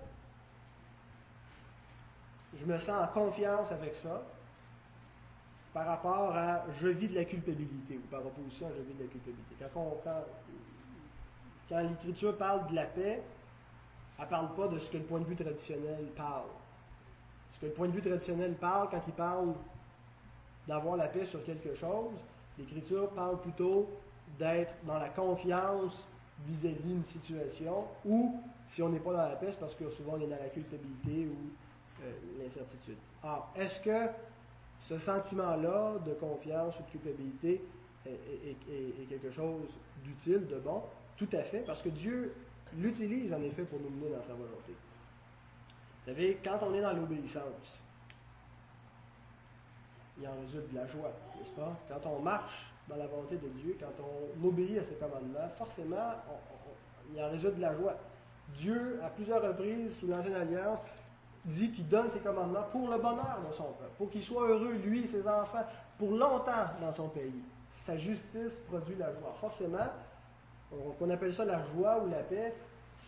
je 2.60 2.66
me 2.66 2.78
sens 2.78 3.04
en 3.04 3.08
confiance 3.08 3.72
avec 3.72 3.96
ça, 3.96 4.22
par 5.74 5.86
rapport 5.86 6.36
à 6.36 6.66
je 6.80 6.88
vis 6.88 7.08
de 7.08 7.16
la 7.16 7.26
culpabilité 7.26 7.98
ou 7.98 8.08
par 8.10 8.26
opposition 8.26 8.68
à 8.68 8.70
je 8.72 8.82
vis 8.82 8.94
de 8.94 9.04
la 9.04 9.10
culpabilité. 9.10 9.56
Quand, 11.70 11.82
l'Écriture 11.82 12.38
parle 12.38 12.68
de 12.70 12.76
la 12.76 12.86
paix, 12.86 13.22
elle 14.18 14.26
ne 14.26 14.30
parle 14.30 14.56
pas 14.56 14.68
de 14.68 14.80
ce 14.80 14.90
que 14.90 14.98
le 14.98 15.04
point 15.04 15.20
de 15.20 15.26
vue 15.26 15.36
traditionnel 15.36 16.06
parle. 16.16 16.50
Ce 17.54 17.60
que 17.60 17.68
le 17.68 17.72
point 17.72 17.88
de 17.88 17.94
vue 17.94 18.02
traditionnel 18.02 18.56
parle 18.56 18.90
quand 18.90 19.02
il 19.08 19.14
parle 19.14 19.54
d'avoir 20.68 20.98
la 20.98 21.08
paix 21.08 21.26
sur 21.26 21.44
quelque 21.46 21.76
chose, 21.76 22.14
l'Écriture 22.58 23.10
parle 23.10 23.40
plutôt 23.40 23.88
d'être 24.38 24.74
dans 24.86 24.98
la 24.98 25.10
confiance 25.10 26.08
vis-à-vis 26.48 26.82
d'une 26.84 27.06
situation 27.06 27.86
ou 28.06 28.40
si 28.70 28.82
on 28.82 28.90
n'est 28.90 29.00
pas 29.00 29.14
dans 29.14 29.30
la 29.30 29.36
paix, 29.36 29.48
c'est 29.52 29.60
parce 29.60 29.76
que 29.76 29.90
souvent 29.90 30.14
on 30.14 30.22
est 30.22 30.28
dans 30.28 30.42
la 30.42 30.50
culpabilité 30.50 31.28
ou 31.28 32.04
euh, 32.04 32.12
l'incertitude. 32.40 32.98
Alors, 33.24 33.52
est-ce 33.56 33.80
que 33.82 34.08
ce 34.90 34.98
sentiment-là 34.98 36.00
de 36.04 36.14
confiance 36.14 36.74
ou 36.80 36.84
de 36.84 36.90
culpabilité 36.90 37.62
est, 38.08 39.08
quelque 39.08 39.30
chose 39.30 39.68
d'utile, 40.04 40.48
de 40.48 40.56
bon, 40.56 40.82
tout 41.16 41.30
à 41.34 41.44
fait, 41.44 41.60
parce 41.60 41.84
que 41.84 41.90
Dieu 41.90 42.34
l'utilise 42.76 43.32
en 43.32 43.42
effet 43.44 43.64
pour 43.64 43.80
nous 43.80 43.90
mener 43.92 44.16
dans 44.16 44.24
sa 44.24 44.34
volonté. 44.34 44.72
Vous 44.72 46.12
savez, 46.12 46.40
quand 46.44 46.58
on 46.64 46.74
est 46.74 46.82
dans 46.82 46.94
l'obéissance, 46.94 47.78
il 50.20 50.28
en 50.28 50.42
résulte 50.42 50.72
de 50.72 50.76
la 50.76 50.88
joie, 50.88 51.14
n'est-ce 51.38 51.52
pas? 51.52 51.78
Quand 51.88 52.10
on 52.10 52.20
marche 52.22 52.72
dans 52.88 52.96
la 52.96 53.06
volonté 53.06 53.36
de 53.36 53.48
Dieu, 53.62 53.78
quand 53.80 54.04
on 54.04 54.48
obéit 54.48 54.80
à 54.80 54.84
ses 54.84 54.96
commandements, 54.96 55.50
forcément, 55.56 56.14
il 57.14 57.22
en 57.22 57.30
résulte 57.30 57.58
de 57.58 57.62
la 57.62 57.76
joie. 57.76 57.96
Dieu, 58.58 59.00
à 59.04 59.10
plusieurs 59.10 59.44
reprises, 59.44 59.96
sous 60.00 60.08
l'Ancienne 60.08 60.34
Alliance, 60.34 60.80
dit 61.50 61.72
qu'il 61.72 61.88
donne 61.88 62.10
ses 62.12 62.20
commandements 62.20 62.66
pour 62.72 62.90
le 62.90 62.98
bonheur 62.98 63.40
de 63.48 63.54
son 63.54 63.64
peuple, 63.64 63.92
pour 63.98 64.10
qu'il 64.10 64.24
soit 64.24 64.48
heureux, 64.48 64.74
lui 64.74 65.04
et 65.04 65.08
ses 65.08 65.28
enfants, 65.28 65.66
pour 65.98 66.12
longtemps 66.12 66.68
dans 66.82 66.94
son 66.94 67.10
pays. 67.10 67.42
Sa 67.86 67.98
justice 67.98 68.56
produit 68.68 68.96
la 68.96 69.12
joie. 69.14 69.36
Forcément, 69.40 69.88
on, 71.00 71.10
appelle 71.10 71.34
ça 71.34 71.46
la 71.46 71.62
joie 71.74 72.04
ou 72.04 72.10
la 72.10 72.20
paix, 72.20 72.54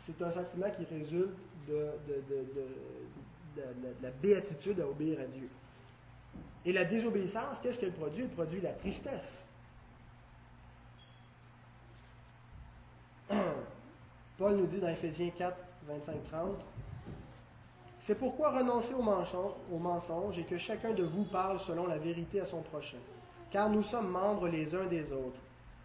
c'est 0.05 0.19
un 0.21 0.31
sentiment 0.31 0.67
qui 0.71 0.83
résulte 0.85 1.35
de, 1.67 1.87
la 4.01 4.09
béatitude 4.21 4.79
à 4.79 4.87
obéir 4.87 5.19
à 5.19 5.25
Dieu. 5.25 5.49
Et 6.65 6.73
la 6.73 6.85
désobéissance, 6.85 7.57
qu'est-ce 7.61 7.79
qu'elle 7.79 7.91
produit? 7.93 8.23
Elle 8.23 8.29
produit 8.29 8.61
la 8.61 8.71
tristesse. 8.73 9.43
Paul 14.37 14.55
nous 14.55 14.65
dit 14.65 14.79
dans 14.79 14.87
Ephésiens 14.87 15.31
4, 15.37 15.55
25-30, 15.89 16.55
c'est 18.11 18.17
pourquoi 18.17 18.49
renoncer 18.49 18.93
au 18.93 19.01
mensonge, 19.01 19.53
au 19.71 19.77
mensonge 19.77 20.37
et 20.37 20.43
que 20.43 20.57
chacun 20.57 20.91
de 20.91 21.03
vous 21.03 21.23
parle 21.23 21.61
selon 21.61 21.87
la 21.87 21.97
vérité 21.97 22.41
à 22.41 22.45
son 22.45 22.61
prochain, 22.61 22.97
car 23.51 23.69
nous 23.69 23.83
sommes 23.83 24.09
membres 24.11 24.49
les 24.49 24.75
uns 24.75 24.85
des 24.87 25.03
autres. 25.13 25.39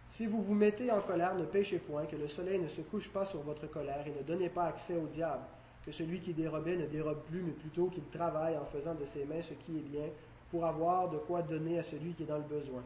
Si 0.09 0.25
vous 0.25 0.41
vous 0.41 0.53
mettez 0.53 0.91
en 0.91 0.99
colère, 0.99 1.35
ne 1.35 1.45
péchez 1.45 1.77
point, 1.77 2.03
que 2.03 2.17
le 2.17 2.27
soleil 2.27 2.59
ne 2.59 2.67
se 2.67 2.81
couche 2.81 3.07
pas 3.07 3.23
sur 3.23 3.39
votre 3.43 3.67
colère 3.67 4.03
et 4.05 4.09
ne 4.09 4.27
donnez 4.27 4.49
pas 4.49 4.65
accès 4.65 4.97
au 4.97 5.07
diable, 5.07 5.43
que 5.85 5.93
celui 5.93 6.19
qui 6.19 6.33
dérobait 6.33 6.75
ne 6.75 6.85
dérobe 6.87 7.21
plus, 7.29 7.43
mais 7.43 7.53
plutôt 7.53 7.85
qu'il 7.85 8.03
travaille 8.11 8.57
en 8.57 8.65
faisant 8.65 8.95
de 8.95 9.05
ses 9.05 9.23
mains 9.23 9.41
ce 9.41 9.53
qui 9.53 9.77
est 9.77 9.89
bien, 9.89 10.09
pour 10.51 10.65
avoir 10.65 11.07
de 11.07 11.19
quoi 11.19 11.41
donner 11.43 11.79
à 11.79 11.83
celui 11.83 12.11
qui 12.11 12.23
est 12.23 12.25
dans 12.25 12.39
le 12.39 12.43
besoin. 12.43 12.83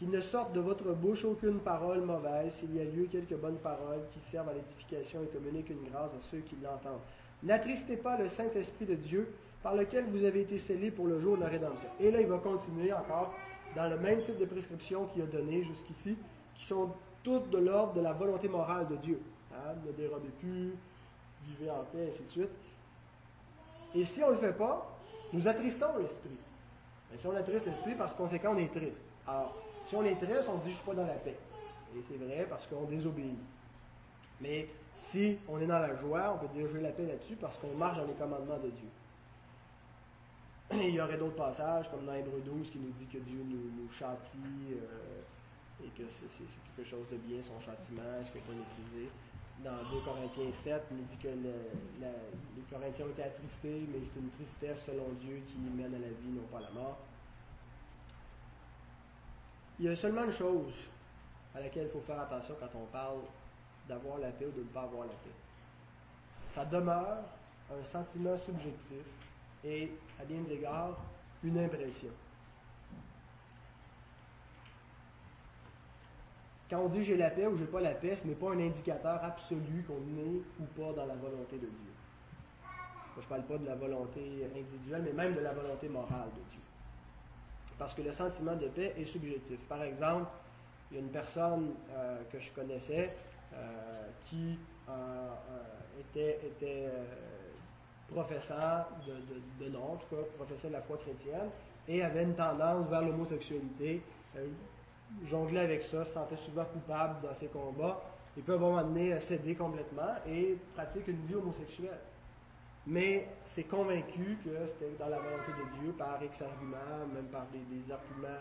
Qu'il 0.00 0.10
ne 0.10 0.20
sorte 0.20 0.52
de 0.52 0.58
votre 0.58 0.94
bouche 0.94 1.24
aucune 1.24 1.60
parole 1.60 2.00
mauvaise, 2.00 2.54
s'il 2.54 2.74
y 2.74 2.80
a 2.80 2.84
lieu 2.84 3.06
quelques 3.12 3.36
bonnes 3.36 3.58
paroles 3.58 4.02
qui 4.12 4.20
servent 4.20 4.48
à 4.48 4.54
l'édification 4.54 5.20
et 5.22 5.26
communiquent 5.26 5.70
une 5.70 5.88
grâce 5.88 6.10
à 6.10 6.22
ceux 6.28 6.38
qui 6.38 6.56
l'entendent. 6.60 6.98
N'attristez 7.42 7.96
pas 7.96 8.18
le 8.18 8.28
Saint-Esprit 8.28 8.86
de 8.86 8.94
Dieu, 8.94 9.32
par 9.62 9.74
lequel 9.74 10.06
vous 10.06 10.24
avez 10.24 10.42
été 10.42 10.58
scellés 10.58 10.90
pour 10.90 11.06
le 11.06 11.20
jour 11.20 11.36
de 11.36 11.42
la 11.42 11.48
rédemption. 11.48 11.88
Et 12.00 12.10
là, 12.10 12.20
il 12.20 12.26
va 12.26 12.38
continuer 12.38 12.92
encore 12.92 13.34
dans 13.76 13.88
le 13.88 13.98
même 13.98 14.22
type 14.22 14.38
de 14.38 14.46
prescription 14.46 15.06
qu'il 15.06 15.22
a 15.22 15.26
donné 15.26 15.62
jusqu'ici, 15.64 16.16
qui 16.54 16.64
sont 16.64 16.90
toutes 17.22 17.50
de 17.50 17.58
l'ordre 17.58 17.94
de 17.94 18.00
la 18.00 18.12
volonté 18.12 18.48
morale 18.48 18.88
de 18.88 18.96
Dieu. 18.96 19.20
Hein, 19.52 19.74
ne 19.86 19.92
dérobez 19.92 20.30
plus, 20.40 20.72
vivez 21.46 21.70
en 21.70 21.84
paix, 21.92 22.08
ainsi 22.08 22.22
de 22.22 22.30
suite. 22.30 22.50
Et 23.94 24.04
si 24.04 24.22
on 24.22 24.28
ne 24.28 24.32
le 24.32 24.38
fait 24.38 24.56
pas, 24.56 24.98
nous 25.32 25.46
attristons 25.46 25.98
l'esprit. 25.98 26.38
Et 27.14 27.18
si 27.18 27.26
on 27.26 27.36
attriste 27.36 27.66
l'esprit, 27.66 27.94
par 27.94 28.14
conséquent, 28.16 28.52
on 28.54 28.58
est 28.58 28.72
triste. 28.72 29.02
Alors, 29.26 29.54
si 29.86 29.94
on 29.96 30.04
est 30.04 30.16
triste, 30.16 30.48
on 30.48 30.58
dit 30.58 30.70
je 30.70 30.76
suis 30.76 30.86
pas 30.86 30.94
dans 30.94 31.06
la 31.06 31.14
paix. 31.14 31.36
Et 31.96 32.02
c'est 32.08 32.16
vrai 32.16 32.46
parce 32.48 32.66
qu'on 32.66 32.84
désobéit. 32.84 33.36
Mais 34.40 34.68
si 35.00 35.38
on 35.48 35.58
est 35.60 35.66
dans 35.66 35.78
la 35.78 35.96
joie, 35.96 36.34
on 36.36 36.46
peut 36.46 36.52
dire 36.52 36.68
j'ai 36.72 36.80
la 36.80 36.90
paix 36.90 37.06
là-dessus 37.06 37.36
parce 37.36 37.56
qu'on 37.56 37.74
marche 37.74 37.96
dans 37.96 38.04
les 38.06 38.12
commandements 38.12 38.58
de 38.58 38.68
Dieu. 38.68 38.88
Il 40.72 40.94
y 40.94 41.00
aurait 41.00 41.16
d'autres 41.16 41.36
passages, 41.36 41.90
comme 41.90 42.04
dans 42.04 42.14
Hébreu 42.14 42.40
12, 42.44 42.70
qui 42.70 42.78
nous 42.78 42.92
dit 42.98 43.06
que 43.06 43.18
Dieu 43.18 43.42
nous, 43.42 43.90
châtie 43.90 44.36
euh, 44.70 45.84
et 45.84 45.88
que 45.88 46.08
c'est 46.08 46.28
quelque 46.76 46.88
chose 46.88 47.06
de 47.10 47.16
bien, 47.16 47.38
son 47.42 47.58
châtiment, 47.64 48.02
il 48.20 48.24
ne 48.24 48.24
faut 48.24 48.38
pas. 48.40 48.58
Dans 49.64 49.90
2 49.90 50.00
Corinthiens 50.04 50.52
7, 50.52 50.82
il 50.90 50.96
nous 50.98 51.02
dit 51.04 51.16
que 51.16 51.28
les 51.28 52.62
Corinthiens 52.70 53.06
ont 53.06 53.10
été 53.10 53.24
attristés, 53.24 53.82
mais 53.92 53.98
c'est 54.04 54.20
une 54.20 54.30
tristesse 54.30 54.84
selon 54.86 55.08
Dieu 55.20 55.42
qui 55.48 55.58
mène 55.58 55.94
à 55.94 55.98
la 55.98 56.08
vie, 56.08 56.30
non 56.32 56.46
pas 56.52 56.58
à 56.58 56.60
la 56.62 56.70
mort. 56.70 56.98
Il 59.78 59.86
y 59.86 59.88
a 59.88 59.96
seulement 59.96 60.24
une 60.24 60.32
chose 60.32 60.72
à 61.54 61.60
laquelle 61.60 61.86
il 61.86 61.90
faut 61.90 62.04
faire 62.06 62.20
attention 62.20 62.54
quand 62.60 62.78
on 62.78 62.86
parle 62.86 63.20
d'avoir 63.88 64.18
la 64.18 64.30
paix 64.30 64.46
ou 64.46 64.52
de 64.52 64.60
ne 64.60 64.68
pas 64.68 64.82
avoir 64.82 65.02
la 65.02 65.12
paix. 65.12 65.36
Ça 66.48 66.64
demeure 66.64 67.18
un 67.70 67.84
sentiment 67.84 68.36
subjectif 68.36 69.04
et, 69.64 69.92
à 70.20 70.24
bien 70.24 70.40
des 70.42 70.54
égards, 70.54 70.96
une 71.44 71.58
impression. 71.58 72.10
Quand 76.68 76.78
on 76.78 76.88
dit 76.88 77.04
j'ai 77.04 77.16
la 77.16 77.30
paix 77.30 77.46
ou 77.46 77.58
j'ai 77.58 77.64
pas 77.64 77.80
la 77.80 77.94
paix, 77.94 78.16
ce 78.20 78.26
n'est 78.26 78.34
pas 78.34 78.52
un 78.52 78.60
indicateur 78.60 79.22
absolu 79.24 79.84
qu'on 79.86 79.94
est 79.94 80.42
ou 80.60 80.64
pas 80.80 80.92
dans 80.92 81.06
la 81.06 81.16
volonté 81.16 81.56
de 81.56 81.66
Dieu. 81.66 81.92
je 83.16 83.20
ne 83.20 83.26
parle 83.26 83.42
pas 83.42 83.58
de 83.58 83.66
la 83.66 83.74
volonté 83.74 84.48
individuelle, 84.54 85.02
mais 85.04 85.12
même 85.12 85.34
de 85.34 85.40
la 85.40 85.52
volonté 85.52 85.88
morale 85.88 86.28
de 86.28 86.50
Dieu. 86.50 86.60
Parce 87.76 87.92
que 87.92 88.02
le 88.02 88.12
sentiment 88.12 88.54
de 88.54 88.68
paix 88.68 88.94
est 88.96 89.04
subjectif. 89.04 89.58
Par 89.68 89.82
exemple, 89.82 90.30
il 90.90 90.98
y 90.98 91.00
a 91.00 91.02
une 91.02 91.10
personne 91.10 91.70
euh, 91.90 92.22
que 92.30 92.38
je 92.38 92.50
connaissais 92.52 93.16
qui 94.26 94.58
euh, 94.88 95.28
était, 96.00 96.40
était 96.46 96.88
professeur 98.12 98.88
de, 99.06 99.64
de, 99.64 99.70
nom, 99.70 99.92
en 99.92 99.96
tout 99.96 100.14
cas 100.14 100.22
professeur 100.36 100.70
de 100.70 100.76
la 100.76 100.82
foi 100.82 100.96
chrétienne, 100.98 101.50
et 101.88 102.02
avait 102.02 102.22
une 102.22 102.34
tendance 102.34 102.88
vers 102.88 103.02
l'homosexualité, 103.02 104.02
jonglait 105.28 105.60
avec 105.60 105.82
ça, 105.82 106.04
se 106.04 106.12
sentait 106.12 106.36
souvent 106.36 106.64
coupable 106.64 107.16
dans 107.22 107.34
ses 107.34 107.46
combats, 107.46 108.00
et 108.36 108.42
peut 108.42 108.52
à 108.52 108.56
un 108.56 108.58
moment 108.58 108.82
donné 108.82 109.18
céder 109.20 109.54
complètement 109.54 110.14
et 110.26 110.56
pratique 110.74 111.08
une 111.08 111.26
vie 111.26 111.34
homosexuelle. 111.34 111.98
Mais 112.86 113.28
c'est 113.46 113.64
convaincu 113.64 114.38
que 114.44 114.66
c'était 114.66 114.96
dans 114.98 115.08
la 115.08 115.18
volonté 115.18 115.52
de 115.52 115.80
Dieu 115.80 115.92
par 115.92 116.22
X 116.22 116.42
arguments, 116.42 117.06
même 117.12 117.26
par 117.26 117.46
des, 117.52 117.92
arguments 117.92 118.40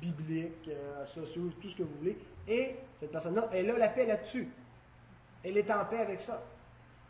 bibliques, 0.00 0.68
euh, 0.68 1.06
sociaux, 1.06 1.50
tout 1.60 1.68
ce 1.68 1.76
que 1.76 1.82
vous 1.82 1.94
voulez. 1.98 2.18
Et 2.46 2.76
cette 3.00 3.12
personne-là, 3.12 3.48
elle 3.52 3.70
a 3.70 3.78
la 3.78 3.88
paix 3.88 4.06
là-dessus. 4.06 4.48
Elle 5.44 5.56
est 5.56 5.70
en 5.70 5.84
paix 5.84 5.98
avec 5.98 6.20
ça. 6.20 6.42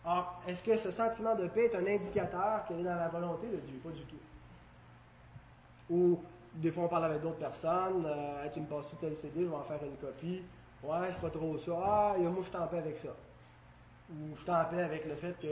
Or, 0.04 0.40
est-ce 0.46 0.62
que 0.62 0.76
ce 0.76 0.90
sentiment 0.90 1.34
de 1.34 1.48
paix 1.48 1.66
est 1.66 1.74
un 1.74 1.86
indicateur 1.86 2.64
qu'elle 2.66 2.80
est 2.80 2.84
dans 2.84 2.96
la 2.96 3.08
volonté 3.08 3.46
de 3.46 3.56
Dieu? 3.56 3.80
Pas 3.82 3.90
du 3.90 4.02
tout. 4.02 4.16
Ou 5.90 6.20
des 6.54 6.70
fois, 6.70 6.84
on 6.84 6.88
parle 6.88 7.04
avec 7.06 7.22
d'autres 7.22 7.38
personnes. 7.38 8.06
Euh, 8.06 8.46
tu 8.52 8.60
me 8.60 8.66
passes 8.66 8.88
tout 8.90 8.96
tel 9.00 9.16
CD, 9.16 9.44
je 9.44 9.46
vais 9.46 9.54
en 9.54 9.62
faire 9.62 9.82
une 9.82 9.96
copie. 9.96 10.42
Ouais, 10.82 11.12
je 11.12 11.20
pas 11.20 11.30
trop 11.30 11.58
ça. 11.58 11.72
Ah, 11.84 12.14
moi, 12.18 12.32
je 12.42 12.48
suis 12.48 12.56
en 12.56 12.66
paix 12.66 12.78
avec 12.78 12.98
ça. 12.98 13.14
Ou 14.10 14.34
je 14.34 14.40
suis 14.40 14.50
en 14.50 14.64
paix 14.64 14.82
avec 14.82 15.06
le 15.06 15.14
fait 15.16 15.34
que 15.40 15.48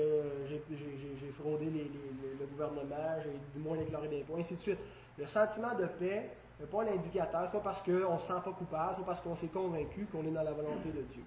j'ai 0.48 1.30
fraudé 1.38 1.66
le 1.66 2.46
gouvernement, 2.46 2.96
j'ai 3.22 3.60
moins 3.60 3.76
déclaré 3.76 4.08
d'impôts, 4.08 4.38
ainsi 4.38 4.56
de 4.56 4.60
suite. 4.60 4.78
Le 5.18 5.26
sentiment 5.26 5.74
de 5.74 5.86
paix 5.86 6.30
n'est 6.60 6.66
pas 6.66 6.82
un 6.82 6.94
indicateur. 6.94 7.42
Ce 7.42 7.46
n'est 7.46 7.58
pas 7.58 7.64
parce 7.64 7.82
qu'on 7.82 8.14
ne 8.14 8.18
se 8.18 8.26
sent 8.26 8.40
pas 8.44 8.52
coupable, 8.52 8.94
ce 8.94 9.00
n'est 9.00 9.04
pas 9.04 9.12
parce 9.12 9.20
qu'on 9.20 9.36
s'est 9.36 9.48
convaincu 9.48 10.06
qu'on 10.06 10.24
est 10.24 10.30
dans 10.30 10.42
la 10.42 10.52
volonté 10.52 10.90
de 10.90 11.02
Dieu. 11.02 11.24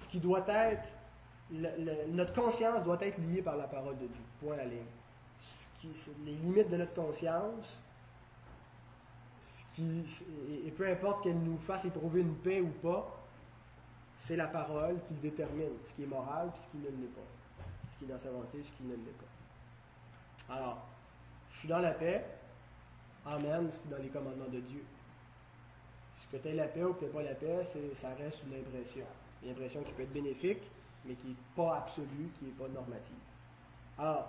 Ce 0.00 0.08
qui 0.08 0.20
doit 0.20 0.44
être 0.48 0.88
notre 1.50 2.32
conscience 2.32 2.82
doit 2.82 2.98
être 3.00 3.18
liée 3.18 3.42
par 3.42 3.56
la 3.56 3.68
parole 3.68 3.96
de 3.98 4.06
Dieu. 4.06 4.22
Point 4.40 4.56
la 4.56 4.64
ligne. 4.64 4.80
les 6.24 6.32
limites 6.32 6.70
de 6.70 6.76
notre 6.76 6.94
conscience, 6.94 7.78
et, 9.78 10.70
peu 10.70 10.88
importe 10.88 11.22
qu'elle 11.22 11.38
nous 11.38 11.58
fasse 11.58 11.84
éprouver 11.84 12.22
une 12.22 12.34
paix 12.36 12.60
ou 12.60 12.70
pas, 12.82 13.22
c'est 14.18 14.36
la 14.36 14.46
parole 14.46 14.98
qui 15.06 15.14
détermine 15.14 15.68
ce 15.86 15.92
qui 15.94 16.02
est 16.04 16.06
moral 16.06 16.48
et 16.48 16.58
ce 16.58 16.70
qui 16.70 16.78
ne 16.78 17.02
l'est 17.02 17.14
pas. 17.14 17.20
Ce 17.92 17.98
qui 17.98 18.04
est 18.04 18.08
dans 18.14 18.18
sa 18.18 18.30
volonté 18.30 18.58
et 18.58 18.64
ce 18.64 18.70
qui 18.70 18.84
ne 18.84 18.94
l'est 18.94 19.18
pas. 20.48 20.54
Alors, 20.54 20.86
je 21.52 21.58
suis 21.58 21.68
dans 21.68 21.78
la 21.78 21.92
paix. 21.92 22.24
Amen, 23.26 23.68
c'est 23.72 23.90
dans 23.90 24.02
les 24.02 24.08
commandements 24.08 24.48
de 24.52 24.60
Dieu. 24.60 24.84
Ce 26.22 26.36
que 26.36 26.42
tu 26.42 26.54
la 26.54 26.68
paix 26.68 26.84
ou 26.84 26.94
que 26.94 27.04
tu 27.04 27.10
pas 27.10 27.22
la 27.22 27.34
paix, 27.34 27.66
ça 28.00 28.08
reste 28.18 28.38
une 28.46 28.58
impression. 28.58 29.06
Une 29.42 29.50
impression 29.50 29.82
qui 29.82 29.92
peut 29.92 30.02
être 30.02 30.12
bénéfique, 30.12 30.62
mais 31.04 31.14
qui 31.14 31.28
n'est 31.28 31.34
pas 31.56 31.78
absolue, 31.78 32.30
qui 32.38 32.44
n'est 32.44 32.52
pas 32.52 32.68
normative. 32.68 33.16
Alors, 33.98 34.28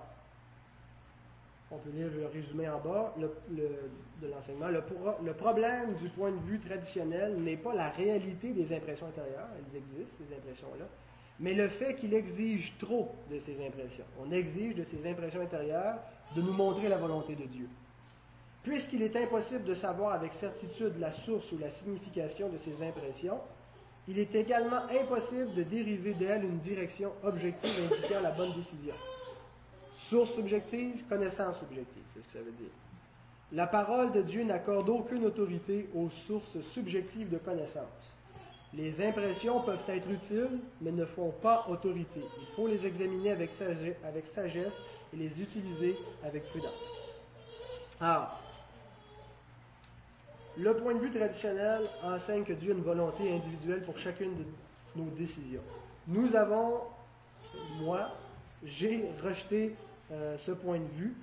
on 1.69 1.77
peut 1.77 1.89
lire 1.91 2.09
le 2.15 2.27
résumé 2.27 2.69
en 2.69 2.79
bas 2.79 3.13
de 3.17 4.27
l'enseignement. 4.27 4.69
Le, 4.69 4.81
le, 5.23 5.33
problème 5.33 5.93
du 5.95 6.09
point 6.09 6.31
de 6.31 6.39
vue 6.45 6.59
traditionnel 6.59 7.35
n'est 7.37 7.57
pas 7.57 7.75
la 7.75 7.89
réalité 7.89 8.53
des 8.53 8.73
impressions 8.75 9.07
intérieures, 9.07 9.49
elles 9.57 9.77
existent, 9.77 10.23
ces 10.27 10.35
impressions-là, 10.35 10.85
mais 11.39 11.53
le 11.53 11.67
fait 11.67 11.95
qu'il 11.95 12.13
exige 12.13 12.77
trop 12.79 13.13
de 13.29 13.37
ces 13.37 13.63
impressions. 13.65 14.05
On 14.19 14.31
exige 14.31 14.75
de 14.75 14.85
ces 14.85 15.07
impressions 15.07 15.41
intérieures 15.41 15.99
de 16.35 16.41
nous 16.41 16.53
montrer 16.53 16.87
la 16.87 16.97
volonté 16.97 17.35
de 17.35 17.45
Dieu. 17.45 17.67
Puisqu'il 18.67 19.01
est 19.01 19.15
impossible 19.15 19.63
de 19.63 19.73
savoir 19.73 20.11
avec 20.11 20.33
certitude 20.33 20.99
la 20.99 21.09
source 21.09 21.53
ou 21.53 21.57
la 21.57 21.69
signification 21.69 22.49
de 22.49 22.57
ces 22.57 22.85
impressions, 22.85 23.39
il 24.09 24.19
est 24.19 24.35
également 24.35 24.81
impossible 24.89 25.53
de 25.53 25.63
dériver 25.63 26.13
d'elles 26.13 26.43
une 26.43 26.59
direction 26.59 27.13
objective 27.23 27.71
indiquant 27.89 28.19
la 28.21 28.31
bonne 28.31 28.53
décision. 28.55 28.93
Source 29.95 30.33
subjective, 30.33 31.05
connaissance 31.07 31.59
subjective, 31.59 32.03
c'est 32.13 32.21
ce 32.21 32.27
que 32.27 32.33
ça 32.33 32.39
veut 32.39 32.51
dire. 32.51 32.67
La 33.53 33.67
parole 33.67 34.11
de 34.11 34.21
Dieu 34.21 34.43
n'accorde 34.43 34.89
aucune 34.89 35.23
autorité 35.25 35.87
aux 35.95 36.09
sources 36.09 36.59
subjectives 36.59 37.29
de 37.29 37.37
connaissance. 37.37 38.17
Les 38.73 38.99
impressions 39.01 39.61
peuvent 39.61 39.79
être 39.87 40.11
utiles, 40.11 40.59
mais 40.81 40.91
ne 40.91 41.05
font 41.05 41.31
pas 41.41 41.65
autorité. 41.69 42.19
Il 42.41 42.47
faut 42.53 42.67
les 42.67 42.85
examiner 42.85 43.31
avec 43.31 43.53
sagesse 43.53 44.77
et 45.13 45.15
les 45.15 45.41
utiliser 45.41 45.95
avec 46.21 46.43
prudence. 46.49 46.73
Alors, 48.01 48.37
le 50.59 50.73
point 50.75 50.95
de 50.95 50.99
vue 50.99 51.11
traditionnel 51.11 51.83
enseigne 52.03 52.43
que 52.43 52.53
Dieu 52.53 52.71
a 52.71 52.75
une 52.75 52.83
volonté 52.83 53.31
individuelle 53.31 53.83
pour 53.83 53.97
chacune 53.97 54.35
de 54.35 54.45
nos 54.95 55.09
décisions. 55.11 55.61
Nous 56.07 56.35
avons, 56.35 56.81
moi, 57.79 58.09
j'ai 58.63 59.05
rejeté 59.23 59.75
euh, 60.11 60.37
ce 60.37 60.51
point 60.51 60.79
de 60.79 60.97
vue 60.97 61.13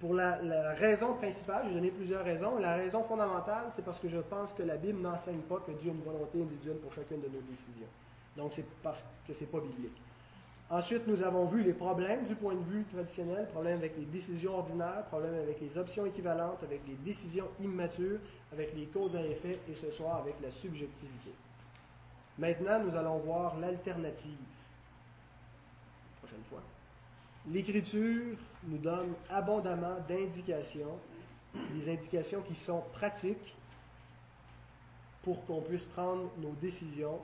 pour 0.00 0.14
la, 0.14 0.38
raison 0.74 1.14
principale, 1.14 1.64
j'ai 1.68 1.74
donné 1.74 1.90
plusieurs 1.90 2.24
raisons. 2.24 2.58
La 2.58 2.74
raison 2.74 3.02
fondamentale, 3.04 3.64
c'est 3.74 3.84
parce 3.84 3.98
que 3.98 4.08
je 4.08 4.18
pense 4.18 4.52
que 4.52 4.62
la 4.62 4.76
Bible 4.76 5.00
n'enseigne 5.00 5.40
pas 5.40 5.62
que 5.66 5.72
Dieu 5.72 5.90
a 5.90 5.94
une 5.94 6.02
volonté 6.02 6.42
individuelle 6.42 6.76
pour 6.76 6.92
chacune 6.92 7.20
de 7.20 7.28
nos 7.28 7.40
décisions. 7.40 7.88
Donc 8.36 8.52
c'est 8.54 8.66
parce 8.82 9.04
que 9.26 9.32
ce 9.32 9.40
n'est 9.40 9.46
pas 9.46 9.60
biblique. 9.60 9.96
Ensuite, 10.68 11.06
nous 11.06 11.22
avons 11.22 11.46
vu 11.46 11.62
les 11.62 11.72
problèmes 11.72 12.24
du 12.24 12.34
point 12.34 12.54
de 12.54 12.64
vue 12.64 12.84
traditionnel, 12.92 13.46
problèmes 13.52 13.78
avec 13.78 13.96
les 13.96 14.04
décisions 14.04 14.58
ordinaires, 14.58 15.04
problèmes 15.08 15.34
avec 15.34 15.60
les 15.60 15.78
options 15.78 16.04
équivalentes, 16.04 16.62
avec 16.62 16.80
les 16.88 16.96
décisions 17.04 17.46
immatures, 17.62 18.18
avec 18.52 18.74
les 18.74 18.86
causes 18.86 19.16
à 19.16 19.22
effet 19.22 19.58
et 19.68 19.74
ce 19.74 19.90
soir 19.90 20.16
avec 20.18 20.34
la 20.42 20.50
subjectivité. 20.50 21.30
Maintenant, 22.38 22.80
nous 22.84 22.94
allons 22.94 23.18
voir 23.18 23.58
l'alternative. 23.58 24.36
Prochaine 26.20 26.44
fois. 26.50 26.62
L'Écriture 27.48 28.36
nous 28.64 28.78
donne 28.78 29.14
abondamment 29.30 29.96
d'indications, 30.08 30.98
des 31.72 31.90
indications 31.90 32.42
qui 32.42 32.56
sont 32.56 32.82
pratiques 32.92 33.54
pour 35.22 35.44
qu'on 35.46 35.60
puisse 35.60 35.84
prendre 35.86 36.30
nos 36.38 36.52
décisions 36.60 37.20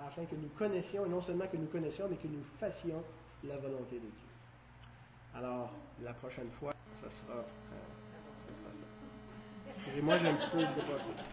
afin 0.00 0.24
que 0.24 0.34
nous 0.34 0.48
connaissions, 0.58 1.04
et 1.04 1.08
non 1.08 1.20
seulement 1.20 1.46
que 1.46 1.56
nous 1.56 1.66
connaissions, 1.66 2.06
mais 2.08 2.16
que 2.16 2.26
nous 2.28 2.42
fassions 2.58 3.02
la 3.44 3.56
volonté 3.56 3.96
de 3.96 4.00
Dieu. 4.00 4.30
Alors, 5.34 5.70
la 6.02 6.12
prochaine 6.14 6.50
fois, 6.50 6.72
ça 6.94 7.10
sera, 7.10 7.38
euh, 7.38 7.99
ça, 9.86 9.92
sera 9.92 9.96
ça. 9.96 9.96
Et 9.96 10.02
moi, 10.02 11.30